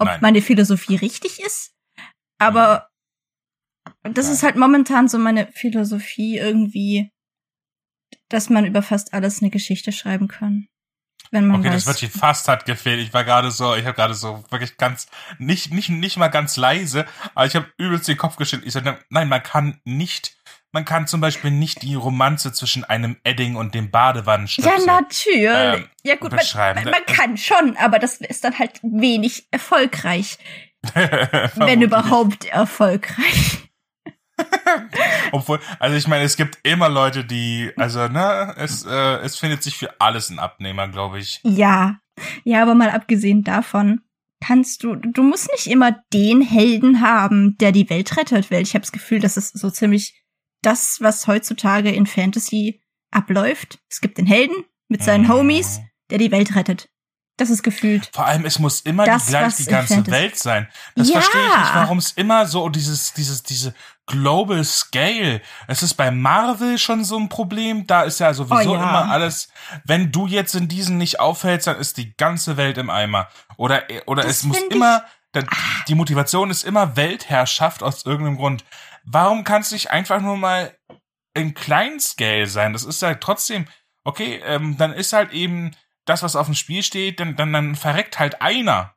ob 0.02 0.06
Nein. 0.06 0.20
meine 0.20 0.42
Philosophie 0.42 0.96
richtig 0.96 1.40
ist, 1.40 1.72
aber 2.38 2.88
Nein. 4.02 4.14
das 4.14 4.28
ist 4.28 4.42
halt 4.42 4.56
momentan 4.56 5.08
so 5.08 5.18
meine 5.18 5.46
Philosophie 5.52 6.38
irgendwie, 6.38 7.10
dass 8.28 8.50
man 8.50 8.66
über 8.66 8.82
fast 8.82 9.14
alles 9.14 9.40
eine 9.40 9.50
Geschichte 9.50 9.92
schreiben 9.92 10.28
kann 10.28 10.68
wenn 11.32 11.46
man 11.46 11.60
Okay, 11.60 11.70
weiß. 11.70 11.84
das 11.84 11.94
wirklich 11.94 12.12
fast 12.12 12.46
hat 12.46 12.66
gefehlt. 12.66 13.00
Ich 13.00 13.12
war 13.14 13.24
gerade 13.24 13.50
so, 13.50 13.74
ich 13.74 13.84
habe 13.84 13.94
gerade 13.94 14.14
so 14.14 14.44
wirklich 14.50 14.76
ganz 14.76 15.08
nicht 15.38 15.72
nicht 15.72 15.88
nicht 15.88 16.18
mal 16.18 16.28
ganz 16.28 16.56
leise, 16.56 17.06
aber 17.34 17.46
ich 17.46 17.56
habe 17.56 17.72
übelst 17.78 18.06
den 18.06 18.18
Kopf 18.18 18.36
geschüttelt. 18.36 18.66
Ich 18.66 18.74
sage, 18.74 18.98
nein, 19.08 19.28
man 19.28 19.42
kann 19.42 19.80
nicht 19.84 20.36
man 20.72 20.84
kann 20.84 21.06
zum 21.06 21.20
Beispiel 21.20 21.50
nicht 21.50 21.82
die 21.82 21.94
Romanze 21.94 22.52
zwischen 22.52 22.84
einem 22.84 23.16
Edding 23.24 23.56
und 23.56 23.74
dem 23.74 23.90
Badewannenstöpsel 23.90 24.86
Ja, 24.86 25.00
natürlich. 25.00 25.84
Ähm, 25.84 25.88
ja 26.02 26.16
gut, 26.16 26.32
man, 26.32 26.84
man, 26.84 27.06
kann 27.06 27.36
schon, 27.36 27.76
aber 27.76 27.98
das 27.98 28.16
ist 28.16 28.42
dann 28.44 28.58
halt 28.58 28.80
wenig 28.82 29.46
erfolgreich. 29.50 30.38
wenn 31.54 31.82
überhaupt 31.82 32.46
erfolgreich. 32.46 33.68
Obwohl, 35.32 35.60
also 35.78 35.96
ich 35.96 36.08
meine, 36.08 36.24
es 36.24 36.36
gibt 36.36 36.58
immer 36.64 36.88
Leute, 36.88 37.24
die, 37.24 37.70
also 37.76 38.08
ne, 38.08 38.54
es, 38.56 38.84
äh, 38.84 39.16
es 39.18 39.36
findet 39.36 39.62
sich 39.62 39.76
für 39.76 40.00
alles 40.00 40.30
ein 40.30 40.38
Abnehmer, 40.38 40.88
glaube 40.88 41.18
ich. 41.18 41.40
Ja, 41.44 42.00
ja, 42.44 42.62
aber 42.62 42.74
mal 42.74 42.90
abgesehen 42.90 43.44
davon, 43.44 44.00
kannst 44.42 44.82
du, 44.82 44.96
du 44.96 45.22
musst 45.22 45.50
nicht 45.52 45.68
immer 45.68 46.02
den 46.12 46.40
Helden 46.40 47.00
haben, 47.00 47.56
der 47.58 47.72
die 47.72 47.88
Welt 47.88 48.16
rettet, 48.16 48.50
weil 48.50 48.62
ich 48.62 48.74
habe 48.74 48.82
das 48.82 48.92
Gefühl, 48.92 49.20
das 49.20 49.36
ist 49.36 49.56
so 49.56 49.70
ziemlich 49.70 50.21
das, 50.62 51.00
was 51.00 51.26
heutzutage 51.26 51.90
in 51.90 52.06
Fantasy 52.06 52.82
abläuft. 53.10 53.80
Es 53.90 54.00
gibt 54.00 54.18
den 54.18 54.26
Helden 54.26 54.64
mit 54.88 55.02
seinen 55.02 55.24
mhm. 55.24 55.32
Homies, 55.32 55.80
der 56.10 56.18
die 56.18 56.30
Welt 56.30 56.54
rettet. 56.54 56.88
Das 57.38 57.48
ist 57.50 57.62
gefühlt. 57.62 58.10
Vor 58.12 58.26
allem, 58.26 58.44
es 58.44 58.58
muss 58.58 58.82
immer 58.82 59.06
das, 59.06 59.24
die, 59.24 59.30
gleich 59.30 59.56
die 59.56 59.64
ganze 59.64 60.06
Welt 60.08 60.38
sein. 60.38 60.68
Das 60.94 61.08
ja. 61.08 61.14
verstehe 61.14 61.40
ich 61.40 61.58
nicht, 61.58 61.74
warum 61.74 61.98
es 61.98 62.12
immer 62.12 62.46
so 62.46 62.68
dieses, 62.68 63.14
dieses, 63.14 63.42
diese 63.42 63.74
Global 64.06 64.62
Scale. 64.64 65.40
Es 65.66 65.82
ist 65.82 65.94
bei 65.94 66.10
Marvel 66.10 66.78
schon 66.78 67.04
so 67.04 67.18
ein 67.18 67.30
Problem. 67.30 67.86
Da 67.86 68.02
ist 68.02 68.20
ja 68.20 68.34
sowieso 68.34 68.72
oh, 68.72 68.74
ja. 68.74 68.82
immer 68.82 69.10
alles. 69.10 69.48
Wenn 69.84 70.12
du 70.12 70.26
jetzt 70.26 70.54
in 70.54 70.68
diesen 70.68 70.98
nicht 70.98 71.20
auffällst, 71.20 71.66
dann 71.66 71.78
ist 71.78 71.96
die 71.96 72.14
ganze 72.16 72.58
Welt 72.58 72.76
im 72.76 72.90
Eimer. 72.90 73.28
Oder, 73.56 73.84
oder 74.06 74.22
das 74.22 74.38
es 74.38 74.42
muss 74.44 74.58
immer, 74.70 75.04
die 75.88 75.94
Motivation 75.94 76.50
ist 76.50 76.64
immer 76.64 76.96
Weltherrschaft 76.96 77.82
aus 77.82 78.04
irgendeinem 78.04 78.36
Grund. 78.36 78.64
Warum 79.04 79.44
kann 79.44 79.62
es 79.62 79.72
nicht 79.72 79.90
einfach 79.90 80.20
nur 80.20 80.36
mal 80.36 80.76
in 81.34 81.54
kleinen 81.54 82.00
Scale 82.00 82.46
sein? 82.46 82.72
Das 82.72 82.84
ist 82.84 83.02
ja 83.02 83.14
trotzdem, 83.14 83.66
okay, 84.04 84.40
ähm, 84.44 84.76
dann 84.76 84.92
ist 84.92 85.12
halt 85.12 85.32
eben 85.32 85.72
das, 86.04 86.22
was 86.22 86.36
auf 86.36 86.46
dem 86.46 86.54
Spiel 86.54 86.82
steht, 86.82 87.20
dann, 87.20 87.36
dann, 87.36 87.52
dann 87.52 87.76
verreckt 87.76 88.18
halt 88.18 88.42
einer. 88.42 88.94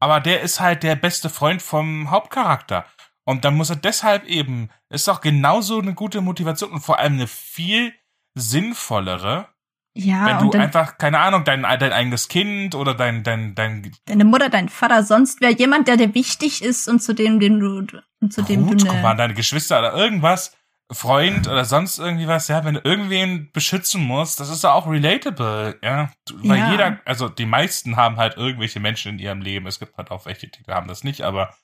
aber 0.00 0.20
der 0.20 0.40
ist 0.40 0.60
halt 0.60 0.82
der 0.82 0.96
beste 0.96 1.28
Freund 1.30 1.62
vom 1.62 2.10
Hauptcharakter. 2.10 2.86
Und 3.24 3.44
dann 3.44 3.54
muss 3.54 3.70
er 3.70 3.76
deshalb 3.76 4.24
eben, 4.24 4.70
ist 4.88 5.06
doch 5.06 5.20
genauso 5.20 5.78
eine 5.78 5.94
gute 5.94 6.20
Motivation 6.22 6.72
und 6.72 6.80
vor 6.80 6.98
allem 6.98 7.14
eine 7.14 7.26
viel 7.26 7.94
sinnvollere, 8.34 9.48
Ja, 9.94 10.26
wenn 10.26 10.38
du 10.38 10.50
dann 10.52 10.60
einfach, 10.62 10.98
keine 10.98 11.18
Ahnung, 11.18 11.42
dein, 11.44 11.62
dein 11.62 11.92
eigenes 11.92 12.28
Kind 12.28 12.74
oder 12.76 12.94
dein, 12.94 13.24
dein, 13.24 13.54
dein 13.56 13.90
deine 14.06 14.24
Mutter, 14.24 14.48
dein 14.48 14.68
Vater, 14.68 15.02
sonst 15.02 15.40
wer 15.40 15.50
jemand, 15.50 15.88
der 15.88 15.96
dir 15.96 16.14
wichtig 16.14 16.62
ist 16.62 16.86
und 16.88 17.02
zu 17.02 17.12
dem, 17.12 17.40
dem 17.40 17.58
du, 17.58 17.84
und 18.20 18.32
zu 18.32 18.42
dem 18.42 18.66
Brut, 18.66 18.82
du 18.82 18.86
guck 18.86 19.02
mal, 19.02 19.10
eine, 19.10 19.18
deine 19.18 19.34
Geschwister 19.34 19.80
oder 19.80 19.94
irgendwas, 19.94 20.56
Freund 20.92 21.46
oder 21.48 21.64
sonst 21.64 21.98
irgendwie 21.98 22.26
was, 22.28 22.46
ja, 22.48 22.64
wenn 22.64 22.74
du 22.74 22.80
irgendwen 22.84 23.50
beschützen 23.52 24.02
musst, 24.02 24.38
das 24.40 24.48
ist 24.48 24.62
ja 24.64 24.72
auch 24.72 24.88
relatable, 24.88 25.78
ja. 25.82 26.10
Du- 26.26 26.48
Weil 26.48 26.58
Ja. 26.58 26.70
jeder, 26.70 27.00
also 27.04 27.28
die 27.28 27.46
meisten 27.46 27.96
haben 27.96 28.16
halt 28.16 28.36
irgendwelche 28.36 28.80
Menschen 28.80 29.12
in 29.12 29.18
ihrem 29.18 29.40
Leben. 29.40 29.66
Es 29.66 29.78
gibt 29.80 29.96
halt 29.96 30.10
auch 30.10 30.26
welche, 30.26 30.48
die 30.48 30.60
haben 30.68 30.88
das 30.88 31.04
nicht, 31.04 31.22
aber 31.22 31.54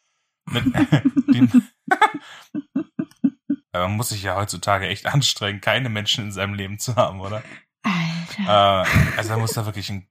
mit, 0.50 0.64
Aber 3.72 3.88
man 3.88 3.96
muss 3.96 4.08
sich 4.08 4.22
ja 4.22 4.36
heutzutage 4.36 4.88
echt 4.88 5.06
anstrengen, 5.06 5.60
keine 5.60 5.88
Menschen 5.90 6.24
in 6.26 6.32
seinem 6.32 6.54
Leben 6.54 6.78
zu 6.78 6.96
haben, 6.96 7.20
oder? 7.20 7.42
Alter. 7.86 8.84
Äh, 8.84 9.16
also 9.16 9.30
da 9.30 9.38
muss 9.38 9.52
da 9.52 9.64
wirklich 9.66 9.90
ein, 9.90 10.08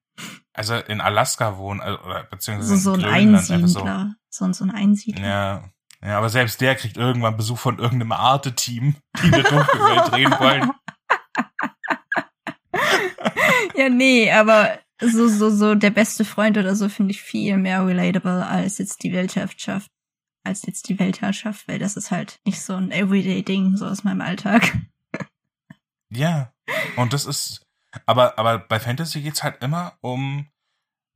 also 0.54 0.76
in 0.76 1.02
Alaska 1.02 1.58
wohnen, 1.58 1.82
also, 1.82 2.00
oder 2.04 2.24
beziehungsweise 2.24 2.78
so, 2.78 2.92
so 2.92 3.00
in 3.00 3.06
ein 3.06 3.36
einfach 3.36 3.46
so. 3.46 3.54
Einsiedler. 3.54 4.16
So, 4.30 4.54
so 4.54 4.64
ein 4.64 4.72
Einsiedler. 4.72 5.28
Ja, 5.28 5.70
ja, 6.04 6.18
aber 6.18 6.30
selbst 6.30 6.62
der 6.62 6.76
kriegt 6.76 6.98
irgendwann 6.98 7.38
Besuch 7.38 7.58
von 7.58 7.80
irgendeinem 7.80 8.12
Arte-Team, 8.12 8.96
die 9.24 9.34
eine 9.34 9.44
Dunkelwelt 9.44 10.08
drehen 10.12 10.32
wollen. 10.40 10.72
Ja, 13.76 13.90
nee, 13.90 14.32
aber 14.32 14.80
so, 15.02 15.28
so, 15.28 15.50
so 15.50 15.76
der 15.76 15.90
beste 15.90 16.24
Freund 16.24 16.58
oder 16.58 16.76
so 16.76 16.90
finde 16.90 17.12
ich 17.12 17.22
viel 17.22 17.58
mehr 17.58 17.86
relatable 17.86 18.46
als 18.46 18.78
jetzt 18.78 19.04
die 19.04 19.12
Weltherrschaft. 19.12 19.92
Als 20.44 20.66
jetzt 20.66 20.90
die 20.90 21.00
Weltherrschaft, 21.00 21.68
weil 21.68 21.80
das 21.80 21.98
ist 21.98 22.12
halt 22.12 22.40
nicht 22.46 22.62
so 22.62 22.76
ein 22.76 22.92
Everyday-Ding, 22.92 23.78
so 23.78 23.88
aus 23.88 24.04
meinem 24.04 24.22
Alltag. 24.22 24.78
Ja, 26.12 26.54
und 26.96 27.14
das 27.14 27.26
ist, 27.26 27.65
aber, 28.06 28.38
aber 28.40 28.60
bei 28.60 28.80
Fantasy 28.80 29.22
geht's 29.22 29.44
halt 29.44 29.62
immer 29.64 29.94
um 30.02 30.48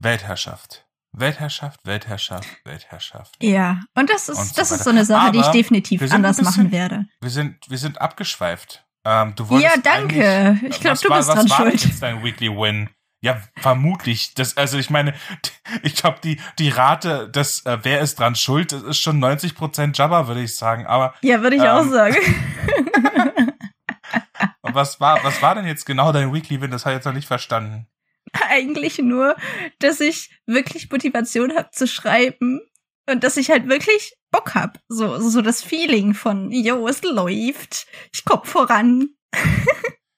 Weltherrschaft. 0.01 0.86
Weltherrschaft, 1.11 1.80
Weltherrschaft, 1.86 2.47
Weltherrschaft. 2.65 3.36
Ja, 3.41 3.82
und 3.95 4.09
das 4.11 4.30
Und 4.30 4.36
ist, 4.38 4.49
so 4.49 4.61
das 4.61 4.71
ist 4.71 4.84
so 4.84 4.91
eine 4.91 5.05
Sache, 5.05 5.32
die 5.32 5.39
ich 5.39 5.43
Aber 5.45 5.53
definitiv 5.53 6.01
anders 6.11 6.38
bisschen- 6.38 6.45
machen 6.63 6.71
werde. 6.71 7.05
Wir 7.21 7.32
sind, 7.32 7.57
wir 7.69 7.77
sind 7.80 7.99
abgeschweift. 7.99 8.86
Ähm, 9.05 9.34
du 9.36 9.49
wolltest 9.49 9.75
Ja, 9.75 9.82
danke. 9.82 10.59
Ich 10.67 10.80
glaube, 10.80 10.99
du 11.01 11.09
war- 11.09 11.17
bist 11.17 11.30
was 11.30 11.36
dran 11.36 11.49
war 11.49 11.57
schuld. 11.57 11.84
jetzt 11.84 12.03
dein 12.03 12.23
Weekly 12.23 12.49
Win? 12.49 12.89
Ja, 13.21 13.41
vermutlich. 13.57 14.34
Das, 14.36 14.55
also 14.55 14.77
ich 14.77 14.89
meine, 14.91 15.13
ich 15.84 15.95
glaube, 15.95 16.19
die, 16.23 16.39
die 16.59 16.69
Rate, 16.69 17.27
das, 17.30 17.65
äh, 17.65 17.80
wer 17.82 18.01
ist 18.01 18.19
dran 18.19 18.36
schuld, 18.36 18.71
das 18.71 18.84
ist 18.84 18.99
schon 18.99 19.19
90% 19.19 19.97
Jabba, 19.97 20.27
würde 20.27 20.41
ich 20.43 20.55
sagen. 20.55 20.86
Aber 20.86 21.15
Ja, 21.21 21.41
würde 21.41 21.55
ich 21.55 21.63
auch 21.63 21.82
Ähm, 21.82 21.91
was 24.74 24.99
war, 24.99 25.24
was 25.24 25.41
war 25.41 25.55
denn 25.55 25.65
jetzt 25.65 25.86
genau 25.86 26.11
dein 26.11 26.34
Weekly 26.34 26.61
Win? 26.61 26.72
Das 26.72 26.86
habe 26.86 26.93
ich 26.93 26.97
jetzt 26.97 27.05
noch 27.05 27.13
nicht 27.13 27.28
verstanden. 27.28 27.88
Eigentlich 28.49 28.99
nur, 28.99 29.36
dass 29.80 29.99
ich 29.99 30.30
wirklich 30.45 30.89
Motivation 30.91 31.55
habe 31.55 31.70
zu 31.72 31.88
schreiben 31.88 32.61
und 33.09 33.24
dass 33.24 33.38
ich 33.38 33.49
halt 33.49 33.67
wirklich 33.67 34.15
Bock 34.32 34.53
hab. 34.55 34.80
So, 34.88 35.20
so 35.20 35.41
das 35.41 35.63
Feeling 35.63 36.13
von, 36.13 36.51
yo, 36.51 36.88
es 36.88 37.01
läuft, 37.01 37.88
ich 38.13 38.24
komm 38.26 38.43
voran. 38.43 39.09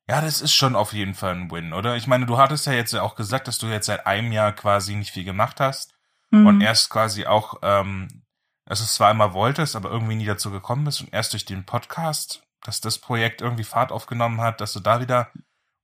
Ja, 0.09 0.19
das 0.19 0.41
ist 0.41 0.53
schon 0.53 0.75
auf 0.75 0.91
jeden 0.91 1.13
Fall 1.13 1.35
ein 1.35 1.51
Win, 1.51 1.71
oder? 1.71 1.95
Ich 1.95 2.05
meine, 2.07 2.25
du 2.25 2.37
hattest 2.37 2.65
ja 2.67 2.73
jetzt 2.73 2.91
ja 2.91 3.01
auch 3.01 3.15
gesagt, 3.15 3.47
dass 3.47 3.59
du 3.59 3.67
jetzt 3.67 3.85
seit 3.85 4.05
einem 4.05 4.33
Jahr 4.33 4.51
quasi 4.51 4.95
nicht 4.95 5.11
viel 5.11 5.23
gemacht 5.23 5.59
hast 5.59 5.93
Mhm. 6.33 6.47
und 6.47 6.61
erst 6.61 6.89
quasi 6.89 7.25
auch, 7.25 7.55
ähm, 7.61 8.23
dass 8.65 8.79
du 8.79 8.85
es 8.85 8.93
zwar 8.93 9.11
immer 9.11 9.33
wolltest, 9.33 9.75
aber 9.75 9.89
irgendwie 9.91 10.15
nie 10.15 10.25
dazu 10.25 10.49
gekommen 10.49 10.85
bist 10.85 11.01
und 11.01 11.13
erst 11.13 11.33
durch 11.33 11.43
den 11.45 11.65
Podcast, 11.65 12.41
dass 12.63 12.81
das 12.81 12.99
Projekt 12.99 13.41
irgendwie 13.41 13.63
Fahrt 13.63 13.91
aufgenommen 13.91 14.41
hat, 14.41 14.61
dass 14.61 14.73
du 14.73 14.79
da 14.79 15.01
wieder 15.01 15.31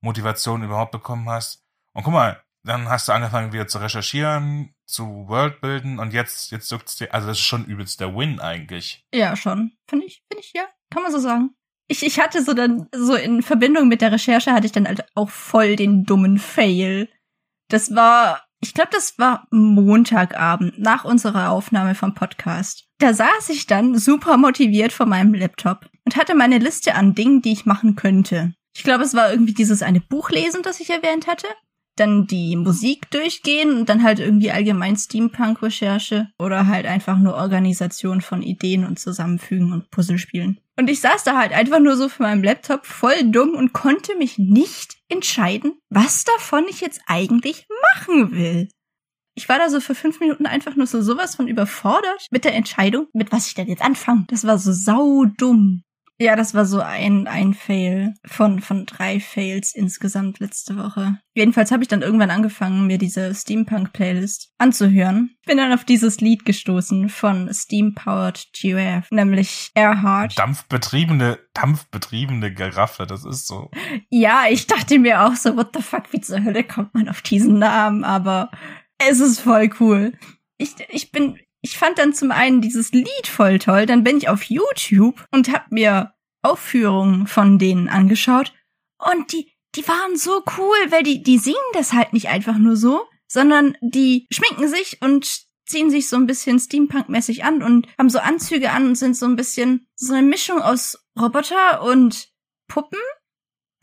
Motivation 0.02 0.64
überhaupt 0.64 0.92
bekommen 0.92 1.30
hast. 1.30 1.64
Und 1.94 2.04
guck 2.04 2.14
mal, 2.14 2.42
dann 2.64 2.90
hast 2.90 3.08
du 3.08 3.14
angefangen 3.14 3.54
wieder 3.54 3.68
zu 3.68 3.80
recherchieren, 3.80 4.76
zu 4.86 5.28
Worldbilden 5.28 6.00
und 6.00 6.14
jetzt, 6.14 6.52
jetzt 6.52 6.70
juckt's 6.72 6.98
dir, 6.98 7.14
also 7.14 7.28
das 7.28 7.38
ist 7.38 7.46
schon 7.46 7.66
übelst 7.66 8.00
der 8.00 8.16
Win 8.16 8.40
eigentlich. 8.40 9.06
Ja, 9.14 9.36
schon. 9.36 9.74
Finde 9.90 10.06
ich, 10.06 10.24
finde 10.30 10.44
ich, 10.44 10.54
ja. 10.54 10.66
Kann 10.92 11.04
man 11.04 11.12
so 11.12 11.20
sagen. 11.20 11.56
Ich, 11.90 12.06
ich 12.06 12.20
hatte 12.20 12.44
so 12.44 12.54
dann, 12.54 12.88
so 12.94 13.16
in 13.16 13.42
Verbindung 13.42 13.88
mit 13.88 14.02
der 14.02 14.12
Recherche 14.12 14.52
hatte 14.52 14.66
ich 14.66 14.74
dann 14.74 14.88
halt 14.88 15.06
auch 15.16 15.30
voll 15.30 15.76
den 15.76 16.04
dummen 16.04 16.38
Fail. 16.38 17.10
Das 17.70 17.96
war, 17.96 18.47
ich 18.60 18.74
glaube, 18.74 18.90
das 18.92 19.18
war 19.20 19.48
Montagabend 19.52 20.80
nach 20.80 21.06
unserer 21.06 21.52
Aufnahme 21.52 21.96
vom 21.96 22.16
Podcast. 22.16 22.86
Da 22.98 23.14
saß 23.14 23.50
ich 23.50 23.68
dann 23.68 23.98
super 23.98 24.38
motiviert 24.38 24.92
vor 24.92 25.06
meinem 25.06 25.34
Laptop 25.34 25.88
und 26.06 26.16
hatte 26.16 26.34
meine 26.34 26.58
Liste 26.58 26.96
an 26.96 27.14
Dingen, 27.14 27.42
die 27.42 27.52
ich 27.52 27.66
machen 27.66 27.96
könnte. 27.96 28.54
Ich 28.76 28.84
glaube, 28.84 29.04
es 29.04 29.14
war 29.14 29.32
irgendwie 29.32 29.54
dieses 29.54 29.82
eine 29.82 30.02
Buch 30.02 30.30
lesen, 30.30 30.62
das 30.64 30.80
ich 30.80 30.90
erwähnt 30.90 31.28
hatte. 31.28 31.48
Dann 31.96 32.28
die 32.28 32.56
Musik 32.56 33.10
durchgehen 33.10 33.76
und 33.76 33.90
dann 33.90 34.04
halt 34.04 34.20
irgendwie 34.20 34.52
allgemein 34.52 34.96
Steampunk-Recherche 34.96 36.30
oder 36.38 36.68
halt 36.68 36.86
einfach 36.86 37.18
nur 37.18 37.36
Organisation 37.36 38.22
von 38.22 38.44
Ideen 38.44 38.86
und 38.86 39.00
Zusammenfügen 39.00 39.74
und 39.74 39.90
Puzzlespielen. 39.90 40.60
Und 40.80 40.90
ich 40.90 41.02
saß 41.02 41.24
da 41.24 41.38
halt 41.38 41.54
einfach 41.54 41.80
nur 41.80 41.98
so 41.98 42.08
vor 42.08 42.28
meinem 42.28 42.44
Laptop 42.44 42.86
voll 42.86 43.24
dumm 43.24 43.56
und 43.56 43.74
konnte 43.74 44.16
mich 44.16 44.38
nicht 44.38 44.98
entscheiden, 45.10 45.74
was 45.90 46.24
davon 46.24 46.66
ich 46.70 46.82
jetzt 46.82 47.02
eigentlich 47.08 47.68
machen 47.96 48.32
will. 48.32 48.70
Ich 49.36 49.50
war 49.50 49.58
da 49.58 49.70
so 49.70 49.80
für 49.80 49.96
fünf 49.96 50.20
Minuten 50.20 50.46
einfach 50.46 50.76
nur 50.76 50.88
so 50.88 51.02
sowas 51.02 51.36
von 51.36 51.48
überfordert 51.48 52.28
mit 52.32 52.44
der 52.44 52.56
Entscheidung, 52.56 53.08
mit 53.14 53.32
was 53.32 53.48
ich 53.48 53.56
denn 53.56 53.68
jetzt 53.68 53.84
anfange. 53.84 54.26
Das 54.30 54.46
war 54.46 54.58
so 54.58 54.72
saudumm. 54.72 55.84
Ja, 56.20 56.36
das 56.36 56.56
war 56.56 56.66
so 56.66 56.80
ein, 56.80 57.28
ein 57.28 57.54
Fail 57.54 58.16
von, 58.26 58.60
von 58.60 58.88
drei 58.88 59.20
Fails 59.20 59.76
insgesamt 59.76 60.40
letzte 60.40 60.76
Woche. 60.76 61.20
Jedenfalls 61.36 61.72
habe 61.72 61.84
ich 61.84 61.88
dann 61.88 62.02
irgendwann 62.02 62.32
angefangen, 62.32 62.88
mir 62.88 62.98
diese 62.98 63.36
Steampunk-Playlist 63.36 64.52
anzuhören. 64.58 65.36
Bin 65.46 65.58
dann 65.58 65.72
auf 65.72 65.84
dieses 65.84 66.20
Lied 66.20 66.44
gestoßen 66.44 67.10
von 67.10 67.54
Steam-Powered 67.54 68.48
Giraffe, 68.54 69.14
nämlich 69.14 69.70
Earhart. 69.76 70.38
Dampfbetriebene, 70.40 71.38
dampfbetriebene 71.54 72.52
Giraffe, 72.52 73.06
das 73.06 73.24
ist 73.24 73.46
so. 73.46 73.70
Ja, 74.10 74.46
ich 74.50 74.66
dachte 74.66 74.98
mir 74.98 75.24
auch 75.24 75.36
so, 75.36 75.56
what 75.56 75.70
the 75.76 75.84
fuck, 75.84 76.12
wie 76.12 76.22
zur 76.22 76.44
Hölle 76.44 76.64
kommt 76.64 76.96
man 76.96 77.10
auf 77.10 77.22
diesen 77.22 77.60
Namen? 77.60 78.04
Aber 78.04 78.50
es 78.98 79.20
ist 79.20 79.42
voll 79.42 79.70
cool. 79.80 80.14
Ich, 80.58 80.74
ich 80.90 81.12
bin, 81.12 81.38
ich 81.68 81.78
fand 81.78 81.98
dann 82.00 82.14
zum 82.14 82.32
einen 82.32 82.62
dieses 82.62 82.94
Lied 82.94 83.28
voll 83.28 83.60
toll, 83.60 83.86
dann 83.86 84.04
bin 84.04 84.18
ich 84.18 84.30
auf 84.30 84.44
YouTube 84.44 85.26
und 85.32 85.52
hab 85.52 85.70
mir 85.70 86.14
Aufführungen 86.42 87.28
von 87.28 87.60
denen 87.60 87.90
angeschaut. 87.90 88.54
Und 88.98 89.34
die, 89.34 89.52
die 89.76 89.86
waren 89.86 90.16
so 90.16 90.44
cool, 90.58 90.78
weil 90.90 91.04
die, 91.04 91.22
die 91.22 91.38
singen 91.38 91.58
das 91.74 91.92
halt 91.92 92.14
nicht 92.14 92.30
einfach 92.30 92.58
nur 92.58 92.78
so, 92.78 93.02
sondern 93.28 93.78
die 93.82 94.28
schminken 94.32 94.70
sich 94.70 95.02
und 95.02 95.46
ziehen 95.66 95.92
sich 95.92 96.08
so 96.08 96.16
ein 96.16 96.26
bisschen 96.26 96.58
Steampunk-mäßig 96.58 97.44
an 97.44 97.62
und 97.62 97.88
haben 97.98 98.10
so 98.10 98.20
Anzüge 98.20 98.72
an 98.72 98.88
und 98.88 98.96
sind 98.96 99.18
so 99.18 99.26
ein 99.26 99.36
bisschen 99.36 99.88
so 99.96 100.14
eine 100.14 100.26
Mischung 100.26 100.62
aus 100.62 101.06
Roboter 101.20 101.82
und 101.84 102.30
Puppen 102.70 103.00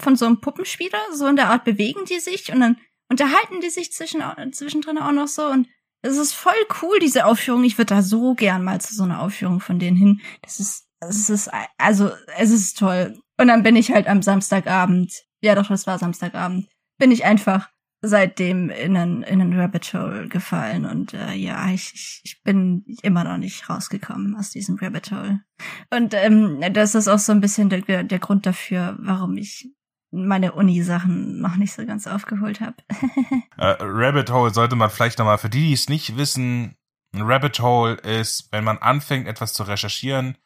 von 0.01 0.16
so 0.16 0.24
einem 0.24 0.41
Puppenspieler, 0.41 1.01
so 1.12 1.26
in 1.26 1.37
der 1.37 1.51
Art 1.51 1.64
bewegen 1.64 2.07
die 2.07 2.18
sich 2.18 2.51
und 2.51 2.61
dann 2.61 2.78
unterhalten 3.11 3.61
die 3.61 3.68
sich 3.68 3.93
zwischen, 3.93 4.22
zwischendrin 4.55 4.97
auch 4.97 5.12
noch 5.12 5.28
so 5.28 5.45
und 5.45 5.68
es 6.05 6.18
ist 6.18 6.34
voll 6.34 6.52
cool, 6.82 6.98
diese 6.98 7.24
Aufführung. 7.24 7.64
Ich 7.64 7.78
würde 7.78 7.94
da 7.94 8.02
so 8.02 8.34
gern 8.34 8.62
mal 8.62 8.80
zu 8.80 8.94
so 8.94 9.05
einer 9.05 9.22
Aufführung 9.22 9.61
von 9.61 9.78
denen 9.78 9.96
hin. 9.96 10.20
Das 10.42 10.61
ist, 10.61 10.86
es 11.00 11.30
ist, 11.30 11.50
also, 11.78 12.11
es 12.36 12.50
ist 12.50 12.78
toll. 12.78 13.18
Und 13.38 13.48
dann 13.48 13.62
bin 13.62 13.74
ich 13.74 13.90
halt 13.90 14.07
am 14.07 14.22
Samstagabend, 14.22 15.24
ja 15.40 15.55
doch, 15.55 15.68
das 15.68 15.86
war 15.86 15.98
Samstagabend, 15.98 16.68
bin 16.98 17.11
ich 17.11 17.24
einfach 17.24 17.70
seitdem 18.02 18.68
in 18.68 18.96
einen, 18.98 19.22
in 19.22 19.40
einen 19.40 19.59
Rabbit 19.59 19.94
Hole 19.94 20.28
gefallen 20.28 20.84
und 20.84 21.14
äh, 21.14 21.32
ja, 21.32 21.70
ich, 21.70 22.20
ich, 22.22 22.42
bin 22.44 22.84
immer 23.02 23.24
noch 23.24 23.38
nicht 23.38 23.70
rausgekommen 23.70 24.36
aus 24.36 24.50
diesem 24.50 24.76
Rabbit 24.76 25.11
Hole. 25.11 25.40
Und 25.90 26.12
ähm, 26.12 26.61
das 26.74 26.94
ist 26.94 27.09
auch 27.09 27.18
so 27.18 27.32
ein 27.32 27.40
bisschen 27.40 27.70
der, 27.70 28.05
der 28.05 28.18
Grund 28.18 28.44
dafür, 28.44 28.96
warum 29.00 29.38
ich 29.38 29.70
meine 30.14 30.52
Uni-Sachen 30.52 31.40
noch 31.40 31.56
nicht 31.56 31.72
so 31.72 31.84
ganz 31.84 32.06
aufgeholt 32.06 32.60
habe. 32.60 32.76
Äh, 33.56 33.76
Rabbit 33.80 34.30
Hole 34.30 34.52
sollte 34.52 34.74
man 34.74 34.90
vielleicht 34.90 35.20
nochmal, 35.20 35.38
für 35.38 35.48
die, 35.48 35.68
die 35.68 35.72
es 35.74 35.88
nicht 35.88 36.16
wissen, 36.16 36.76
ein 37.14 37.22
Rabbit 37.22 37.60
Hole 37.60 37.94
ist, 37.94 38.48
wenn 38.50 38.64
man 38.64 38.78
anfängt, 38.78 39.28
etwas 39.28 39.52
zu 39.52 39.62
recherchieren 39.62 40.36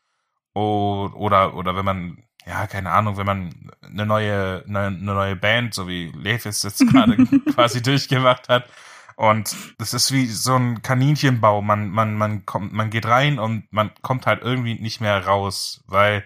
oder, 0.53 1.17
oder, 1.17 1.55
oder 1.55 1.75
wenn 1.75 1.87
man, 1.87 2.23
ja, 2.47 2.67
keine 2.67 2.91
Ahnung, 2.91 3.17
wenn 3.17 3.25
man 3.25 3.71
eine 3.83 4.05
neue, 4.05 4.63
eine, 4.69 4.89
eine 4.89 4.99
neue 4.99 5.37
Band, 5.37 5.73
so 5.73 5.89
wie 5.89 6.13
Levis 6.15 6.63
jetzt 6.65 6.87
gerade 6.93 7.17
quasi 7.55 7.83
durchgemacht 7.83 8.51
hat. 8.51 8.69
Und 9.17 9.57
das 9.79 9.95
ist 9.95 10.13
wie 10.13 10.27
so 10.27 10.55
ein 10.55 10.83
Kaninchenbau. 10.83 11.63
Man, 11.63 11.89
man, 11.89 12.15
man 12.15 12.45
kommt, 12.45 12.73
man 12.73 12.91
geht 12.91 13.07
rein 13.07 13.39
und 13.39 13.67
man 13.73 13.91
kommt 14.03 14.27
halt 14.27 14.43
irgendwie 14.43 14.75
nicht 14.75 15.01
mehr 15.01 15.27
raus, 15.27 15.83
weil 15.87 16.25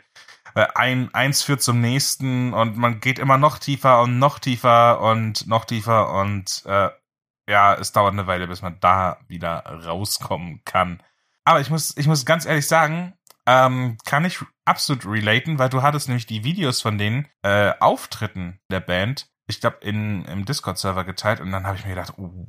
ein, 0.54 1.12
eins 1.14 1.42
führt 1.42 1.62
zum 1.62 1.80
nächsten 1.80 2.52
und 2.52 2.76
man 2.76 3.00
geht 3.00 3.18
immer 3.18 3.38
noch 3.38 3.58
tiefer 3.58 4.02
und 4.02 4.18
noch 4.18 4.38
tiefer 4.38 5.00
und 5.00 5.46
noch 5.46 5.64
tiefer 5.64 6.12
und 6.12 6.62
äh, 6.66 6.90
ja, 7.48 7.74
es 7.74 7.92
dauert 7.92 8.12
eine 8.12 8.26
Weile, 8.26 8.46
bis 8.46 8.62
man 8.62 8.78
da 8.80 9.18
wieder 9.28 9.64
rauskommen 9.66 10.62
kann. 10.64 11.02
Aber 11.44 11.60
ich 11.60 11.70
muss, 11.70 11.96
ich 11.96 12.06
muss 12.06 12.24
ganz 12.24 12.46
ehrlich 12.46 12.66
sagen, 12.66 13.14
ähm, 13.46 13.98
kann 14.04 14.24
ich 14.24 14.38
absolut 14.64 15.06
relaten, 15.06 15.58
weil 15.58 15.68
du 15.68 15.82
hattest 15.82 16.08
nämlich 16.08 16.26
die 16.26 16.44
Videos 16.44 16.80
von 16.80 16.98
den 16.98 17.26
äh, 17.42 17.72
Auftritten 17.80 18.60
der 18.70 18.80
Band, 18.80 19.28
ich 19.48 19.60
glaube, 19.60 19.78
im 19.80 20.44
Discord-Server 20.44 21.04
geteilt 21.04 21.40
und 21.40 21.50
dann 21.50 21.66
habe 21.66 21.76
ich 21.76 21.84
mir 21.84 21.94
gedacht, 21.94 22.16
uh, 22.16 22.46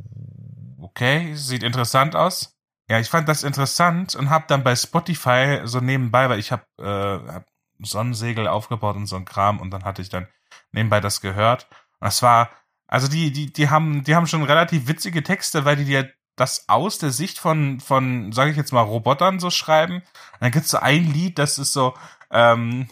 okay, 0.79 1.33
sieht 1.33 1.63
interessant 1.63 2.15
aus. 2.15 2.55
Ja, 2.89 2.99
ich 2.99 3.09
fand 3.09 3.27
das 3.27 3.43
interessant 3.43 4.13
und 4.13 4.29
habe 4.29 4.45
dann 4.47 4.63
bei 4.63 4.75
Spotify 4.75 5.61
so 5.63 5.79
nebenbei, 5.79 6.29
weil 6.29 6.39
ich 6.39 6.51
habe 6.51 6.63
äh, 6.79 7.31
hab 7.31 7.47
Sonnensegel 7.83 8.47
aufgebaut 8.47 8.95
und 8.95 9.07
so 9.07 9.15
ein 9.15 9.25
Kram 9.25 9.59
und 9.59 9.71
dann 9.71 9.83
hatte 9.83 10.01
ich 10.01 10.09
dann 10.09 10.27
nebenbei 10.71 10.99
das 10.99 11.21
gehört. 11.21 11.67
Und 11.99 12.05
das 12.05 12.21
war, 12.21 12.49
also 12.87 13.07
die, 13.07 13.31
die, 13.31 13.51
die 13.51 13.69
haben, 13.69 14.03
die 14.03 14.15
haben 14.15 14.27
schon 14.27 14.43
relativ 14.43 14.87
witzige 14.87 15.23
Texte, 15.23 15.65
weil 15.65 15.75
die 15.75 15.85
dir 15.85 16.11
das 16.35 16.67
aus 16.67 16.97
der 16.97 17.11
Sicht 17.11 17.37
von, 17.37 17.79
von, 17.79 18.31
sage 18.31 18.51
ich 18.51 18.57
jetzt 18.57 18.73
mal, 18.73 18.81
Robotern 18.81 19.39
so 19.39 19.49
schreiben. 19.49 19.95
Und 19.97 20.41
dann 20.41 20.51
gibt's 20.51 20.69
so 20.69 20.79
ein 20.79 21.11
Lied, 21.11 21.37
das 21.37 21.59
ist 21.59 21.73
so, 21.73 21.93
ähm, 22.31 22.87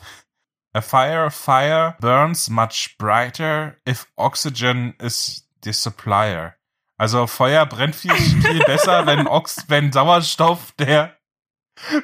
A 0.73 0.79
fire, 0.79 1.29
fire 1.29 1.95
burns 1.99 2.49
much 2.49 2.95
brighter 2.97 3.75
if 3.85 4.07
oxygen 4.15 4.93
is 4.99 5.45
the 5.63 5.73
supplier. 5.73 6.55
Also 6.97 7.27
Feuer 7.27 7.65
brennt 7.65 7.95
viel, 7.95 8.13
viel 8.13 8.59
besser, 8.65 9.05
wenn 9.05 9.27
Ox, 9.27 9.65
wenn 9.67 9.91
Sauerstoff 9.91 10.71
der 10.73 11.17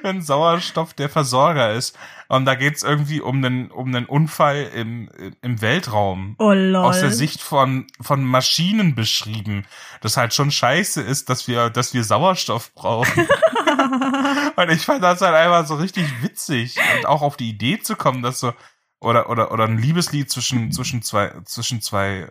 wenn 0.04 0.22
Sauerstoff 0.22 0.94
der 0.94 1.10
Versorger 1.10 1.74
ist. 1.74 1.98
Und 2.30 2.46
da 2.46 2.56
geht's 2.56 2.84
irgendwie 2.84 3.22
um 3.22 3.44
einen, 3.44 3.72
um 3.72 3.88
einen 3.88 4.06
Unfall 4.06 4.70
im, 4.74 5.10
im 5.42 5.62
Weltraum. 5.62 6.36
Oh 6.40 6.52
lol. 6.52 6.84
Aus 6.84 7.00
der 7.00 7.12
Sicht 7.12 7.42
von, 7.42 7.88
von 8.02 8.24
Maschinen 8.24 8.96
beschrieben. 8.96 9.66
Das 10.02 10.18
halt 10.18 10.34
schon 10.34 10.52
scheiße 10.52 11.02
ist, 11.02 11.30
dass 11.30 11.48
wir, 11.48 11.70
dass 11.70 11.94
wir 11.94 12.04
Sauerstoff 12.04 12.74
brauchen. 12.74 13.28
und 14.56 14.70
ich 14.70 14.86
fand 14.86 15.04
das 15.04 15.22
halt 15.22 15.36
einfach 15.36 15.66
so 15.66 15.76
richtig 15.76 16.22
witzig. 16.22 16.78
Und 16.98 17.06
auch 17.06 17.22
auf 17.22 17.38
die 17.38 17.50
Idee 17.50 17.80
zu 17.80 17.96
kommen, 17.96 18.22
dass 18.22 18.42
so, 18.42 18.54
oder, 19.00 19.30
oder, 19.30 19.52
oder 19.52 19.66
ein 19.66 19.78
Liebeslied 19.78 20.30
zwischen, 20.30 20.72
zwischen 20.72 21.02
zwei, 21.02 21.34
zwischen 21.46 21.82
zwei, 21.82 22.30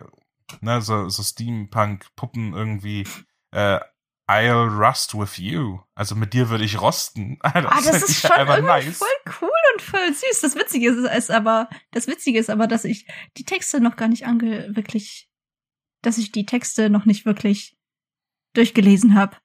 ne, 0.61 0.81
so, 0.81 1.09
so 1.09 1.23
Steampunk-Puppen 1.23 2.53
irgendwie, 2.53 3.07
äh, 3.51 3.79
I'll 4.29 4.67
rust 4.67 5.17
with 5.17 5.37
you. 5.37 5.79
Also 5.95 6.15
mit 6.15 6.33
dir 6.33 6.49
würde 6.49 6.65
ich 6.65 6.79
rosten. 6.81 7.39
Das, 7.43 7.65
ah, 7.65 7.91
das 7.91 8.03
ist 8.03 8.21
schon 8.21 8.31
irgendwie 8.37 8.61
nice. 8.61 8.97
voll 8.97 9.33
cool 9.41 9.49
und 9.73 9.81
voll 9.81 10.13
süß. 10.13 10.41
Das 10.41 10.55
Witzige 10.55 10.89
ist, 10.89 10.97
ist 10.97 11.31
aber, 11.31 11.69
das 11.91 12.07
Witzige 12.07 12.37
ist 12.37 12.49
aber, 12.49 12.67
dass 12.67 12.83
ich 12.83 13.07
die 13.37 13.45
Texte 13.45 13.79
noch 13.79 13.95
gar 13.95 14.09
nicht 14.09 14.27
ange, 14.27 14.75
wirklich, 14.75 15.29
dass 16.01 16.17
ich 16.17 16.31
die 16.31 16.45
Texte 16.45 16.89
noch 16.89 17.05
nicht 17.05 17.25
wirklich 17.25 17.77
durchgelesen 18.53 19.15
habe. 19.15 19.37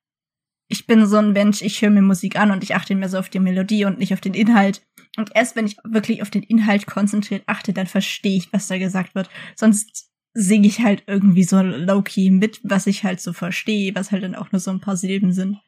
Ich 0.69 0.87
bin 0.87 1.07
so 1.07 1.19
ein 1.19 1.33
Mensch, 1.33 1.63
ich 1.63 1.81
höre 1.83 1.91
mir 1.91 2.03
Musik 2.03 2.37
an 2.37 2.51
und 2.51 2.65
ich 2.65 2.75
achte 2.75 2.95
mehr 2.95 3.09
so 3.09 3.19
auf 3.19 3.29
die 3.29 3.41
Melodie 3.41 3.85
und 3.85 3.99
nicht 3.99 4.15
auf 4.15 4.21
den 4.21 4.35
Inhalt. 4.35 4.83
Und 5.17 5.31
erst 5.35 5.55
wenn 5.55 5.67
ich 5.67 5.77
wirklich 5.85 6.23
auf 6.23 6.31
den 6.31 6.43
Inhalt 6.43 6.87
konzentriert 6.87 7.45
achte, 7.47 7.73
dann 7.73 7.87
verstehe 7.87 8.39
ich, 8.39 8.53
was 8.53 8.69
da 8.69 8.79
gesagt 8.79 9.15
wird. 9.15 9.29
Sonst 9.55 10.12
singe 10.35 10.67
ich 10.67 10.81
halt 10.81 11.05
irgendwie 11.07 11.45
so 11.45 11.61
low-key 11.61 12.31
mit, 12.31 12.61
was 12.63 12.87
ich 12.87 13.05
halt 13.05 13.21
so 13.21 13.33
verstehe, 13.33 13.95
was 13.95 14.13
halt 14.13 14.23
dann 14.23 14.35
auch 14.35 14.53
nur 14.53 14.61
so 14.61 14.71
ein 14.71 14.81
paar 14.81 14.97
Silben 14.97 15.33
sind. 15.33 15.61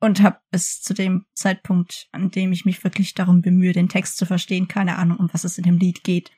Und 0.00 0.20
habe 0.20 0.40
bis 0.50 0.82
zu 0.82 0.92
dem 0.92 1.24
Zeitpunkt, 1.34 2.08
an 2.12 2.30
dem 2.30 2.52
ich 2.52 2.64
mich 2.64 2.84
wirklich 2.84 3.14
darum 3.14 3.40
bemühe, 3.40 3.72
den 3.72 3.88
Text 3.88 4.16
zu 4.16 4.26
verstehen, 4.26 4.68
keine 4.68 4.98
Ahnung, 4.98 5.18
um 5.18 5.32
was 5.32 5.44
es 5.44 5.56
in 5.56 5.64
dem 5.64 5.78
Lied 5.78 6.04
geht. 6.04 6.32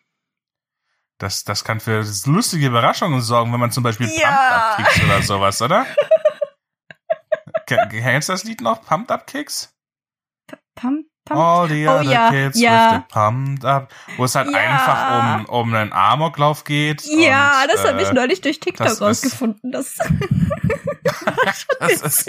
Das, 1.18 1.44
das 1.44 1.64
kann 1.64 1.80
für 1.80 2.04
lustige 2.26 2.66
Überraschungen 2.66 3.22
sorgen, 3.22 3.52
wenn 3.52 3.60
man 3.60 3.72
zum 3.72 3.82
Beispiel 3.82 4.06
ja. 4.06 4.12
Pumped 4.12 4.52
Up 4.52 4.76
Kicks 4.76 5.04
oder 5.04 5.22
sowas, 5.22 5.62
oder? 5.62 5.86
Kennst 7.66 8.28
du 8.28 8.32
das 8.32 8.44
Lied 8.44 8.60
noch? 8.60 8.84
Pumped 8.84 9.10
Up 9.10 9.26
Kicks? 9.26 9.74
Pump, 10.74 11.06
Pumped? 11.26 11.42
All 11.42 11.68
the 11.68 11.86
oh, 11.86 11.90
other 11.90 12.10
ja, 12.10 12.30
kids 12.30 12.58
ja. 12.58 12.92
with 12.92 13.02
the 13.08 13.12
pumped 13.12 13.64
up. 13.64 13.92
Wo 14.16 14.24
es 14.24 14.34
halt 14.34 14.48
ja. 14.50 14.58
einfach 14.58 15.40
um, 15.40 15.46
um 15.46 15.74
einen 15.74 15.92
Amoklauf 15.92 16.64
geht. 16.64 17.02
Ja, 17.04 17.62
und, 17.62 17.72
das 17.72 17.84
äh, 17.84 17.88
habe 17.88 18.02
ich 18.02 18.12
neulich 18.12 18.40
durch 18.40 18.60
TikTok 18.60 18.86
das 18.86 19.02
rausgefunden. 19.02 19.72
Das, 21.42 21.66
das 21.78 22.02
ist 22.02 22.28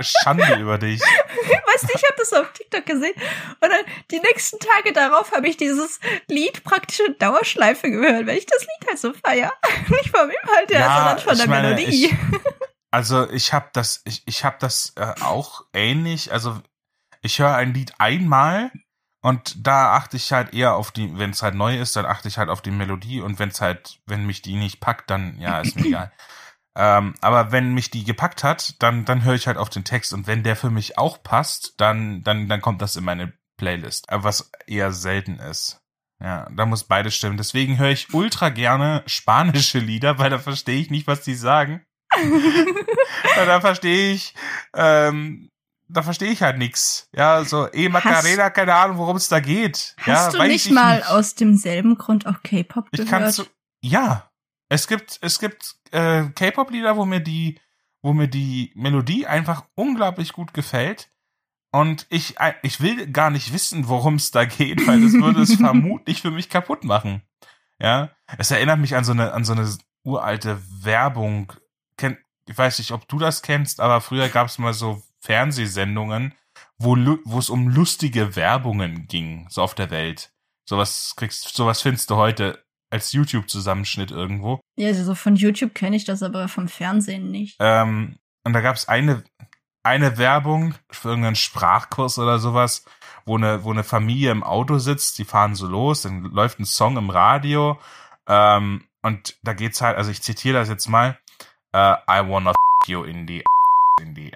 Schande 0.00 0.44
über 0.60 0.78
dich. 0.78 1.00
Weißt 1.74 1.84
du, 1.84 1.88
ich 1.94 2.02
habe 2.04 2.14
das 2.18 2.32
auf 2.32 2.52
TikTok 2.52 2.86
gesehen 2.86 3.14
und 3.60 3.70
dann 3.70 3.84
die 4.10 4.20
nächsten 4.20 4.58
Tage 4.58 4.92
darauf 4.92 5.32
habe 5.32 5.48
ich 5.48 5.56
dieses 5.56 6.00
Lied 6.28 6.64
praktisch 6.64 7.00
in 7.00 7.16
Dauerschleife 7.18 7.90
gehört, 7.90 8.26
weil 8.26 8.38
ich 8.38 8.46
das 8.46 8.60
Lied 8.60 8.88
halt 8.88 8.98
so 8.98 9.12
feier. 9.12 9.52
Nicht 9.88 10.10
vom 10.10 10.30
Inhalt 10.30 10.70
her, 10.70 10.80
ja, 10.80 10.96
sondern 10.96 11.18
von 11.18 11.36
der 11.38 11.48
meine, 11.48 11.74
Melodie. 11.74 12.06
Ich, 12.06 12.14
also 12.90 13.28
ich 13.30 13.52
habe 13.52 13.68
das, 13.72 14.02
ich, 14.04 14.22
ich 14.26 14.44
habe 14.44 14.56
das 14.60 14.92
äh, 14.96 15.14
auch 15.20 15.64
ähnlich. 15.72 16.32
Also 16.32 16.60
ich 17.26 17.38
höre 17.38 17.54
ein 17.54 17.74
Lied 17.74 17.92
einmal 17.98 18.70
und 19.22 19.66
da 19.66 19.94
achte 19.94 20.16
ich 20.16 20.32
halt 20.32 20.54
eher 20.54 20.74
auf 20.74 20.92
die, 20.92 21.18
wenn 21.18 21.30
es 21.30 21.42
halt 21.42 21.54
neu 21.54 21.78
ist, 21.78 21.96
dann 21.96 22.06
achte 22.06 22.28
ich 22.28 22.38
halt 22.38 22.48
auf 22.48 22.62
die 22.62 22.70
Melodie 22.70 23.20
und 23.20 23.38
wenn 23.38 23.50
es 23.50 23.60
halt, 23.60 24.00
wenn 24.06 24.24
mich 24.24 24.40
die 24.40 24.56
nicht 24.56 24.80
packt, 24.80 25.10
dann 25.10 25.38
ja, 25.38 25.60
ist 25.60 25.76
mir 25.76 25.84
egal. 25.86 26.12
Ähm, 26.78 27.14
aber 27.20 27.52
wenn 27.52 27.74
mich 27.74 27.90
die 27.90 28.04
gepackt 28.04 28.44
hat, 28.44 28.80
dann, 28.82 29.04
dann 29.04 29.24
höre 29.24 29.34
ich 29.34 29.46
halt 29.46 29.56
auf 29.56 29.70
den 29.70 29.84
Text 29.84 30.12
und 30.12 30.26
wenn 30.26 30.42
der 30.42 30.56
für 30.56 30.70
mich 30.70 30.98
auch 30.98 31.22
passt, 31.22 31.74
dann, 31.78 32.22
dann, 32.22 32.48
dann 32.48 32.60
kommt 32.60 32.82
das 32.82 32.96
in 32.96 33.04
meine 33.04 33.32
Playlist. 33.56 34.06
Was 34.10 34.50
eher 34.66 34.92
selten 34.92 35.38
ist. 35.38 35.80
Ja, 36.22 36.48
da 36.50 36.64
muss 36.64 36.84
beides 36.84 37.14
stimmen. 37.14 37.36
Deswegen 37.36 37.78
höre 37.78 37.90
ich 37.90 38.14
ultra 38.14 38.48
gerne 38.48 39.02
spanische 39.06 39.78
Lieder, 39.78 40.18
weil 40.18 40.30
da 40.30 40.38
verstehe 40.38 40.80
ich 40.80 40.90
nicht, 40.90 41.06
was 41.06 41.22
die 41.22 41.34
sagen. 41.34 41.84
da 43.36 43.60
verstehe 43.60 44.12
ich 44.12 44.34
ähm, 44.74 45.50
da 45.88 46.02
verstehe 46.02 46.30
ich 46.30 46.42
halt 46.42 46.58
nix. 46.58 47.08
Ja, 47.14 47.44
so 47.44 47.68
E 47.72 47.88
Macarena, 47.88 48.50
keine 48.50 48.74
Ahnung, 48.74 48.98
worum 48.98 49.16
es 49.16 49.28
da 49.28 49.40
geht. 49.40 49.94
Hast 49.98 50.34
ja, 50.34 50.40
du 50.40 50.48
nicht 50.48 50.70
mal 50.70 50.98
nicht. 50.98 51.08
aus 51.08 51.34
demselben 51.34 51.96
Grund 51.96 52.26
auch 52.26 52.42
K-Pop 52.42 52.90
gehört? 52.90 53.06
Ich 53.06 53.10
kann 53.10 53.30
so, 53.30 53.44
ja, 53.82 54.30
es 54.68 54.88
gibt 54.88 55.18
es 55.22 55.38
gibt 55.38 55.76
äh, 55.92 56.24
K-Pop-Lieder, 56.30 56.96
wo 56.96 57.04
mir 57.04 57.20
die 57.20 57.60
wo 58.02 58.12
mir 58.12 58.28
die 58.28 58.72
Melodie 58.76 59.26
einfach 59.26 59.64
unglaublich 59.74 60.32
gut 60.32 60.54
gefällt. 60.54 61.10
Und 61.72 62.06
ich, 62.08 62.38
äh, 62.38 62.54
ich 62.62 62.80
will 62.80 63.10
gar 63.10 63.30
nicht 63.30 63.52
wissen, 63.52 63.88
worum 63.88 64.14
es 64.14 64.30
da 64.30 64.44
geht, 64.44 64.86
weil 64.86 65.02
das 65.02 65.12
würde 65.12 65.42
es 65.42 65.54
vermutlich 65.56 66.22
für 66.22 66.30
mich 66.30 66.48
kaputt 66.48 66.84
machen. 66.84 67.22
Ja, 67.80 68.10
es 68.38 68.50
erinnert 68.50 68.78
mich 68.78 68.94
an 68.94 69.04
so 69.04 69.12
eine, 69.12 69.32
an 69.32 69.44
so 69.44 69.52
eine 69.52 69.68
uralte 70.04 70.62
Werbung. 70.82 71.52
Kennt, 71.96 72.18
ich 72.48 72.56
weiß 72.56 72.78
nicht, 72.78 72.92
ob 72.92 73.08
du 73.08 73.18
das 73.18 73.42
kennst, 73.42 73.80
aber 73.80 74.00
früher 74.00 74.28
gab 74.28 74.46
es 74.46 74.58
mal 74.58 74.72
so 74.72 75.02
Fernsehsendungen, 75.26 76.34
wo, 76.78 76.96
wo 77.24 77.38
es 77.38 77.50
um 77.50 77.68
lustige 77.68 78.36
Werbungen 78.36 79.06
ging, 79.08 79.46
so 79.50 79.62
auf 79.62 79.74
der 79.74 79.90
Welt. 79.90 80.30
Sowas 80.68 81.14
kriegst, 81.16 81.54
sowas 81.54 81.82
findest 81.82 82.10
du 82.10 82.16
heute 82.16 82.62
als 82.90 83.12
YouTube-Zusammenschnitt 83.12 84.10
irgendwo. 84.10 84.60
Ja, 84.76 84.88
also 84.88 85.14
von 85.14 85.36
YouTube 85.36 85.74
kenne 85.74 85.96
ich 85.96 86.04
das, 86.04 86.22
aber 86.22 86.48
vom 86.48 86.68
Fernsehen 86.68 87.30
nicht. 87.30 87.56
Ähm, 87.58 88.18
und 88.44 88.52
da 88.52 88.60
gab 88.60 88.76
es 88.76 88.88
eine, 88.88 89.24
eine 89.82 90.18
Werbung 90.18 90.74
für 90.90 91.08
irgendeinen 91.08 91.36
Sprachkurs 91.36 92.18
oder 92.18 92.38
sowas, 92.38 92.84
wo 93.24 93.36
eine, 93.36 93.64
wo 93.64 93.72
eine 93.72 93.84
Familie 93.84 94.30
im 94.30 94.44
Auto 94.44 94.78
sitzt, 94.78 95.18
die 95.18 95.24
fahren 95.24 95.56
so 95.56 95.66
los, 95.66 96.02
dann 96.02 96.22
läuft 96.22 96.60
ein 96.60 96.64
Song 96.64 96.96
im 96.96 97.10
Radio, 97.10 97.80
ähm, 98.28 98.84
und 99.02 99.36
da 99.42 99.52
geht's 99.52 99.80
halt, 99.80 99.96
also 99.96 100.10
ich 100.10 100.22
zitiere 100.22 100.58
das 100.58 100.68
jetzt 100.68 100.88
mal, 100.88 101.18
uh, 101.74 101.94
I 102.08 102.22
wanna 102.26 102.50
f 102.50 102.88
you 102.88 103.04
in 103.04 103.26
the 103.26 103.44
in 104.00 104.14
the 104.14 104.32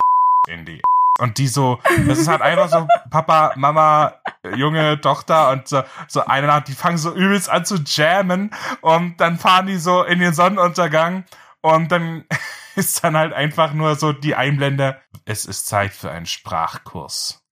in 0.49 0.65
die 0.65 0.81
und 1.21 1.37
die 1.37 1.49
so, 1.49 1.79
das 2.07 2.19
ist 2.19 2.29
halt 2.29 2.41
einfach 2.41 2.71
so 2.71 2.89
Papa, 3.11 3.53
Mama, 3.57 4.15
Junge, 4.57 5.01
Tochter 5.01 5.51
und 5.51 5.69
so, 5.69 5.83
so 6.09 6.25
eine 6.25 6.47
Nacht, 6.47 6.69
die 6.69 6.73
fangen 6.73 6.97
so 6.97 7.15
übelst 7.15 7.51
an 7.51 7.65
zu 7.65 7.77
jammen 7.85 8.51
und 8.81 9.21
dann 9.21 9.39
fahren 9.39 9.67
die 9.67 9.77
so 9.77 10.03
in 10.03 10.19
den 10.19 10.33
Sonnenuntergang 10.33 11.25
und 11.61 11.93
dann 11.93 12.25
ist 12.75 13.05
dann 13.05 13.17
halt 13.17 13.35
einfach 13.35 13.75
nur 13.75 13.97
so 13.97 14.13
die 14.13 14.35
Einblende, 14.35 14.99
es 15.27 15.45
ist 15.45 15.67
Zeit 15.67 15.93
für 15.93 16.11
einen 16.11 16.27
Sprachkurs. 16.27 17.43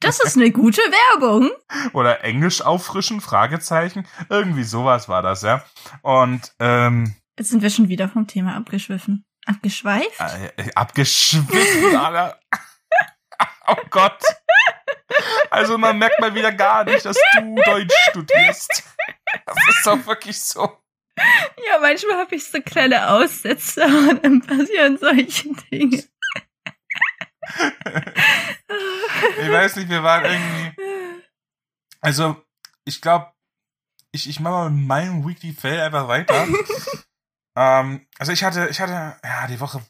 Das 0.00 0.22
ist 0.22 0.36
eine 0.36 0.50
gute 0.50 0.82
Werbung. 0.82 1.50
Oder 1.94 2.24
Englisch 2.24 2.60
auffrischen, 2.60 3.22
Fragezeichen. 3.22 4.06
Irgendwie 4.28 4.64
sowas 4.64 5.08
war 5.08 5.22
das, 5.22 5.40
ja. 5.40 5.64
Und 6.02 6.52
ähm, 6.58 7.14
Jetzt 7.38 7.48
sind 7.48 7.62
wir 7.62 7.70
schon 7.70 7.88
wieder 7.88 8.10
vom 8.10 8.26
Thema 8.26 8.54
abgeschwiffen. 8.54 9.24
Abgeschweift? 9.46 10.20
Äh, 10.56 10.70
abgeschwiffen, 10.74 11.96
Alter. 11.96 12.40
oh 13.68 13.76
Gott. 13.90 14.22
Also 15.50 15.78
man 15.78 15.98
merkt 15.98 16.20
mal 16.20 16.34
wieder 16.34 16.52
gar 16.52 16.84
nicht, 16.84 17.04
dass 17.04 17.16
du 17.36 17.54
Deutsch 17.64 17.94
studierst. 18.10 18.84
Das 19.46 19.56
ist 19.68 19.86
doch 19.86 20.06
wirklich 20.06 20.40
so. 20.40 20.78
Ja, 21.16 21.78
manchmal 21.80 22.18
habe 22.18 22.34
ich 22.34 22.44
so 22.44 22.60
kleine 22.60 23.10
Aussätze 23.10 23.84
und 23.84 24.24
dann 24.24 24.40
passieren 24.40 24.98
solche 24.98 25.48
Dinge. 25.70 26.04
ich 29.38 29.50
weiß 29.50 29.76
nicht, 29.76 29.88
wir 29.88 30.02
waren 30.02 30.24
irgendwie. 30.24 31.22
Also, 32.00 32.42
ich 32.84 33.00
glaube, 33.00 33.32
ich, 34.12 34.28
ich 34.28 34.40
mache 34.40 34.54
mal 34.54 34.70
mit 34.70 34.86
meinem 34.86 35.26
Weekly 35.26 35.52
Fail 35.52 35.80
einfach 35.80 36.08
weiter. 36.08 36.46
Ähm, 37.56 38.06
also 38.18 38.32
ich 38.32 38.44
hatte, 38.44 38.68
ich 38.68 38.80
hatte, 38.80 39.16
ja, 39.24 39.46
die 39.46 39.60
Woche 39.60 39.84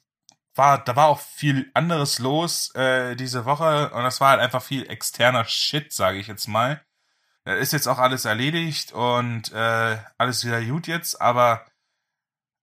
war, 0.54 0.78
da 0.84 0.94
war 0.96 1.08
auch 1.08 1.20
viel 1.20 1.70
anderes 1.74 2.18
los 2.18 2.74
äh, 2.74 3.16
diese 3.16 3.44
Woche 3.44 3.90
und 3.90 4.04
das 4.04 4.20
war 4.20 4.30
halt 4.30 4.40
einfach 4.40 4.62
viel 4.62 4.88
externer 4.88 5.44
Shit, 5.44 5.92
sage 5.92 6.18
ich 6.18 6.26
jetzt 6.26 6.46
mal. 6.46 6.80
Da 7.44 7.54
ist 7.54 7.72
jetzt 7.72 7.88
auch 7.88 7.98
alles 7.98 8.24
erledigt 8.24 8.92
und 8.92 9.52
äh, 9.52 9.98
alles 10.16 10.44
wieder 10.44 10.64
gut 10.64 10.86
jetzt, 10.86 11.20
aber 11.20 11.66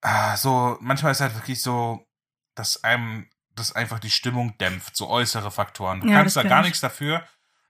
ah, 0.02 0.36
so 0.38 0.78
manchmal 0.82 1.12
ist 1.12 1.22
halt 1.22 1.36
wirklich 1.36 1.62
so, 1.62 2.08
dass 2.56 2.84
einem 2.84 3.30
das 3.56 3.74
einfach 3.74 4.00
die 4.00 4.10
Stimmung 4.10 4.58
dämpft, 4.58 4.96
so 4.96 5.10
äußere 5.10 5.52
Faktoren. 5.52 6.02
Du 6.02 6.08
Ja, 6.08 6.16
kannst 6.16 6.38
da 6.38 6.44
gar 6.44 6.62
nichts 6.62 6.80
dafür. 6.80 7.24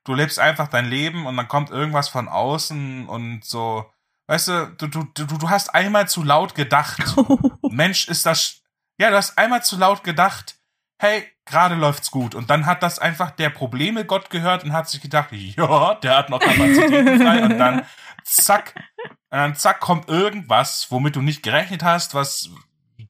Du 0.03 0.13
lebst 0.13 0.39
einfach 0.39 0.67
dein 0.67 0.85
Leben 0.85 1.25
und 1.25 1.35
dann 1.37 1.47
kommt 1.47 1.69
irgendwas 1.69 2.07
von 2.07 2.27
außen 2.27 3.07
und 3.07 3.43
so, 3.43 3.91
weißt 4.31 4.47
du, 4.47 4.65
du, 4.77 4.87
du, 4.87 5.03
du, 5.13 5.25
du 5.25 5.49
hast 5.49 5.75
einmal 5.75 6.07
zu 6.07 6.23
laut 6.23 6.55
gedacht. 6.55 7.03
Mensch, 7.69 8.07
ist 8.07 8.25
das. 8.25 8.61
Ja, 8.97 9.09
du 9.09 9.17
hast 9.17 9.37
einmal 9.37 9.61
zu 9.61 9.77
laut 9.77 10.05
gedacht, 10.05 10.55
hey, 10.99 11.27
gerade 11.45 11.75
läuft's 11.75 12.11
gut. 12.11 12.33
Und 12.33 12.49
dann 12.49 12.65
hat 12.65 12.81
das 12.81 12.97
einfach 12.97 13.31
der 13.31 13.49
Probleme 13.49 14.05
Gott 14.05 14.29
gehört 14.29 14.63
und 14.63 14.71
hat 14.71 14.87
sich 14.87 15.01
gedacht, 15.01 15.29
ja, 15.33 15.95
der 15.95 16.17
hat 16.17 16.29
noch 16.29 16.39
Kapazitäten 16.39 17.19
frei. 17.21 17.43
Und 17.43 17.57
dann 17.59 17.85
zack, 18.23 18.73
und 19.05 19.37
dann 19.37 19.55
zack 19.55 19.81
kommt 19.81 20.07
irgendwas, 20.07 20.87
womit 20.91 21.17
du 21.17 21.21
nicht 21.21 21.43
gerechnet 21.43 21.83
hast, 21.83 22.13
was 22.13 22.49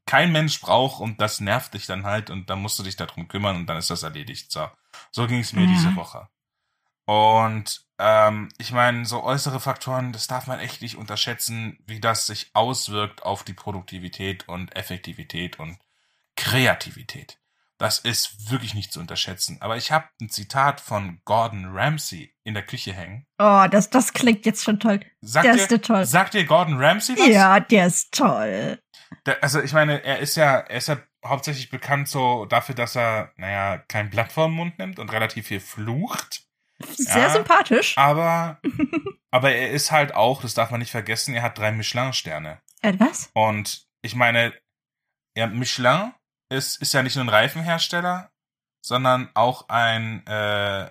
kein 0.08 0.32
Mensch 0.32 0.60
braucht 0.60 1.02
und 1.02 1.22
das 1.22 1.40
nervt 1.40 1.76
dich 1.76 1.86
dann 1.86 2.04
halt 2.04 2.32
und 2.32 2.50
dann 2.50 2.60
musst 2.62 2.80
du 2.80 2.84
dich 2.84 2.96
darum 2.96 3.28
kümmern 3.28 3.56
und 3.58 3.68
dann 3.68 3.78
ist 3.78 3.92
das 3.92 4.02
erledigt. 4.04 4.52
So, 4.52 4.68
so 5.12 5.28
ging 5.28 5.40
es 5.42 5.54
mir 5.54 5.68
Mhm. 5.68 5.74
diese 5.74 5.96
Woche. 5.96 6.28
Und 7.12 7.82
ähm, 8.00 8.48
ich 8.58 8.72
meine, 8.72 9.04
so 9.06 9.22
äußere 9.22 9.60
Faktoren, 9.60 10.14
das 10.14 10.28
darf 10.28 10.48
man 10.48 10.62
echt 10.62 10.82
nicht 10.82 10.96
unterschätzen, 10.96 11.78
wie 11.86 12.00
das 12.00 12.26
sich 12.26 12.52
auswirkt 12.54 13.24
auf 13.24 13.44
die 13.44 13.52
Produktivität 13.52 14.48
und 14.48 14.74
Effektivität 14.78 15.60
und 15.60 15.78
Kreativität. 16.38 17.38
Das 17.78 18.00
ist 18.00 18.50
wirklich 18.50 18.76
nicht 18.76 18.94
zu 18.94 19.02
unterschätzen. 19.02 19.58
Aber 19.60 19.76
ich 19.76 19.92
habe 19.92 20.06
ein 20.22 20.30
Zitat 20.30 20.80
von 20.80 21.20
Gordon 21.26 21.66
Ramsay 21.78 22.34
in 22.46 22.54
der 22.54 22.66
Küche 22.66 22.94
hängen. 22.94 23.26
Oh, 23.38 23.66
das, 23.70 23.90
das 23.90 24.14
klingt 24.14 24.46
jetzt 24.46 24.64
schon 24.64 24.80
toll. 24.80 25.02
Sagt 25.20 25.46
Der 25.46 25.54
dir, 25.56 25.62
ist 25.64 25.72
der 25.72 25.82
toll. 25.82 26.06
sagt 26.06 26.34
dir 26.34 26.46
Gordon 26.46 26.82
Ramsay 26.82 27.18
was? 27.18 27.28
Ja, 27.28 27.60
der 27.60 27.88
ist 27.88 28.14
toll. 28.14 28.80
Der, 29.26 29.44
also 29.44 29.62
ich 29.62 29.74
meine, 29.74 30.02
er 30.06 30.20
ist 30.20 30.38
ja, 30.38 30.60
er 30.60 30.78
ist 30.78 30.88
ja 30.88 30.98
hauptsächlich 31.26 31.70
bekannt 31.70 32.08
so 32.08 32.46
dafür, 32.46 32.74
dass 32.74 32.96
er, 32.96 33.34
naja, 33.36 33.80
kein 33.90 34.10
Blatt 34.10 34.32
vor 34.32 34.48
den 34.48 34.56
Mund 34.56 34.80
nimmt 34.80 34.98
und 34.98 35.12
relativ 35.12 35.48
viel 35.48 35.60
flucht. 35.60 36.46
Sehr 36.96 37.24
Ja. 37.24 37.30
sympathisch. 37.30 37.98
Aber, 37.98 38.60
aber 39.32 39.52
er 39.54 39.72
ist 39.72 39.92
halt 39.92 40.14
auch, 40.16 40.42
das 40.42 40.54
darf 40.54 40.72
man 40.72 40.80
nicht 40.80 40.92
vergessen, 40.92 41.34
er 41.36 41.42
hat 41.44 41.58
drei 41.58 41.72
Michelin-Sterne. 41.72 42.62
Äh, 42.82 42.94
was? 42.98 43.30
Und 43.34 43.86
ich 44.02 44.16
meine, 44.16 44.54
ja, 45.38 45.48
Michelin 45.48 46.14
ist, 46.50 46.82
ist 46.82 46.94
ja 46.94 47.04
nicht 47.04 47.16
nur 47.16 47.26
ein 47.26 47.30
Reifenhersteller, 47.30 48.32
sondern 48.86 49.30
auch 49.36 49.70
ein, 49.70 50.26
äh, 50.28 50.90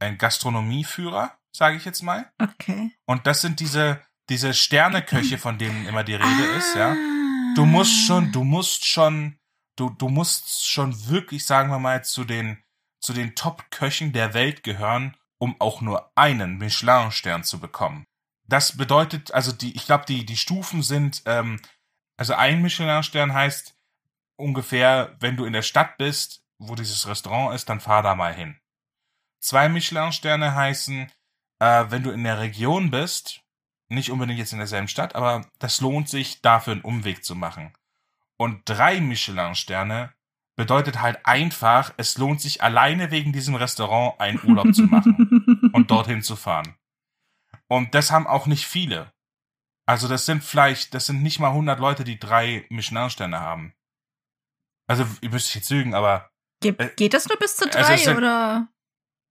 ein 0.00 0.18
Gastronomieführer, 0.18 1.32
sage 1.54 1.76
ich 1.76 1.84
jetzt 1.84 2.02
mal. 2.02 2.30
Okay. 2.40 2.90
Und 3.06 3.26
das 3.26 3.40
sind 3.40 3.60
diese, 3.60 4.00
diese 4.28 4.52
Sterneköche, 4.54 5.38
von 5.38 5.58
denen 5.58 5.86
immer 5.86 6.04
die 6.04 6.14
Rede 6.14 6.24
Ah. 6.52 6.56
ist, 6.58 6.74
ja. 6.74 6.94
Du 7.54 7.64
musst 7.66 8.06
schon, 8.06 8.32
du 8.32 8.44
musst 8.44 8.86
schon, 8.86 9.38
du, 9.76 9.90
du 9.90 10.08
musst 10.08 10.66
schon 10.68 11.08
wirklich, 11.08 11.44
sagen 11.46 11.70
wir 11.70 11.78
mal, 11.78 12.02
zu 12.04 12.24
den, 12.24 12.61
zu 13.02 13.12
den 13.12 13.34
Top-Köchen 13.34 14.12
der 14.12 14.32
Welt 14.32 14.62
gehören, 14.62 15.16
um 15.38 15.60
auch 15.60 15.80
nur 15.80 16.10
einen 16.16 16.56
Michelin-Stern 16.58 17.44
zu 17.44 17.58
bekommen. 17.60 18.04
Das 18.46 18.76
bedeutet, 18.76 19.32
also 19.32 19.52
die, 19.52 19.74
ich 19.74 19.86
glaube, 19.86 20.04
die, 20.06 20.24
die 20.24 20.36
Stufen 20.36 20.82
sind, 20.82 21.22
ähm, 21.26 21.60
also 22.16 22.34
ein 22.34 22.62
Michelin-Stern 22.62 23.34
heißt 23.34 23.74
ungefähr, 24.36 25.16
wenn 25.20 25.36
du 25.36 25.44
in 25.44 25.52
der 25.52 25.62
Stadt 25.62 25.98
bist, 25.98 26.42
wo 26.58 26.74
dieses 26.74 27.06
Restaurant 27.08 27.54
ist, 27.54 27.68
dann 27.68 27.80
fahr 27.80 28.02
da 28.02 28.14
mal 28.14 28.32
hin. 28.32 28.58
Zwei 29.40 29.68
Michelin-Sterne 29.68 30.54
heißen, 30.54 31.10
äh, 31.58 31.84
wenn 31.88 32.04
du 32.04 32.10
in 32.10 32.22
der 32.22 32.38
Region 32.38 32.90
bist, 32.90 33.40
nicht 33.88 34.10
unbedingt 34.10 34.38
jetzt 34.38 34.52
in 34.52 34.58
derselben 34.58 34.88
Stadt, 34.88 35.14
aber 35.14 35.44
das 35.58 35.80
lohnt 35.80 36.08
sich, 36.08 36.40
dafür 36.40 36.74
einen 36.74 36.82
Umweg 36.82 37.24
zu 37.24 37.34
machen. 37.34 37.72
Und 38.36 38.62
drei 38.64 39.00
Michelin-Sterne 39.00 40.14
bedeutet 40.56 41.00
halt 41.00 41.24
einfach, 41.24 41.92
es 41.96 42.18
lohnt 42.18 42.40
sich 42.40 42.62
alleine 42.62 43.10
wegen 43.10 43.32
diesem 43.32 43.54
Restaurant 43.54 44.20
einen 44.20 44.40
Urlaub 44.44 44.74
zu 44.74 44.82
machen 44.84 45.70
und 45.72 45.90
dorthin 45.90 46.22
zu 46.22 46.36
fahren. 46.36 46.74
Und 47.68 47.94
das 47.94 48.10
haben 48.10 48.26
auch 48.26 48.46
nicht 48.46 48.66
viele. 48.66 49.12
Also 49.86 50.08
das 50.08 50.26
sind 50.26 50.44
vielleicht, 50.44 50.94
das 50.94 51.06
sind 51.06 51.22
nicht 51.22 51.38
mal 51.40 51.48
100 51.48 51.80
Leute, 51.80 52.04
die 52.04 52.18
drei 52.18 52.66
Michelin-Sterne 52.70 53.40
haben. 53.40 53.74
Also, 54.86 55.06
ihr 55.22 55.30
müsst 55.30 55.48
ich 55.48 55.54
jetzt 55.54 55.70
lügen, 55.70 55.94
aber 55.94 56.30
Ge 56.60 56.74
Äh, 56.76 56.90
geht 56.96 57.14
das 57.14 57.26
nur 57.28 57.38
bis 57.38 57.56
zu 57.56 57.64
also 57.66 57.78
drei 57.78 57.94
es 57.94 58.04
sind- 58.04 58.16
oder 58.16 58.68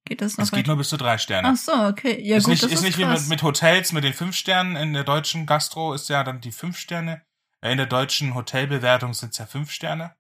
geht 0.05 0.21
das 0.21 0.37
noch 0.37 0.43
es 0.45 0.51
geht 0.51 0.67
nur 0.67 0.77
bis 0.77 0.89
zu 0.89 0.97
drei 0.97 1.17
Sterne. 1.17 1.49
Ach 1.49 1.55
so, 1.55 1.71
okay. 1.73 2.19
Ja, 2.21 2.37
ist 2.37 2.45
gut, 2.45 2.51
nicht, 2.51 2.63
das 2.63 2.71
ist 2.71 2.79
ist 2.79 2.83
nicht 2.83 2.97
wie 2.97 3.03
krass. 3.03 3.21
mit, 3.21 3.29
mit 3.29 3.43
Hotels 3.43 3.91
mit 3.91 4.03
den 4.03 4.13
fünf 4.13 4.35
Sternen. 4.35 4.75
In 4.75 4.93
der 4.93 5.03
deutschen 5.03 5.45
Gastro 5.45 5.93
ist 5.93 6.09
ja 6.09 6.23
dann 6.23 6.41
die 6.41 6.51
fünf 6.51 6.77
Sterne. 6.77 7.21
Äh, 7.61 7.71
In 7.71 7.77
der 7.77 7.85
deutschen 7.85 8.33
Hotelbewertung 8.33 9.13
sind 9.13 9.31
es 9.31 9.37
ja 9.37 9.45
fünf 9.45 9.71
Sterne. 9.71 10.15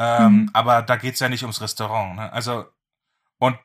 Ähm, 0.00 0.32
Mhm. 0.32 0.50
Aber 0.54 0.80
da 0.82 0.96
geht's 0.96 1.20
ja 1.20 1.28
nicht 1.28 1.42
ums 1.42 1.60
Restaurant. 1.60 2.16
Ne? 2.16 2.32
Also, 2.32 2.66
und 3.38 3.58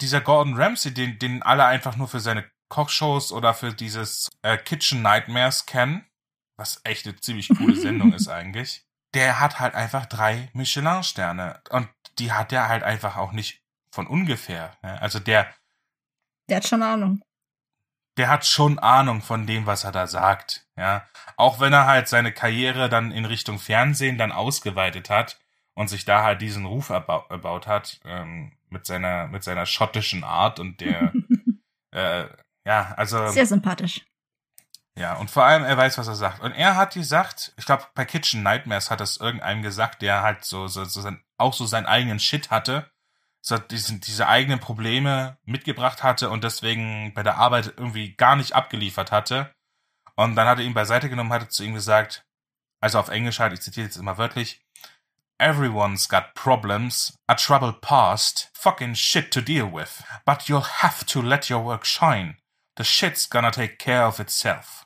dieser 0.00 0.20
Gordon 0.22 0.54
Ramsay, 0.56 0.94
den, 0.94 1.18
den 1.18 1.42
alle 1.42 1.66
einfach 1.66 1.96
nur 1.96 2.08
für 2.08 2.20
seine 2.20 2.50
Kochshows 2.70 3.32
oder 3.32 3.52
für 3.52 3.74
dieses 3.74 4.30
äh, 4.42 4.56
Kitchen 4.56 5.02
Nightmares 5.02 5.66
kennen, 5.66 6.06
was 6.56 6.80
echt 6.84 7.06
eine 7.06 7.16
ziemlich 7.16 7.48
coole 7.50 7.76
Sendung 7.76 8.12
ist 8.14 8.28
eigentlich, 8.28 8.86
der 9.14 9.40
hat 9.40 9.60
halt 9.60 9.74
einfach 9.74 10.06
drei 10.06 10.48
Michelin-Sterne. 10.54 11.62
Und 11.70 11.88
die 12.18 12.32
hat 12.32 12.52
er 12.52 12.68
halt 12.68 12.82
einfach 12.82 13.16
auch 13.16 13.32
nicht 13.32 13.62
von 13.92 14.06
ungefähr. 14.06 14.72
Ne? 14.82 15.00
Also 15.02 15.18
der, 15.18 15.52
Der 16.48 16.56
hat 16.58 16.66
schon 16.68 16.82
Ahnung. 16.82 17.20
der 18.16 18.28
hat 18.28 18.46
schon 18.46 18.78
Ahnung 18.78 19.20
von 19.22 19.46
dem, 19.46 19.66
was 19.66 19.84
er 19.84 19.92
da 19.92 20.06
sagt, 20.06 20.66
ja. 20.76 21.06
Auch 21.36 21.60
wenn 21.60 21.72
er 21.72 21.86
halt 21.86 22.08
seine 22.08 22.32
Karriere 22.32 22.88
dann 22.88 23.12
in 23.12 23.24
Richtung 23.26 23.58
Fernsehen 23.58 24.16
dann 24.18 24.32
ausgeweitet 24.32 25.10
hat 25.10 25.38
und 25.78 25.86
sich 25.86 26.04
da 26.04 26.24
halt 26.24 26.42
diesen 26.42 26.66
Ruf 26.66 26.88
erbau 26.90 27.24
erbaut 27.28 27.68
hat, 27.68 28.00
ähm, 28.04 28.50
mit 28.68 28.84
seiner, 28.84 29.28
mit 29.28 29.44
seiner 29.44 29.64
schottischen 29.64 30.24
Art 30.24 30.58
und 30.58 30.80
der, 30.80 31.12
äh, 31.92 32.24
ja, 32.66 32.94
also, 32.96 33.28
Sehr 33.28 33.46
sympathisch. 33.46 34.04
ja, 34.96 35.14
und 35.14 35.30
vor 35.30 35.44
allem, 35.44 35.62
er 35.62 35.76
weiß, 35.76 35.96
was 35.96 36.08
er 36.08 36.16
sagt. 36.16 36.40
Und 36.40 36.50
er 36.50 36.74
hat 36.74 36.94
gesagt, 36.94 37.52
ich 37.56 37.64
glaube, 37.64 37.84
bei 37.94 38.04
Kitchen 38.04 38.42
Nightmares 38.42 38.90
hat 38.90 38.98
das 38.98 39.18
irgendeinem 39.18 39.62
gesagt, 39.62 40.02
der 40.02 40.22
halt 40.22 40.44
so, 40.44 40.66
so, 40.66 40.84
so 40.84 41.00
sein, 41.00 41.22
auch 41.36 41.54
so 41.54 41.64
seinen 41.64 41.86
eigenen 41.86 42.18
Shit 42.18 42.50
hatte, 42.50 42.90
so 43.40 43.56
diesen, 43.56 44.00
diese 44.00 44.26
eigenen 44.26 44.58
Probleme 44.58 45.38
mitgebracht 45.44 46.02
hatte 46.02 46.28
und 46.30 46.42
deswegen 46.42 47.14
bei 47.14 47.22
der 47.22 47.36
Arbeit 47.36 47.74
irgendwie 47.76 48.16
gar 48.16 48.34
nicht 48.34 48.52
abgeliefert 48.52 49.12
hatte. 49.12 49.54
Und 50.16 50.34
dann 50.34 50.48
hat 50.48 50.58
er 50.58 50.64
ihn 50.64 50.74
beiseite 50.74 51.08
genommen, 51.08 51.32
hatte 51.32 51.46
zu 51.46 51.62
ihm 51.62 51.74
gesagt, 51.74 52.26
also 52.80 52.98
auf 52.98 53.10
Englisch 53.10 53.38
halt, 53.38 53.52
ich 53.52 53.60
zitiere 53.60 53.86
jetzt 53.86 53.96
immer 53.96 54.18
wörtlich, 54.18 54.60
Everyone's 55.40 56.08
got 56.08 56.34
problems, 56.34 57.16
a 57.28 57.36
troubled 57.36 57.80
past, 57.80 58.48
fucking 58.54 58.94
shit 58.94 59.30
to 59.30 59.40
deal 59.40 59.70
with. 59.70 60.02
But 60.26 60.48
you'll 60.48 60.82
have 60.82 61.06
to 61.06 61.22
let 61.22 61.48
your 61.48 61.64
work 61.64 61.84
shine. 61.84 62.36
The 62.76 62.84
shit's 62.84 63.26
gonna 63.26 63.52
take 63.52 63.78
care 63.78 64.04
of 64.04 64.18
itself. 64.18 64.84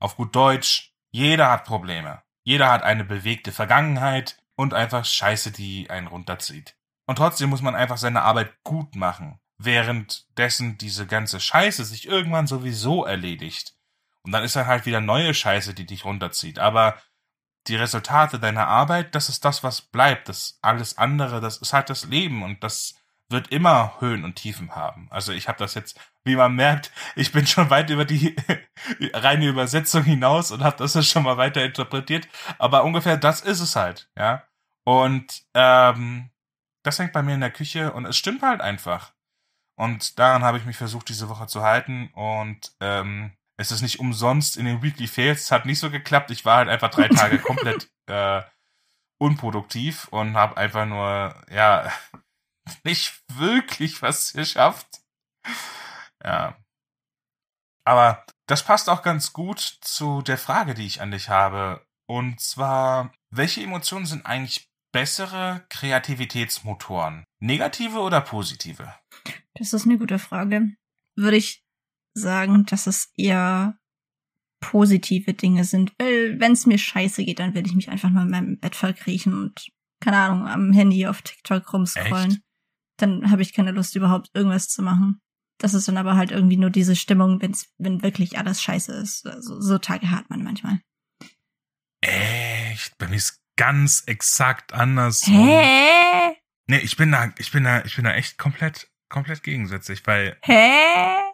Auf 0.00 0.16
gut 0.16 0.34
Deutsch, 0.34 0.92
jeder 1.12 1.50
hat 1.50 1.64
Probleme. 1.64 2.22
Jeder 2.44 2.70
hat 2.70 2.82
eine 2.82 3.04
bewegte 3.04 3.52
Vergangenheit 3.52 4.38
und 4.56 4.72
einfach 4.72 5.04
Scheiße, 5.04 5.50
die 5.50 5.90
einen 5.90 6.06
runterzieht. 6.06 6.76
Und 7.06 7.16
trotzdem 7.16 7.50
muss 7.50 7.62
man 7.62 7.74
einfach 7.74 7.98
seine 7.98 8.22
Arbeit 8.22 8.54
gut 8.64 8.96
machen, 8.96 9.38
währenddessen 9.58 10.78
diese 10.78 11.06
ganze 11.06 11.40
Scheiße 11.40 11.84
sich 11.84 12.06
irgendwann 12.06 12.46
sowieso 12.46 13.04
erledigt. 13.04 13.74
Und 14.24 14.32
dann 14.32 14.44
ist 14.44 14.56
dann 14.56 14.66
halt 14.66 14.86
wieder 14.86 15.00
neue 15.00 15.34
Scheiße, 15.34 15.74
die 15.74 15.86
dich 15.86 16.04
runterzieht. 16.04 16.58
Aber 16.58 16.98
die 17.68 17.76
Resultate 17.76 18.38
deiner 18.38 18.66
Arbeit, 18.66 19.14
das 19.14 19.28
ist 19.28 19.44
das, 19.44 19.62
was 19.62 19.80
bleibt. 19.80 20.28
Das 20.28 20.58
alles 20.62 20.98
andere, 20.98 21.40
das 21.40 21.58
ist 21.58 21.72
halt 21.72 21.90
das 21.90 22.04
Leben 22.04 22.42
und 22.42 22.62
das 22.64 22.94
wird 23.30 23.48
immer 23.48 24.00
Höhen 24.00 24.24
und 24.24 24.36
Tiefen 24.36 24.74
haben. 24.74 25.08
Also 25.10 25.32
ich 25.32 25.48
habe 25.48 25.58
das 25.58 25.74
jetzt, 25.74 26.00
wie 26.24 26.36
man 26.36 26.54
merkt, 26.54 26.90
ich 27.14 27.32
bin 27.32 27.46
schon 27.46 27.70
weit 27.70 27.90
über 27.90 28.04
die 28.04 28.34
reine 29.12 29.48
Übersetzung 29.48 30.02
hinaus 30.02 30.50
und 30.50 30.64
habe 30.64 30.76
das 30.78 30.94
jetzt 30.94 31.10
schon 31.10 31.24
mal 31.24 31.36
weiter 31.36 31.62
interpretiert. 31.62 32.26
Aber 32.58 32.84
ungefähr 32.84 33.16
das 33.16 33.40
ist 33.40 33.60
es 33.60 33.76
halt, 33.76 34.10
ja. 34.16 34.44
Und 34.84 35.42
ähm, 35.54 36.30
das 36.82 36.98
hängt 36.98 37.12
bei 37.12 37.22
mir 37.22 37.34
in 37.34 37.40
der 37.40 37.50
Küche 37.50 37.92
und 37.92 38.06
es 38.06 38.16
stimmt 38.16 38.42
halt 38.42 38.62
einfach. 38.62 39.12
Und 39.76 40.18
daran 40.18 40.42
habe 40.42 40.58
ich 40.58 40.64
mich 40.64 40.76
versucht, 40.76 41.08
diese 41.08 41.28
Woche 41.28 41.46
zu 41.46 41.62
halten. 41.62 42.10
Und 42.14 42.72
ähm, 42.80 43.32
es 43.58 43.72
ist 43.72 43.82
nicht 43.82 43.98
umsonst 43.98 44.56
in 44.56 44.64
den 44.64 44.82
Weekly 44.82 45.08
Fails. 45.08 45.42
Es 45.42 45.50
hat 45.50 45.66
nicht 45.66 45.80
so 45.80 45.90
geklappt. 45.90 46.30
Ich 46.30 46.44
war 46.44 46.58
halt 46.58 46.68
einfach 46.68 46.90
drei 46.90 47.08
Tage 47.08 47.38
komplett 47.42 47.90
äh, 48.06 48.42
unproduktiv 49.20 50.06
und 50.08 50.36
habe 50.36 50.56
einfach 50.56 50.86
nur, 50.86 51.34
ja, 51.50 51.92
nicht 52.84 53.20
wirklich 53.34 54.00
was 54.00 54.32
geschafft. 54.32 55.02
Ja. 56.24 56.56
Aber 57.84 58.24
das 58.46 58.64
passt 58.64 58.88
auch 58.88 59.02
ganz 59.02 59.32
gut 59.32 59.58
zu 59.58 60.22
der 60.22 60.38
Frage, 60.38 60.74
die 60.74 60.86
ich 60.86 61.00
an 61.00 61.10
dich 61.10 61.28
habe. 61.28 61.84
Und 62.06 62.40
zwar, 62.40 63.12
welche 63.30 63.62
Emotionen 63.62 64.06
sind 64.06 64.24
eigentlich 64.24 64.70
bessere 64.92 65.66
Kreativitätsmotoren? 65.68 67.24
Negative 67.40 67.98
oder 67.98 68.20
positive? 68.20 68.94
Das 69.54 69.72
ist 69.72 69.84
eine 69.84 69.98
gute 69.98 70.18
Frage. 70.18 70.76
Würde 71.16 71.36
ich 71.36 71.64
sagen, 72.18 72.66
dass 72.66 72.86
es 72.86 73.12
eher 73.16 73.78
positive 74.60 75.34
Dinge 75.34 75.64
sind. 75.64 75.92
Weil 75.98 76.38
wenn 76.40 76.52
es 76.52 76.66
mir 76.66 76.78
scheiße 76.78 77.24
geht, 77.24 77.38
dann 77.38 77.54
will 77.54 77.66
ich 77.66 77.74
mich 77.74 77.88
einfach 77.88 78.10
nur 78.10 78.22
in 78.22 78.30
meinem 78.30 78.58
Bett 78.58 78.74
verkriechen 78.74 79.34
und, 79.34 79.68
keine 80.00 80.18
Ahnung, 80.18 80.46
am 80.48 80.72
Handy 80.72 81.06
auf 81.06 81.22
TikTok 81.22 81.72
rumscrollen. 81.72 82.32
Echt? 82.32 82.40
Dann 82.98 83.30
habe 83.30 83.42
ich 83.42 83.52
keine 83.52 83.70
Lust, 83.70 83.94
überhaupt 83.94 84.30
irgendwas 84.34 84.68
zu 84.68 84.82
machen. 84.82 85.20
Das 85.58 85.74
ist 85.74 85.88
dann 85.88 85.96
aber 85.96 86.16
halt 86.16 86.30
irgendwie 86.30 86.56
nur 86.56 86.70
diese 86.70 86.96
Stimmung, 86.96 87.40
wenn's, 87.42 87.72
wenn 87.78 88.02
wirklich 88.02 88.38
alles 88.38 88.62
scheiße 88.62 88.92
ist. 88.92 89.26
Also, 89.26 89.60
so 89.60 89.78
Tage 89.78 90.10
hat 90.10 90.30
man 90.30 90.42
manchmal. 90.42 90.80
Echt? 92.00 92.96
Bei 92.98 93.08
mir 93.08 93.16
ist 93.16 93.40
ganz 93.56 94.04
exakt 94.06 94.72
anders. 94.72 95.26
Hä? 95.26 96.36
Nee, 96.68 96.78
ich 96.78 96.96
bin 96.96 97.10
da, 97.10 97.32
ich 97.38 97.50
bin 97.50 97.64
da, 97.64 97.84
ich 97.84 97.96
bin 97.96 98.04
da 98.04 98.12
echt 98.14 98.38
komplett, 98.38 98.88
komplett 99.08 99.42
gegensätzlich, 99.42 100.06
weil. 100.06 100.38
Hä? 100.42 101.27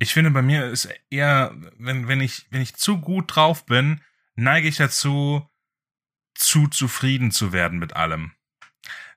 Ich 0.00 0.14
finde, 0.14 0.30
bei 0.30 0.42
mir 0.42 0.66
ist 0.66 0.88
eher, 1.10 1.54
wenn, 1.76 2.08
wenn 2.08 2.22
ich, 2.22 2.46
wenn 2.50 2.62
ich 2.62 2.74
zu 2.74 2.98
gut 2.98 3.36
drauf 3.36 3.66
bin, 3.66 4.00
neige 4.34 4.66
ich 4.66 4.76
dazu, 4.76 5.46
zu 6.34 6.68
zufrieden 6.68 7.30
zu 7.30 7.52
werden 7.52 7.78
mit 7.78 7.94
allem. 7.94 8.32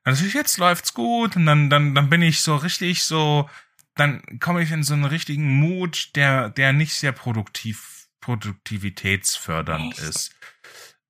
Also 0.02 0.26
jetzt 0.26 0.58
läuft's 0.58 0.92
gut 0.92 1.36
und 1.36 1.46
dann, 1.46 1.70
dann, 1.70 1.94
dann 1.94 2.10
bin 2.10 2.20
ich 2.20 2.42
so 2.42 2.54
richtig 2.56 3.02
so, 3.02 3.48
dann 3.94 4.22
komme 4.40 4.62
ich 4.62 4.70
in 4.70 4.82
so 4.82 4.92
einen 4.92 5.06
richtigen 5.06 5.56
Mut, 5.56 6.14
der, 6.16 6.50
der 6.50 6.74
nicht 6.74 6.92
sehr 6.92 7.12
produktiv, 7.12 8.08
produktivitätsfördernd 8.20 9.94
Echt? 9.94 10.02
ist. 10.02 10.36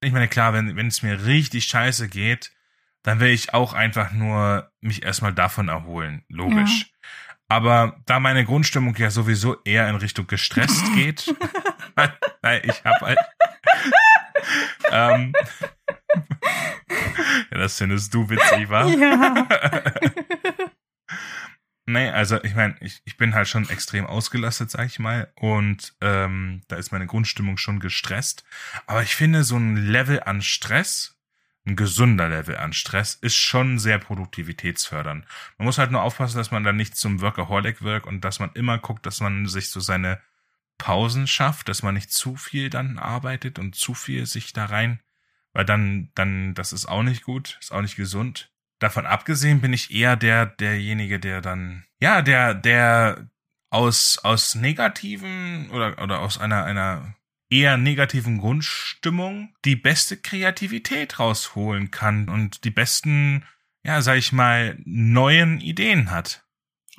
Ich 0.01 0.13
meine, 0.13 0.29
klar, 0.29 0.53
wenn, 0.53 0.77
wenn 0.77 0.87
es 0.87 1.03
mir 1.03 1.25
richtig 1.27 1.65
scheiße 1.65 2.09
geht, 2.09 2.53
dann 3.03 3.19
will 3.19 3.31
ich 3.31 3.53
auch 3.53 3.73
einfach 3.73 4.13
nur 4.13 4.71
mich 4.81 5.03
erstmal 5.03 5.35
davon 5.35 5.69
erholen. 5.69 6.25
Logisch. 6.29 6.83
Ja. 6.83 6.87
Aber 7.49 8.01
da 8.07 8.21
meine 8.21 8.45
Grundstimmung 8.45 8.97
ja 8.97 9.11
sowieso 9.11 9.63
eher 9.65 9.89
in 9.89 9.97
Richtung 9.97 10.27
gestresst 10.27 10.83
geht, 10.95 11.35
weil 11.95 12.63
ich 12.65 12.85
habe 12.85 13.07
halt. 13.07 13.19
ähm, 14.91 15.33
ja, 17.51 17.59
das 17.59 17.77
findest 17.79 18.13
du 18.15 18.29
witzig, 18.31 18.69
wa? 18.69 18.87
Ja. 18.87 19.47
nee, 21.87 22.09
also 22.11 22.43
ich 22.43 22.55
meine, 22.55 22.77
ich, 22.81 23.03
ich 23.05 23.17
bin 23.17 23.35
halt 23.35 23.49
schon 23.49 23.69
extrem 23.69 24.07
ausgelastet, 24.07 24.71
sag 24.71 24.87
ich 24.87 24.99
mal. 24.99 25.33
Und 25.37 25.95
ähm, 26.01 26.63
da 26.69 26.77
ist 26.77 26.93
meine 26.93 27.07
Grundstimmung 27.07 27.59
schon 27.59 27.81
gestresst. 27.81 28.45
Aber 28.87 29.03
ich 29.03 29.15
finde, 29.15 29.45
so 29.45 29.57
ein 29.57 29.77
Level 29.77 30.23
an 30.23 30.43
Stress 30.43 31.14
ein 31.67 31.77
gesunder 31.77 32.29
Level 32.29 32.59
an 32.59 32.73
Stress 32.73 33.15
ist 33.15 33.37
schon 33.37 33.79
sehr 33.79 33.99
produktivitätsfördernd. 33.99 35.25
Man 35.57 35.65
muss 35.65 35.79
halt 35.79 35.91
nur 35.91 36.03
aufpassen, 36.03 36.37
dass 36.37 36.51
man 36.51 36.63
dann 36.63 36.77
nicht 36.77 36.97
zum 36.97 37.21
Workaholic 37.21 37.83
wirkt 37.83 38.07
und 38.07 38.23
dass 38.23 38.39
man 38.39 38.51
immer 38.55 38.79
guckt, 38.79 39.07
dass 39.07 39.21
man 39.21 39.47
sich 39.47 39.71
so 39.71 39.81
seine 39.81 40.21
Pausen 40.77 41.27
schafft, 41.27 41.69
dass 41.69 41.83
man 41.83 41.95
nicht 41.95 42.13
zu 42.13 42.37
viel 42.37 42.69
dann 42.69 42.99
arbeitet 42.99 43.59
und 43.59 43.75
zu 43.75 43.95
viel 43.95 44.27
sich 44.27 44.53
da 44.53 44.67
rein, 44.67 45.01
weil 45.53 45.65
dann, 45.65 46.11
dann, 46.15 46.55
das 46.55 46.73
ist 46.73 46.87
auch 46.87 47.03
nicht 47.03 47.23
gut, 47.23 47.57
ist 47.61 47.73
auch 47.73 47.81
nicht 47.81 47.97
gesund. 47.97 48.51
Davon 48.79 49.07
abgesehen 49.07 49.61
bin 49.61 49.73
ich 49.73 49.91
eher 49.91 50.17
der, 50.17 50.47
derjenige, 50.47 51.19
der 51.19 51.41
dann, 51.41 51.85
ja, 52.01 52.21
der, 52.21 52.55
der 52.55 53.29
aus, 53.71 54.19
aus 54.19 54.55
negativen 54.55 55.71
oder, 55.71 56.03
oder 56.03 56.21
aus 56.21 56.39
einer, 56.39 56.65
einer 56.65 57.15
eher 57.55 57.77
negativen 57.77 58.39
Grundstimmung 58.39 59.55
die 59.65 59.77
beste 59.77 60.17
Kreativität 60.17 61.21
rausholen 61.21 61.91
kann 61.91 62.29
und 62.29 62.65
die 62.65 62.71
besten, 62.71 63.45
ja, 63.85 64.03
sag 64.03 64.19
ich 64.19 64.33
mal, 64.33 64.77
neuen 64.85 65.61
Ideen 65.61 66.11
hat. 66.11 66.45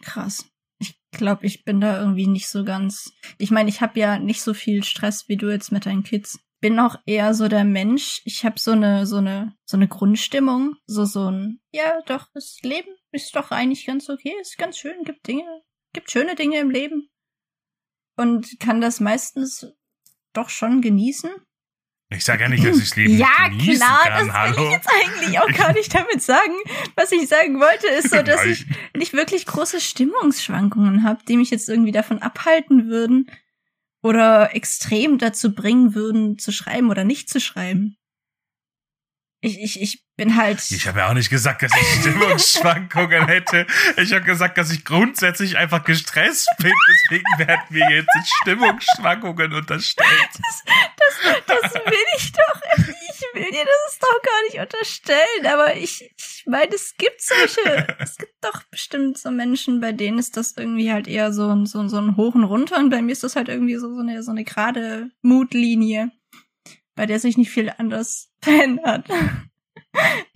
Krass. 0.01 0.49
Ich 0.79 0.97
glaube, 1.11 1.45
ich 1.45 1.65
bin 1.65 1.81
da 1.81 1.99
irgendwie 1.99 2.27
nicht 2.27 2.47
so 2.47 2.63
ganz. 2.63 3.13
Ich 3.37 3.51
meine, 3.51 3.69
ich 3.69 3.81
habe 3.81 3.99
ja 3.99 4.17
nicht 4.17 4.41
so 4.41 4.53
viel 4.53 4.83
Stress 4.83 5.27
wie 5.27 5.37
du 5.37 5.49
jetzt 5.49 5.71
mit 5.71 5.85
deinen 5.85 6.03
Kids. 6.03 6.39
Bin 6.61 6.79
auch 6.79 6.95
eher 7.05 7.33
so 7.33 7.47
der 7.47 7.65
Mensch. 7.65 8.21
Ich 8.23 8.45
habe 8.45 8.59
so 8.59 8.71
eine 8.71 9.05
so 9.05 9.17
eine 9.17 9.55
so 9.65 9.77
eine 9.77 9.87
Grundstimmung, 9.87 10.75
so 10.85 11.05
so 11.05 11.29
ein 11.29 11.59
ja, 11.71 12.01
doch 12.05 12.27
das 12.33 12.59
Leben 12.63 12.89
ist 13.11 13.35
doch 13.35 13.51
eigentlich 13.51 13.85
ganz 13.85 14.09
okay, 14.09 14.33
ist 14.41 14.57
ganz 14.57 14.77
schön, 14.77 15.03
gibt 15.03 15.27
Dinge, 15.27 15.45
gibt 15.93 16.11
schöne 16.11 16.35
Dinge 16.35 16.59
im 16.59 16.69
Leben 16.69 17.09
und 18.17 18.59
kann 18.59 18.81
das 18.81 18.99
meistens 18.99 19.65
doch 20.37 20.49
schon 20.49 20.81
genießen. 20.81 21.31
Ich 22.09 22.23
sage 22.23 22.43
ja 22.43 22.49
nicht, 22.49 22.63
dass 22.63 22.77
ich 22.77 22.89
das 22.89 22.95
Leben 22.95 23.17
ja, 23.17 23.47
genießen 23.49 23.77
klar, 23.77 23.99
kann. 24.03 24.27
Ja, 24.27 24.31
klar, 24.31 24.47
das 24.47 24.57
will 24.57 24.65
ich 24.65 24.71
jetzt 24.71 24.89
eigentlich 24.89 25.39
auch 25.39 25.51
gar 25.51 25.73
nicht 25.73 25.93
damit 25.93 26.21
sagen. 26.21 26.53
Was 26.95 27.11
ich 27.11 27.27
sagen 27.27 27.59
wollte, 27.59 27.87
ist 27.87 28.11
so, 28.11 28.21
dass 28.23 28.45
ich 28.45 28.65
nicht 28.95 29.13
wirklich 29.13 29.45
große 29.45 29.81
Stimmungsschwankungen 29.81 31.03
habe, 31.03 31.23
die 31.27 31.37
mich 31.37 31.49
jetzt 31.49 31.67
irgendwie 31.67 31.91
davon 31.91 32.21
abhalten 32.21 32.87
würden 32.87 33.31
oder 34.03 34.55
extrem 34.55 35.17
dazu 35.17 35.55
bringen 35.55 35.95
würden, 35.95 36.37
zu 36.37 36.51
schreiben 36.51 36.91
oder 36.91 37.03
nicht 37.03 37.27
zu 37.27 37.39
schreiben. 37.39 37.97
Ich, 39.45 39.61
ich, 39.61 39.79
ich 39.79 40.03
bin 40.15 40.37
halt. 40.37 40.59
Ich 40.71 40.87
habe 40.87 40.99
ja 40.99 41.09
auch 41.09 41.13
nicht 41.13 41.29
gesagt, 41.29 41.61
dass 41.61 41.71
ich 41.71 42.01
Stimmungsschwankungen 42.01 43.27
hätte. 43.27 43.67
Ich 43.97 44.11
habe 44.11 44.25
gesagt, 44.25 44.57
dass 44.57 44.71
ich 44.71 44.83
grundsätzlich 44.83 45.57
einfach 45.57 45.83
gestresst 45.83 46.49
bin. 46.57 46.73
Deswegen 46.89 47.47
werden 47.47 47.65
mir 47.69 47.87
jetzt 47.91 48.09
Stimmungsschwankungen 48.41 49.53
unterstellt. 49.53 50.09
Das, 50.33 50.63
das, 51.45 51.61
das 51.61 51.73
will 51.75 52.05
ich 52.17 52.31
doch. 52.31 52.61
Ich 52.77 53.21
will 53.33 53.51
dir 53.51 53.65
das 53.65 53.99
doch 53.99 54.21
gar 54.23 54.43
nicht 54.47 54.59
unterstellen. 54.59 55.45
Aber 55.45 55.75
ich, 55.75 56.01
ich 56.01 56.43
meine, 56.47 56.73
es 56.73 56.95
gibt 56.97 57.21
solche. 57.21 57.87
Es 57.99 58.17
gibt 58.17 58.33
doch 58.41 58.63
bestimmt 58.71 59.19
so 59.19 59.29
Menschen, 59.29 59.79
bei 59.79 59.91
denen 59.91 60.17
ist 60.17 60.37
das 60.37 60.57
irgendwie 60.57 60.91
halt 60.91 61.07
eher 61.07 61.31
so, 61.31 61.65
so, 61.65 61.87
so 61.87 61.97
ein 61.97 62.17
Hoch 62.17 62.33
und 62.33 62.45
Runter. 62.45 62.77
Und 62.77 62.89
bei 62.89 63.03
mir 63.03 63.11
ist 63.11 63.23
das 63.23 63.35
halt 63.35 63.49
irgendwie 63.49 63.75
so, 63.75 63.93
so 63.93 64.01
eine, 64.01 64.23
so 64.23 64.31
eine 64.31 64.43
gerade 64.43 65.11
Mutlinie, 65.21 66.11
bei 66.95 67.05
der 67.05 67.19
sich 67.19 67.37
nicht 67.37 67.51
viel 67.51 67.71
anders 67.77 68.31
verändert 68.41 69.09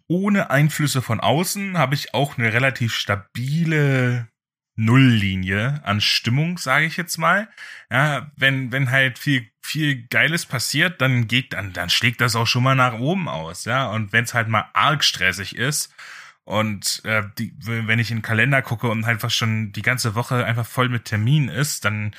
ohne 0.09 0.49
Einflüsse 0.49 1.01
von 1.01 1.19
außen 1.19 1.77
habe 1.77 1.95
ich 1.95 2.13
auch 2.13 2.37
eine 2.37 2.51
relativ 2.51 2.95
stabile 2.95 4.27
Nulllinie 4.75 5.81
an 5.83 6.01
Stimmung, 6.01 6.57
sage 6.57 6.85
ich 6.85 6.97
jetzt 6.97 7.17
mal. 7.17 7.47
Ja, 7.91 8.31
wenn 8.35 8.71
wenn 8.71 8.91
halt 8.91 9.19
viel 9.19 9.47
viel 9.61 10.07
Geiles 10.07 10.45
passiert, 10.45 10.99
dann 11.01 11.27
geht 11.27 11.53
dann 11.53 11.73
dann 11.73 11.89
schlägt 11.89 12.21
das 12.21 12.35
auch 12.35 12.47
schon 12.47 12.63
mal 12.63 12.75
nach 12.75 12.97
oben 12.99 13.29
aus, 13.29 13.65
ja. 13.65 13.87
Und 13.89 14.13
wenn 14.13 14.23
es 14.23 14.33
halt 14.33 14.47
mal 14.47 14.69
arg 14.73 15.03
stressig 15.03 15.55
ist 15.55 15.93
und 16.43 17.01
äh, 17.05 17.23
die, 17.37 17.53
wenn 17.59 17.99
ich 17.99 18.09
in 18.09 18.17
den 18.17 18.23
Kalender 18.23 18.61
gucke 18.63 18.89
und 18.89 19.03
einfach 19.05 19.29
schon 19.29 19.73
die 19.73 19.83
ganze 19.83 20.15
Woche 20.15 20.45
einfach 20.45 20.65
voll 20.65 20.89
mit 20.89 21.05
Terminen 21.05 21.49
ist, 21.49 21.85
dann 21.85 22.15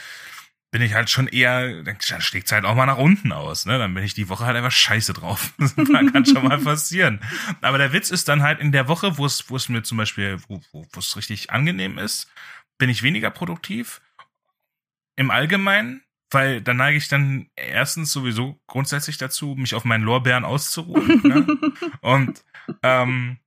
bin 0.71 0.83
ich 0.83 0.95
halt 0.95 1.11
schon 1.11 1.27
eher, 1.27 1.83
dann 1.83 1.97
schlägt's 2.01 2.53
halt 2.53 2.65
auch 2.65 2.77
mal 2.77 2.87
nach 2.87 2.99
unten 2.99 3.33
aus, 3.33 3.67
ne? 3.67 3.79
Dann 3.79 3.93
bin 3.93 4.05
ich 4.05 4.15
die 4.15 4.29
Woche 4.29 4.47
halt 4.47 4.57
einfach 4.57 4.71
scheiße 4.71 5.13
drauf. 5.13 5.53
das 5.59 5.75
kann 5.75 6.25
schon 6.25 6.47
mal 6.47 6.59
passieren. 6.59 7.21
Aber 7.61 7.79
der 7.79 7.93
Witz 7.93 8.11
ist 8.11 8.29
dann 8.29 8.43
halt 8.43 8.61
in 8.61 8.71
der 8.71 8.87
Woche, 8.87 9.19
wo 9.19 9.27
es, 9.27 9.51
wo 9.51 9.57
es 9.57 9.69
mir 9.69 9.83
zum 9.83 9.99
Beispiel, 9.99 10.39
wo, 10.47 10.61
wo, 10.71 10.87
wo 10.93 11.01
es 11.01 11.17
richtig 11.17 11.51
angenehm 11.51 11.99
ist, 11.99 12.31
bin 12.79 12.89
ich 12.89 13.03
weniger 13.03 13.31
produktiv. 13.31 14.01
Im 15.17 15.33
Allgemeinen, 15.33 16.03
weil 16.31 16.63
da 16.63 16.73
neige 16.73 16.99
ich 16.99 17.09
dann 17.09 17.51
erstens 17.57 18.13
sowieso 18.13 18.61
grundsätzlich 18.69 19.19
dazu, 19.19 19.57
mich 19.57 19.75
auf 19.75 19.85
meinen 19.85 20.05
Lorbeeren 20.05 20.45
auszuruhen. 20.45 21.21
ne? 21.25 21.73
Und 22.01 22.45
ähm, 22.85 23.39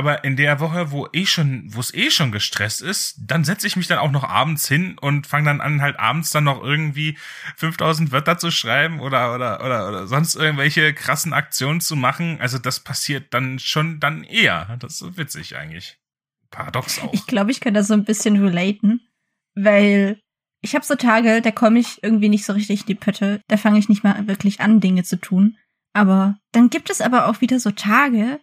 aber 0.00 0.24
in 0.24 0.34
der 0.34 0.60
Woche, 0.60 0.92
wo 0.92 1.08
eh 1.12 1.26
schon, 1.26 1.64
wo 1.74 1.80
es 1.80 1.92
eh 1.92 2.10
schon 2.10 2.32
gestresst 2.32 2.80
ist, 2.80 3.18
dann 3.20 3.44
setze 3.44 3.66
ich 3.66 3.76
mich 3.76 3.86
dann 3.86 3.98
auch 3.98 4.10
noch 4.10 4.24
abends 4.24 4.66
hin 4.66 4.96
und 4.98 5.26
fange 5.26 5.44
dann 5.44 5.60
an, 5.60 5.82
halt 5.82 6.00
abends 6.00 6.30
dann 6.30 6.44
noch 6.44 6.64
irgendwie 6.64 7.18
5000 7.58 8.10
Wörter 8.10 8.38
zu 8.38 8.50
schreiben 8.50 9.00
oder, 9.00 9.34
oder, 9.34 9.62
oder, 9.62 9.86
oder 9.86 10.06
sonst 10.06 10.36
irgendwelche 10.36 10.94
krassen 10.94 11.34
Aktionen 11.34 11.82
zu 11.82 11.96
machen. 11.96 12.40
Also 12.40 12.56
das 12.56 12.80
passiert 12.80 13.34
dann 13.34 13.58
schon 13.58 14.00
dann 14.00 14.24
eher. 14.24 14.78
Das 14.80 15.02
ist 15.02 15.18
witzig 15.18 15.54
eigentlich. 15.56 15.98
Paradox 16.50 16.98
auch. 17.02 17.12
Ich 17.12 17.26
glaube, 17.26 17.50
ich 17.50 17.60
kann 17.60 17.74
das 17.74 17.88
so 17.88 17.94
ein 17.94 18.04
bisschen 18.04 18.42
relaten, 18.42 19.02
weil 19.54 20.18
ich 20.62 20.74
habe 20.74 20.84
so 20.86 20.94
Tage, 20.94 21.42
da 21.42 21.50
komme 21.50 21.78
ich 21.78 22.02
irgendwie 22.02 22.30
nicht 22.30 22.46
so 22.46 22.54
richtig 22.54 22.80
in 22.80 22.86
die 22.86 22.94
Pötte. 22.94 23.42
Da 23.48 23.58
fange 23.58 23.78
ich 23.78 23.90
nicht 23.90 24.02
mal 24.02 24.26
wirklich 24.26 24.60
an, 24.60 24.80
Dinge 24.80 25.04
zu 25.04 25.20
tun. 25.20 25.58
Aber 25.92 26.38
dann 26.52 26.70
gibt 26.70 26.88
es 26.88 27.02
aber 27.02 27.26
auch 27.26 27.42
wieder 27.42 27.60
so 27.60 27.70
Tage, 27.70 28.40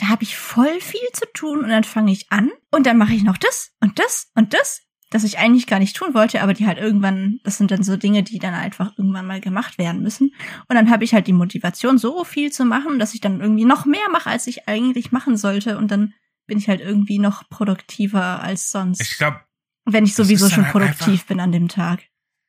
da 0.00 0.08
habe 0.08 0.22
ich 0.22 0.36
voll 0.36 0.80
viel 0.80 1.08
zu 1.12 1.26
tun 1.34 1.60
und 1.60 1.68
dann 1.68 1.84
fange 1.84 2.12
ich 2.12 2.30
an 2.30 2.50
und 2.70 2.86
dann 2.86 2.98
mache 2.98 3.14
ich 3.14 3.22
noch 3.22 3.36
das 3.36 3.72
und 3.80 3.98
das 3.98 4.30
und 4.34 4.54
das, 4.54 4.82
das 5.10 5.24
ich 5.24 5.38
eigentlich 5.38 5.66
gar 5.66 5.78
nicht 5.78 5.96
tun 5.96 6.14
wollte, 6.14 6.42
aber 6.42 6.54
die 6.54 6.66
halt 6.66 6.78
irgendwann, 6.78 7.40
das 7.42 7.58
sind 7.58 7.70
dann 7.70 7.82
so 7.82 7.96
Dinge, 7.96 8.22
die 8.22 8.38
dann 8.38 8.54
einfach 8.54 8.92
irgendwann 8.96 9.26
mal 9.26 9.40
gemacht 9.40 9.78
werden 9.78 10.02
müssen. 10.02 10.34
Und 10.68 10.76
dann 10.76 10.90
habe 10.90 11.04
ich 11.04 11.14
halt 11.14 11.26
die 11.26 11.32
Motivation, 11.32 11.98
so 11.98 12.24
viel 12.24 12.52
zu 12.52 12.64
machen, 12.64 12.98
dass 12.98 13.14
ich 13.14 13.20
dann 13.20 13.40
irgendwie 13.40 13.64
noch 13.64 13.86
mehr 13.86 14.08
mache, 14.12 14.30
als 14.30 14.46
ich 14.46 14.68
eigentlich 14.68 15.10
machen 15.10 15.36
sollte. 15.36 15.78
Und 15.78 15.90
dann 15.90 16.14
bin 16.46 16.58
ich 16.58 16.68
halt 16.68 16.80
irgendwie 16.80 17.18
noch 17.18 17.48
produktiver 17.48 18.42
als 18.42 18.70
sonst. 18.70 19.00
Ich 19.00 19.16
glaube, 19.16 19.40
wenn 19.84 20.04
ich 20.04 20.14
sowieso 20.14 20.50
schon 20.50 20.64
halt 20.64 20.72
produktiv 20.72 21.24
bin 21.26 21.40
an 21.40 21.52
dem 21.52 21.68
Tag. 21.68 22.02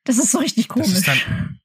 Das 0.03 0.17
ist 0.17 0.31
so 0.31 0.39
richtig 0.39 0.67
komisch. 0.67 0.89
ist 0.89 1.07
dann, 1.07 1.59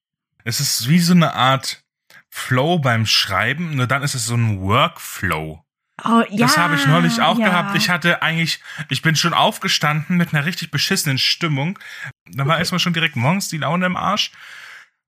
es 0.45 0.61
ist 0.61 0.89
wie 0.89 1.01
so 1.01 1.13
eine 1.13 1.35
Art 1.35 1.85
Flow 2.31 2.79
beim 2.79 3.07
Schreiben, 3.07 3.77
nur 3.77 3.87
dann 3.87 4.03
ist 4.03 4.15
es 4.15 4.27
so 4.27 4.35
ein 4.35 4.61
Workflow. 4.61 5.64
Oh, 6.03 6.23
ja, 6.29 6.47
das 6.47 6.59
habe 6.59 6.75
ich 6.75 6.87
neulich 6.87 7.21
auch 7.21 7.39
ja. 7.39 7.49
gehabt. 7.49 7.77
Ich 7.77 7.89
hatte 7.89 8.21
eigentlich, 8.21 8.61
ich 8.89 9.03
bin 9.03 9.15
schon 9.15 9.33
aufgestanden 9.33 10.17
mit 10.17 10.35
einer 10.35 10.45
richtig 10.45 10.71
beschissenen 10.71 11.19
Stimmung. 11.19 11.79
Da 12.27 12.47
war 12.47 12.59
erstmal 12.59 12.81
schon 12.81 12.95
direkt 12.95 13.15
morgens 13.15 13.49
die 13.49 13.59
Laune 13.59 13.87
im 13.87 13.97
Arsch. 13.97 14.33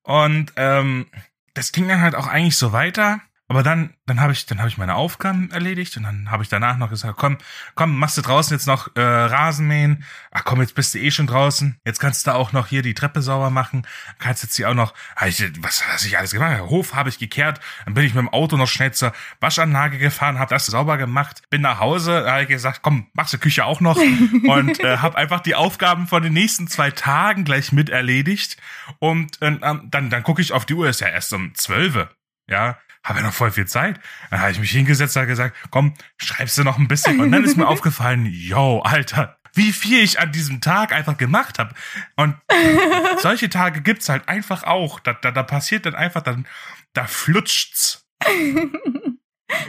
Und 0.02 0.52
ähm, 0.56 1.10
das 1.54 1.72
ging 1.72 1.88
dann 1.88 2.00
halt 2.00 2.14
auch 2.14 2.28
eigentlich 2.28 2.56
so 2.56 2.72
weiter. 2.72 3.20
Aber 3.48 3.62
dann, 3.62 3.94
dann 4.06 4.20
habe 4.20 4.32
ich, 4.32 4.44
dann 4.46 4.58
habe 4.58 4.68
ich 4.68 4.76
meine 4.76 4.96
Aufgaben 4.96 5.50
erledigt 5.52 5.96
und 5.96 6.02
dann 6.02 6.32
habe 6.32 6.42
ich 6.42 6.48
danach 6.48 6.78
noch 6.78 6.90
gesagt, 6.90 7.16
komm, 7.16 7.38
komm, 7.76 7.96
machst 7.96 8.18
du 8.18 8.22
draußen 8.22 8.56
jetzt 8.56 8.66
noch 8.66 8.96
äh, 8.96 9.00
Rasenmähen. 9.00 10.04
Ach 10.32 10.42
komm, 10.44 10.60
jetzt 10.60 10.74
bist 10.74 10.94
du 10.94 10.98
eh 10.98 11.12
schon 11.12 11.28
draußen. 11.28 11.78
Jetzt 11.84 12.00
kannst 12.00 12.26
du 12.26 12.34
auch 12.34 12.50
noch 12.50 12.66
hier 12.66 12.82
die 12.82 12.94
Treppe 12.94 13.22
sauber 13.22 13.50
machen. 13.50 13.86
Kannst 14.18 14.42
jetzt 14.42 14.56
hier 14.56 14.68
auch 14.68 14.74
noch, 14.74 14.94
ich, 15.24 15.44
was 15.62 15.84
was 15.92 16.04
ich 16.04 16.18
alles 16.18 16.32
gemacht? 16.32 16.60
Hof 16.62 16.94
habe 16.94 17.08
ich 17.08 17.20
gekehrt. 17.20 17.60
Dann 17.84 17.94
bin 17.94 18.04
ich 18.04 18.14
mit 18.14 18.22
dem 18.22 18.30
Auto 18.30 18.56
noch 18.56 18.66
schnell 18.66 18.92
zur 18.92 19.12
Waschanlage 19.38 19.98
gefahren, 19.98 20.40
habe 20.40 20.50
das 20.50 20.66
sauber 20.66 20.98
gemacht. 20.98 21.42
Bin 21.48 21.62
nach 21.62 21.78
Hause, 21.78 22.28
habe 22.28 22.42
ich 22.42 22.48
gesagt, 22.48 22.80
komm, 22.82 23.06
machst 23.12 23.32
du 23.32 23.38
Küche 23.38 23.64
auch 23.64 23.80
noch 23.80 23.96
und 24.48 24.80
äh, 24.80 24.98
habe 24.98 25.16
einfach 25.16 25.38
die 25.38 25.54
Aufgaben 25.54 26.08
von 26.08 26.24
den 26.24 26.32
nächsten 26.32 26.66
zwei 26.66 26.90
Tagen 26.90 27.44
gleich 27.44 27.70
mit 27.70 27.90
erledigt. 27.90 28.56
Und 28.98 29.40
äh, 29.40 29.56
dann, 29.60 30.10
dann 30.10 30.22
gucke 30.24 30.42
ich 30.42 30.52
auf 30.52 30.66
die 30.66 30.74
Uhr, 30.74 30.88
ist 30.88 31.00
ja 31.00 31.08
erst 31.08 31.32
um 31.32 31.54
zwölf. 31.54 32.08
Ja, 32.48 32.78
habe 33.06 33.20
ja 33.20 33.24
noch 33.24 33.32
voll 33.32 33.52
viel 33.52 33.66
Zeit. 33.66 34.00
Dann 34.30 34.40
habe 34.40 34.50
ich 34.50 34.58
mich 34.58 34.72
hingesetzt 34.72 35.16
und 35.16 35.26
gesagt, 35.26 35.56
komm, 35.70 35.94
schreibst 36.18 36.58
du 36.58 36.64
noch 36.64 36.76
ein 36.76 36.88
bisschen. 36.88 37.20
Und 37.20 37.30
dann 37.30 37.44
ist 37.44 37.56
mir 37.56 37.68
aufgefallen, 37.68 38.26
yo, 38.26 38.80
Alter, 38.80 39.38
wie 39.54 39.72
viel 39.72 40.02
ich 40.02 40.18
an 40.18 40.32
diesem 40.32 40.60
Tag 40.60 40.92
einfach 40.92 41.16
gemacht 41.16 41.58
habe. 41.60 41.74
Und 42.16 42.36
solche 43.20 43.48
Tage 43.48 43.80
gibt's 43.80 44.08
halt 44.08 44.28
einfach 44.28 44.64
auch. 44.64 44.98
Da, 44.98 45.12
da, 45.14 45.30
da 45.30 45.44
passiert 45.44 45.86
dann 45.86 45.94
einfach, 45.94 46.22
dann, 46.22 46.46
da 46.92 47.06
flutscht's. 47.06 48.04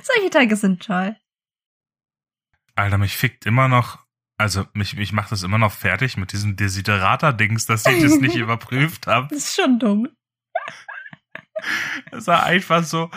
Solche 0.02 0.30
Tage 0.32 0.56
sind 0.56 0.84
toll. 0.84 1.16
Alter, 2.76 2.98
mich 2.98 3.16
fickt 3.16 3.46
immer 3.46 3.68
noch, 3.68 4.00
also 4.38 4.66
mich, 4.74 4.96
mich 4.96 5.12
macht 5.12 5.32
das 5.32 5.44
immer 5.44 5.60
noch 5.60 5.72
fertig 5.72 6.18
mit 6.18 6.32
diesem 6.32 6.56
Desiderata-Dings, 6.56 7.68
dass 7.68 7.86
ich 7.86 8.02
das 8.02 8.18
nicht 8.18 8.36
überprüft 8.36 9.06
habe. 9.06 9.28
Das 9.30 9.40
ist 9.40 9.56
schon 9.56 9.78
dumm. 9.78 10.10
Das 12.12 12.28
war 12.28 12.44
einfach 12.44 12.84
so, 12.84 13.10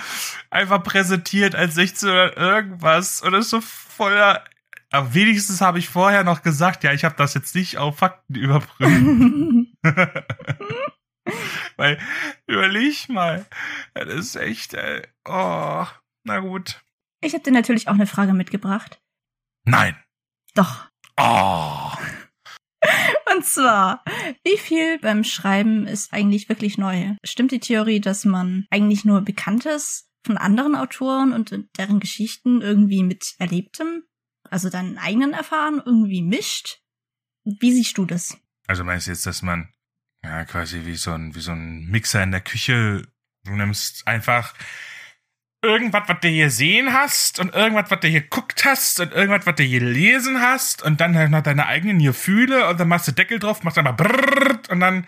einfach 0.51 0.83
präsentiert 0.83 1.55
als 1.55 1.75
16 1.75 2.09
oder 2.09 2.37
irgendwas 2.37 3.21
und 3.21 3.33
das 3.33 3.47
ist 3.47 3.51
so 3.51 3.61
voller. 3.61 4.45
Aber 4.91 5.15
wenigstens 5.15 5.61
habe 5.61 5.79
ich 5.79 5.89
vorher 5.89 6.25
noch 6.25 6.43
gesagt, 6.43 6.83
ja, 6.83 6.93
ich 6.93 7.05
habe 7.05 7.15
das 7.17 7.35
jetzt 7.35 7.55
nicht 7.55 7.79
auf 7.79 7.99
Fakten 7.99 8.35
überprüft. 8.35 8.91
Weil, 11.77 11.99
überleg 12.47 13.09
mal, 13.09 13.47
das 13.95 14.09
ist 14.09 14.37
echt, 14.37 14.75
ey, 14.75 15.07
oh, 15.29 15.87
na 16.25 16.41
gut. 16.41 16.83
Ich 17.21 17.35
habe 17.35 17.45
dir 17.45 17.53
natürlich 17.53 17.89
auch 17.89 17.95
eine 17.95 18.07
Frage 18.07 18.33
mitgebracht. 18.33 19.01
Nein. 19.65 19.97
Doch. 20.55 20.89
Oh. 21.17 21.93
Und 23.37 23.45
zwar, 23.45 24.05
wie 24.45 24.59
viel 24.59 24.99
beim 24.99 25.25
Schreiben 25.25 25.87
ist 25.87 26.13
eigentlich 26.13 26.49
wirklich 26.49 26.79
neu? 26.79 27.15
Stimmt 27.25 27.53
die 27.53 27.61
Theorie, 27.61 28.01
dass 28.01 28.25
man 28.25 28.67
eigentlich 28.71 29.05
nur 29.05 29.21
Bekanntes 29.23 30.11
von 30.25 30.37
anderen 30.37 30.75
Autoren 30.75 31.33
und 31.33 31.55
deren 31.79 32.01
Geschichten 32.01 32.61
irgendwie 32.61 33.03
mit 33.03 33.35
Erlebtem, 33.39 34.03
also 34.49 34.69
deinen 34.69 34.99
eigenen 34.99 35.33
Erfahren, 35.33 35.81
irgendwie 35.85 36.23
mischt? 36.23 36.81
Wie 37.45 37.73
siehst 37.73 37.97
du 37.99 38.05
das? 38.05 38.37
Also 38.67 38.85
meinst 38.85 39.07
du 39.07 39.13
jetzt, 39.13 39.27
dass 39.27 39.43
man 39.43 39.73
ja 40.23 40.45
quasi 40.45 40.85
wie 40.85 40.97
so 40.97 41.13
ein 41.13 41.35
wie 41.35 41.41
so 41.41 41.53
ein 41.53 41.87
Mixer 41.87 42.23
in 42.23 42.33
der 42.33 42.43
Küche, 42.43 43.07
du 43.45 43.53
nimmst 43.53 44.07
einfach 44.07 44.55
irgendwas, 45.63 46.03
was 46.07 46.21
du 46.21 46.29
hier 46.29 46.51
sehen 46.51 46.93
hast 46.93 47.39
und 47.39 47.55
irgendwas, 47.55 47.91
was 47.91 48.01
du 48.01 48.09
hier 48.09 48.23
guckt 48.23 48.65
hast 48.65 49.01
und 49.01 49.13
irgendwas, 49.13 49.47
was 49.47 49.57
du 49.57 49.63
hier 49.63 49.81
gelesen 49.81 50.41
hast 50.41 50.83
und 50.83 51.01
dann 51.01 51.17
halt 51.17 51.31
noch 51.31 51.43
deine 51.43 51.67
eigenen 51.67 51.99
Gefühle 51.99 52.69
und 52.69 52.81
dann 52.81 52.89
machst 52.89 53.09
du 53.09 53.13
Deckel 53.13 53.39
drauf, 53.39 53.63
machst 53.63 53.79
einmal 53.79 53.95
brrrt 53.95 54.71
und 54.71 54.81
dann 54.81 55.07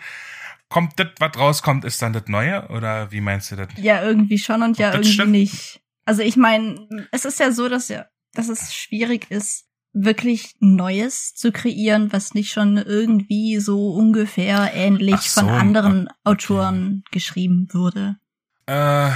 kommt 0.69 0.99
das, 0.99 1.07
was 1.19 1.37
rauskommt, 1.37 1.85
ist 1.85 2.01
dann 2.01 2.13
das 2.13 2.27
Neue 2.27 2.67
oder 2.69 3.11
wie 3.11 3.21
meinst 3.21 3.51
du 3.51 3.55
das? 3.55 3.67
Ja, 3.77 4.03
irgendwie 4.03 4.37
schon 4.37 4.63
und 4.63 4.77
ja 4.77 4.87
Das 4.87 4.97
irgendwie 4.97 5.13
stimmt. 5.13 5.31
nicht. 5.31 5.81
Also 6.05 6.21
ich 6.21 6.35
meine, 6.35 6.87
es 7.11 7.25
ist 7.25 7.39
ja 7.39 7.51
so, 7.51 7.69
dass 7.69 7.89
ja, 7.89 8.05
dass 8.33 8.49
es 8.49 8.73
schwierig 8.75 9.31
ist, 9.31 9.65
wirklich 9.93 10.55
Neues 10.59 11.35
zu 11.35 11.51
kreieren, 11.51 12.11
was 12.11 12.33
nicht 12.33 12.51
schon 12.51 12.77
irgendwie 12.77 13.59
so 13.59 13.91
ungefähr 13.93 14.71
ähnlich 14.73 15.21
so, 15.31 15.41
von 15.41 15.49
anderen 15.49 16.07
okay. 16.07 16.17
Autoren 16.23 17.03
geschrieben 17.11 17.67
wurde. 17.71 18.17
Äh, 18.65 19.11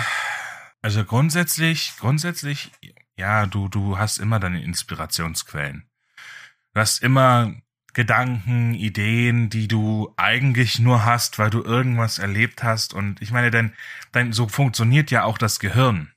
also 0.88 1.04
grundsätzlich, 1.04 1.98
grundsätzlich, 2.00 2.72
ja, 3.18 3.46
du, 3.46 3.68
du 3.68 3.98
hast 3.98 4.20
immer 4.20 4.40
deine 4.40 4.64
Inspirationsquellen. 4.64 5.84
Du 6.74 6.80
hast 6.80 7.04
immer 7.04 7.56
Gedanken, 7.92 8.74
Ideen, 8.74 9.50
die 9.50 9.68
du 9.68 10.14
eigentlich 10.16 10.80
nur 10.80 11.04
hast, 11.04 11.40
weil 11.40 11.50
du 11.50 11.62
irgendwas 11.62 12.20
erlebt 12.20 12.64
hast. 12.64 12.94
Und 12.94 13.22
ich 13.22 13.32
meine, 13.32 13.52
denn, 13.52 13.74
denn 14.14 14.32
so 14.32 14.48
funktioniert 14.48 15.12
ja 15.12 15.26
auch 15.26 15.38
das 15.38 15.60
Gehirn. 15.60 16.14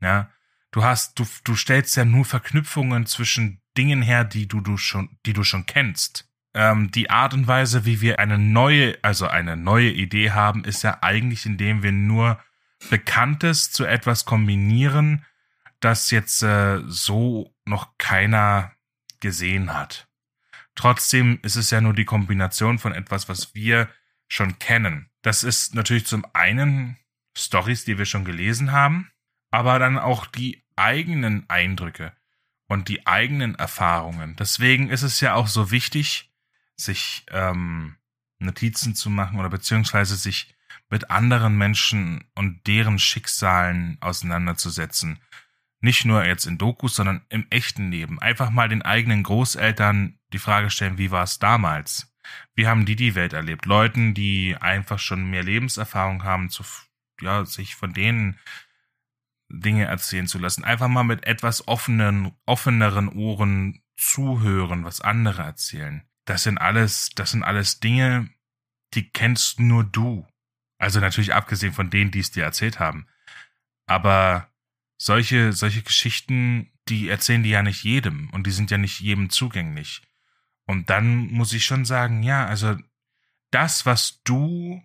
Ja, 0.00 0.28
du 0.72 0.82
hast, 0.82 1.16
du, 1.20 1.24
du 1.44 1.54
stellst 1.54 1.96
ja 1.96 2.04
nur 2.04 2.24
Verknüpfungen 2.24 3.06
zwischen 3.06 3.60
Dingen 3.78 4.02
her, 4.02 4.24
die 4.24 4.48
du, 4.48 4.60
du 4.60 4.76
schon, 4.76 5.18
die 5.24 5.34
du 5.34 5.44
schon 5.44 5.66
kennst. 5.66 6.28
Ähm, 6.52 6.90
die 6.90 7.10
Art 7.10 7.32
und 7.32 7.46
Weise, 7.46 7.84
wie 7.84 8.00
wir 8.00 8.18
eine 8.18 8.38
neue, 8.38 8.98
also 9.02 9.28
eine 9.28 9.56
neue 9.56 9.92
Idee 9.92 10.32
haben, 10.32 10.64
ist 10.64 10.82
ja 10.82 10.98
eigentlich, 11.00 11.46
indem 11.46 11.84
wir 11.84 11.92
nur 11.92 12.40
Bekanntes 12.88 13.70
zu 13.70 13.84
etwas 13.84 14.24
kombinieren, 14.24 15.24
das 15.80 16.10
jetzt 16.10 16.42
äh, 16.42 16.80
so 16.86 17.54
noch 17.64 17.96
keiner 17.98 18.72
gesehen 19.20 19.74
hat. 19.74 20.08
Trotzdem 20.74 21.38
ist 21.42 21.56
es 21.56 21.70
ja 21.70 21.80
nur 21.80 21.92
die 21.92 22.04
Kombination 22.04 22.78
von 22.78 22.92
etwas, 22.92 23.28
was 23.28 23.54
wir 23.54 23.88
schon 24.28 24.58
kennen. 24.58 25.10
Das 25.22 25.44
ist 25.44 25.74
natürlich 25.74 26.06
zum 26.06 26.24
einen 26.32 26.96
Stories, 27.36 27.84
die 27.84 27.98
wir 27.98 28.06
schon 28.06 28.24
gelesen 28.24 28.72
haben, 28.72 29.10
aber 29.50 29.78
dann 29.78 29.98
auch 29.98 30.26
die 30.26 30.64
eigenen 30.76 31.48
Eindrücke 31.48 32.12
und 32.66 32.88
die 32.88 33.06
eigenen 33.06 33.56
Erfahrungen. 33.56 34.36
Deswegen 34.36 34.88
ist 34.88 35.02
es 35.02 35.20
ja 35.20 35.34
auch 35.34 35.48
so 35.48 35.70
wichtig, 35.70 36.30
sich 36.76 37.26
ähm, 37.30 37.96
Notizen 38.38 38.94
zu 38.94 39.10
machen 39.10 39.38
oder 39.38 39.50
beziehungsweise 39.50 40.16
sich 40.16 40.54
mit 40.90 41.10
anderen 41.10 41.56
Menschen 41.56 42.24
und 42.34 42.66
deren 42.66 42.98
Schicksalen 42.98 43.96
auseinanderzusetzen. 44.00 45.20
Nicht 45.80 46.04
nur 46.04 46.24
jetzt 46.26 46.44
in 46.44 46.58
Dokus, 46.58 46.96
sondern 46.96 47.24
im 47.30 47.46
echten 47.48 47.90
Leben. 47.90 48.20
Einfach 48.20 48.50
mal 48.50 48.68
den 48.68 48.82
eigenen 48.82 49.22
Großeltern 49.22 50.18
die 50.32 50.38
Frage 50.38 50.68
stellen, 50.68 50.98
wie 50.98 51.10
war 51.10 51.22
es 51.22 51.38
damals? 51.38 52.14
Wie 52.54 52.66
haben 52.66 52.84
die 52.84 52.96
die 52.96 53.14
Welt 53.14 53.32
erlebt? 53.32 53.64
Leuten, 53.64 54.12
die 54.12 54.56
einfach 54.60 54.98
schon 54.98 55.30
mehr 55.30 55.42
Lebenserfahrung 55.42 56.24
haben, 56.24 56.50
zu, 56.50 56.64
ja, 57.20 57.44
sich 57.46 57.74
von 57.76 57.94
denen 57.94 58.38
Dinge 59.48 59.86
erzählen 59.86 60.26
zu 60.26 60.38
lassen. 60.38 60.64
Einfach 60.64 60.88
mal 60.88 61.02
mit 61.02 61.24
etwas 61.24 61.66
offenen, 61.66 62.32
offeneren 62.46 63.08
Ohren 63.08 63.82
zuhören, 63.96 64.84
was 64.84 65.00
andere 65.00 65.42
erzählen. 65.42 66.02
Das 66.24 66.42
sind 66.42 66.58
alles, 66.58 67.10
das 67.14 67.32
sind 67.32 67.42
alles 67.42 67.80
Dinge, 67.80 68.28
die 68.94 69.10
kennst 69.10 69.60
nur 69.60 69.84
du. 69.84 70.26
Also 70.80 70.98
natürlich 70.98 71.34
abgesehen 71.34 71.74
von 71.74 71.90
denen, 71.90 72.10
die 72.10 72.20
es 72.20 72.30
dir 72.30 72.42
erzählt 72.42 72.80
haben. 72.80 73.06
Aber 73.86 74.50
solche, 74.96 75.52
solche 75.52 75.82
Geschichten, 75.82 76.72
die 76.88 77.08
erzählen 77.08 77.42
die 77.42 77.50
ja 77.50 77.62
nicht 77.62 77.84
jedem 77.84 78.30
und 78.30 78.46
die 78.46 78.50
sind 78.50 78.70
ja 78.70 78.78
nicht 78.78 78.98
jedem 78.98 79.28
zugänglich. 79.28 80.02
Und 80.66 80.88
dann 80.88 81.26
muss 81.26 81.52
ich 81.52 81.66
schon 81.66 81.84
sagen, 81.84 82.22
ja, 82.22 82.46
also 82.46 82.76
das, 83.50 83.84
was 83.84 84.22
du 84.24 84.82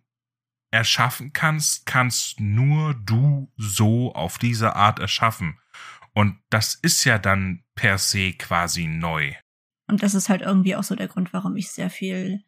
erschaffen 0.69 1.31
kannst, 1.31 1.85
kannst 1.85 2.41
nur 2.41 2.93
du 2.95 3.49
so 3.55 4.13
auf 4.13 4.37
diese 4.37 4.75
Art 4.75 4.99
erschaffen. 4.99 5.57
Und 6.13 6.37
das 6.49 6.75
ist 6.75 7.05
ja 7.05 7.17
dann 7.19 7.63
per 7.73 7.97
se 7.97 8.33
quasi 8.33 8.85
neu. 8.87 9.33
Und 9.87 10.03
das 10.03 10.13
ist 10.13 10.27
halt 10.27 10.41
irgendwie 10.41 10.75
auch 10.75 10.83
so 10.83 10.95
der 10.95 11.07
Grund, 11.07 11.31
warum 11.31 11.55
ich 11.55 11.71
sehr 11.71 11.89
viel 11.89 12.43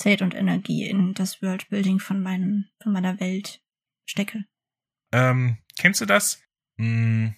Zeit 0.00 0.22
und 0.22 0.34
Energie 0.34 0.88
in 0.88 1.14
das 1.14 1.42
Worldbuilding 1.42 2.00
von 2.00 2.22
meinem, 2.22 2.70
von 2.82 2.92
meiner 2.92 3.20
Welt 3.20 3.62
stecke. 4.08 4.44
Ähm, 5.12 5.58
kennst 5.78 6.00
du 6.00 6.06
das? 6.06 6.42
Hm, 6.78 7.34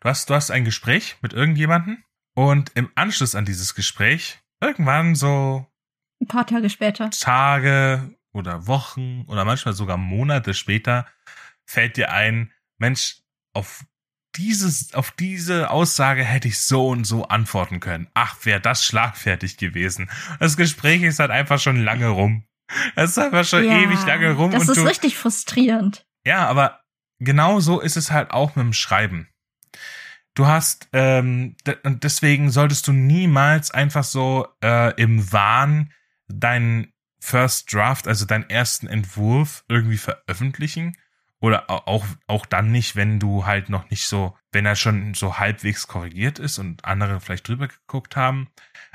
du 0.00 0.08
hast, 0.08 0.30
du 0.30 0.34
hast 0.34 0.50
ein 0.50 0.64
Gespräch 0.64 1.16
mit 1.20 1.34
irgendjemanden 1.34 2.04
und 2.34 2.72
im 2.74 2.90
Anschluss 2.94 3.34
an 3.34 3.44
dieses 3.44 3.74
Gespräch, 3.74 4.38
irgendwann 4.60 5.14
so 5.14 5.66
Ein 6.20 6.28
paar 6.28 6.46
Tage 6.46 6.70
später. 6.70 7.10
Tage 7.10 8.14
oder 8.32 8.66
Wochen 8.66 9.24
oder 9.28 9.44
manchmal 9.44 9.74
sogar 9.74 9.98
Monate 9.98 10.54
später 10.54 11.06
fällt 11.66 11.96
dir 11.96 12.12
ein, 12.12 12.52
Mensch, 12.78 13.20
auf 13.52 13.84
dieses, 14.36 14.94
auf 14.94 15.10
diese 15.12 15.70
Aussage 15.70 16.24
hätte 16.24 16.48
ich 16.48 16.58
so 16.60 16.88
und 16.88 17.04
so 17.04 17.26
antworten 17.28 17.80
können. 17.80 18.08
Ach, 18.14 18.36
wäre 18.44 18.60
das 18.60 18.84
schlagfertig 18.84 19.56
gewesen. 19.56 20.10
Das 20.40 20.56
Gespräch 20.56 21.02
ist 21.02 21.18
halt 21.18 21.30
einfach 21.30 21.58
schon 21.58 21.82
lange 21.82 22.08
rum. 22.08 22.44
Das 22.94 23.10
ist 23.10 23.18
einfach 23.18 23.44
schon 23.44 23.64
Ja, 23.64 23.78
ewig 23.78 24.04
lange 24.06 24.32
rum. 24.32 24.50
Das 24.50 24.68
und 24.68 24.76
ist 24.76 24.84
richtig 24.84 25.16
frustrierend. 25.16 26.06
Ja, 26.24 26.46
aber 26.46 26.80
genau 27.18 27.60
so 27.60 27.80
ist 27.80 27.96
es 27.96 28.10
halt 28.10 28.30
auch 28.30 28.56
mit 28.56 28.64
dem 28.64 28.72
Schreiben. 28.72 29.28
Du 30.34 30.46
hast, 30.46 30.88
ähm, 30.92 31.56
und 31.82 32.04
deswegen 32.04 32.50
solltest 32.50 32.86
du 32.88 32.92
niemals 32.92 33.70
einfach 33.70 34.04
so 34.04 34.46
äh, 34.62 34.94
im 35.00 35.32
Wahn 35.32 35.92
deinen 36.28 36.92
First 37.20 37.72
Draft, 37.72 38.06
also 38.06 38.26
deinen 38.26 38.48
ersten 38.50 38.86
Entwurf 38.86 39.64
irgendwie 39.68 39.96
veröffentlichen. 39.96 40.96
Oder 41.40 41.70
au- 41.70 41.82
auch, 41.86 42.06
auch 42.26 42.46
dann 42.46 42.72
nicht, 42.72 42.96
wenn 42.96 43.20
du 43.20 43.44
halt 43.44 43.68
noch 43.68 43.90
nicht 43.90 44.06
so, 44.06 44.36
wenn 44.52 44.64
er 44.64 44.74
schon 44.76 45.12
so 45.14 45.38
halbwegs 45.38 45.86
korrigiert 45.86 46.38
ist 46.38 46.58
und 46.58 46.84
andere 46.84 47.20
vielleicht 47.20 47.46
drüber 47.46 47.68
geguckt 47.68 48.16
haben. 48.16 48.48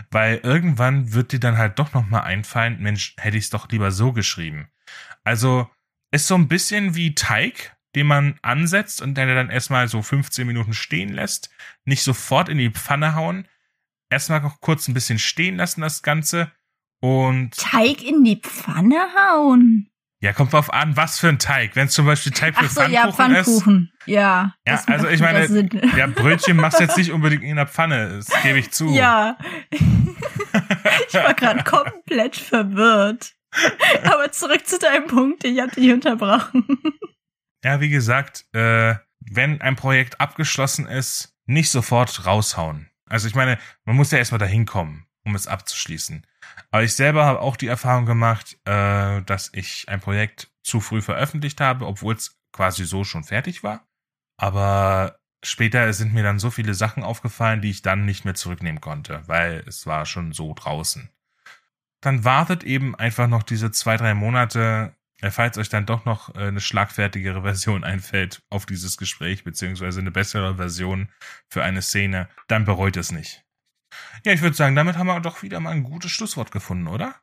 Weil 0.09 0.37
irgendwann 0.37 1.13
wird 1.13 1.31
dir 1.33 1.39
dann 1.39 1.57
halt 1.57 1.77
doch 1.77 1.93
nochmal 1.93 2.21
einfallen, 2.23 2.81
Mensch, 2.81 3.15
hätte 3.19 3.37
ich 3.37 3.43
es 3.45 3.49
doch 3.51 3.69
lieber 3.69 3.91
so 3.91 4.11
geschrieben. 4.11 4.69
Also 5.23 5.69
ist 6.11 6.27
so 6.27 6.35
ein 6.35 6.47
bisschen 6.47 6.95
wie 6.95 7.13
Teig, 7.13 7.77
den 7.95 8.07
man 8.07 8.39
ansetzt 8.41 9.01
und 9.01 9.15
den 9.15 9.29
er 9.29 9.35
dann 9.35 9.49
erstmal 9.51 9.87
so 9.87 10.01
15 10.01 10.47
Minuten 10.47 10.73
stehen 10.73 11.09
lässt. 11.13 11.51
Nicht 11.85 12.01
sofort 12.03 12.49
in 12.49 12.57
die 12.57 12.71
Pfanne 12.71 13.13
hauen. 13.15 13.47
Erstmal 14.09 14.41
noch 14.41 14.61
kurz 14.61 14.87
ein 14.87 14.93
bisschen 14.95 15.19
stehen 15.19 15.57
lassen, 15.57 15.81
das 15.81 16.01
Ganze. 16.01 16.51
Und 17.01 17.55
Teig 17.55 18.01
in 18.03 18.23
die 18.23 18.37
Pfanne 18.41 18.97
hauen. 19.15 19.90
Ja, 20.21 20.33
kommt 20.33 20.53
drauf 20.53 20.71
an, 20.71 20.95
was 20.95 21.19
für 21.19 21.29
ein 21.29 21.39
Teig. 21.39 21.75
Wenn 21.75 21.87
es 21.87 21.93
zum 21.93 22.05
Beispiel 22.05 22.31
Teig 22.31 22.55
für 22.55 22.65
Ach 22.65 22.69
so, 22.69 22.81
ja, 22.83 23.11
Pfannkuchen 23.11 23.35
ist. 23.35 23.45
Pfannkuchen. 23.47 23.91
Ja. 24.05 24.53
Ja, 24.67 24.83
also 24.85 25.07
ich 25.07 25.19
meine. 25.19 25.69
Ja, 25.97 26.05
Brötchen 26.05 26.57
machst 26.57 26.79
du 26.79 26.83
jetzt 26.83 26.95
nicht 26.97 27.11
unbedingt 27.11 27.43
in 27.43 27.55
der 27.55 27.65
Pfanne, 27.65 28.17
das 28.17 28.43
gebe 28.43 28.59
ich 28.59 28.71
zu. 28.71 28.91
Ja. 28.91 29.37
ich 29.71 31.13
war 31.13 31.33
gerade 31.33 31.63
komplett 31.69 32.35
verwirrt. 32.35 33.33
Aber 34.03 34.31
zurück 34.31 34.67
zu 34.67 34.77
deinem 34.77 35.07
Punkt, 35.07 35.43
ich 35.43 35.59
hatte 35.59 35.81
dich 35.81 35.91
unterbrochen. 35.91 36.67
Ja, 37.63 37.81
wie 37.81 37.89
gesagt, 37.89 38.45
äh, 38.53 38.95
wenn 39.19 39.61
ein 39.61 39.75
Projekt 39.75 40.21
abgeschlossen 40.21 40.87
ist, 40.87 41.35
nicht 41.45 41.69
sofort 41.69 42.25
raushauen. 42.25 42.89
Also 43.07 43.27
ich 43.27 43.35
meine, 43.35 43.57
man 43.85 43.95
muss 43.95 44.11
ja 44.11 44.19
erstmal 44.19 44.39
dahin 44.39 44.65
kommen, 44.65 45.05
um 45.25 45.35
es 45.35 45.47
abzuschließen. 45.47 46.25
Aber 46.71 46.83
ich 46.83 46.93
selber 46.95 47.25
habe 47.25 47.41
auch 47.41 47.57
die 47.57 47.67
Erfahrung 47.67 48.05
gemacht, 48.05 48.57
äh, 48.65 49.21
dass 49.23 49.51
ich 49.53 49.85
ein 49.89 49.99
Projekt 49.99 50.51
zu 50.63 50.79
früh 50.79 51.01
veröffentlicht 51.01 51.59
habe, 51.59 51.85
obwohl 51.85 52.15
es 52.15 52.39
quasi 52.53 52.85
so 52.85 53.03
schon 53.03 53.23
fertig 53.23 53.61
war. 53.61 53.87
Aber 54.37 55.19
später 55.43 55.91
sind 55.93 56.13
mir 56.13 56.23
dann 56.23 56.39
so 56.39 56.49
viele 56.49 56.73
Sachen 56.73 57.03
aufgefallen, 57.03 57.61
die 57.61 57.69
ich 57.69 57.81
dann 57.81 58.05
nicht 58.05 58.25
mehr 58.25 58.35
zurücknehmen 58.35 58.81
konnte, 58.81 59.21
weil 59.27 59.63
es 59.67 59.85
war 59.85 60.05
schon 60.05 60.31
so 60.31 60.53
draußen. 60.53 61.09
Dann 61.99 62.23
wartet 62.23 62.63
eben 62.63 62.95
einfach 62.95 63.27
noch 63.27 63.43
diese 63.43 63.71
zwei, 63.71 63.97
drei 63.97 64.13
Monate, 64.13 64.95
äh, 65.19 65.29
falls 65.29 65.57
euch 65.57 65.69
dann 65.69 65.85
doch 65.85 66.05
noch 66.05 66.33
äh, 66.35 66.47
eine 66.47 66.61
schlagfertigere 66.61 67.41
Version 67.43 67.83
einfällt 67.83 68.43
auf 68.49 68.65
dieses 68.65 68.97
Gespräch, 68.97 69.43
beziehungsweise 69.43 69.99
eine 69.99 70.11
bessere 70.11 70.55
Version 70.55 71.09
für 71.49 71.63
eine 71.63 71.81
Szene, 71.81 72.29
dann 72.47 72.63
bereut 72.63 72.95
es 72.95 73.11
nicht. 73.11 73.43
Ja, 74.25 74.33
ich 74.33 74.41
würde 74.41 74.55
sagen, 74.55 74.75
damit 74.75 74.97
haben 74.97 75.07
wir 75.07 75.19
doch 75.19 75.43
wieder 75.43 75.59
mal 75.59 75.71
ein 75.71 75.83
gutes 75.83 76.11
Schlusswort 76.11 76.51
gefunden, 76.51 76.87
oder? 76.87 77.15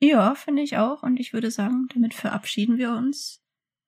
Ja, 0.00 0.34
finde 0.34 0.62
ich 0.62 0.76
auch. 0.78 1.02
Und 1.02 1.20
ich 1.20 1.32
würde 1.32 1.50
sagen, 1.50 1.86
damit 1.92 2.14
verabschieden 2.14 2.78
wir 2.78 2.92
uns 2.92 3.42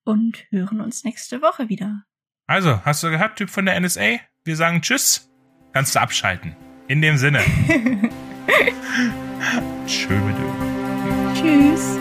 und 0.05 0.47
hören 0.51 0.81
uns 0.81 1.05
nächste 1.05 1.43
Woche 1.43 1.69
wieder. 1.69 2.05
Also, 2.47 2.85
hast 2.85 3.03
du 3.03 3.11
gehört, 3.11 3.37
Typ 3.37 3.51
von 3.51 3.67
der 3.67 3.81
NSA? 3.81 4.19
Wir 4.45 4.57
sagen 4.57 4.83
Tschüss. 4.83 5.31
Kannst 5.73 5.95
du 5.95 6.01
abschalten. 6.01 6.55
In 6.89 7.01
dem 7.01 7.17
Sinne. 7.17 7.41
Tschö 9.87 10.15
mit 10.19 10.37
Tschüss. 11.35 11.99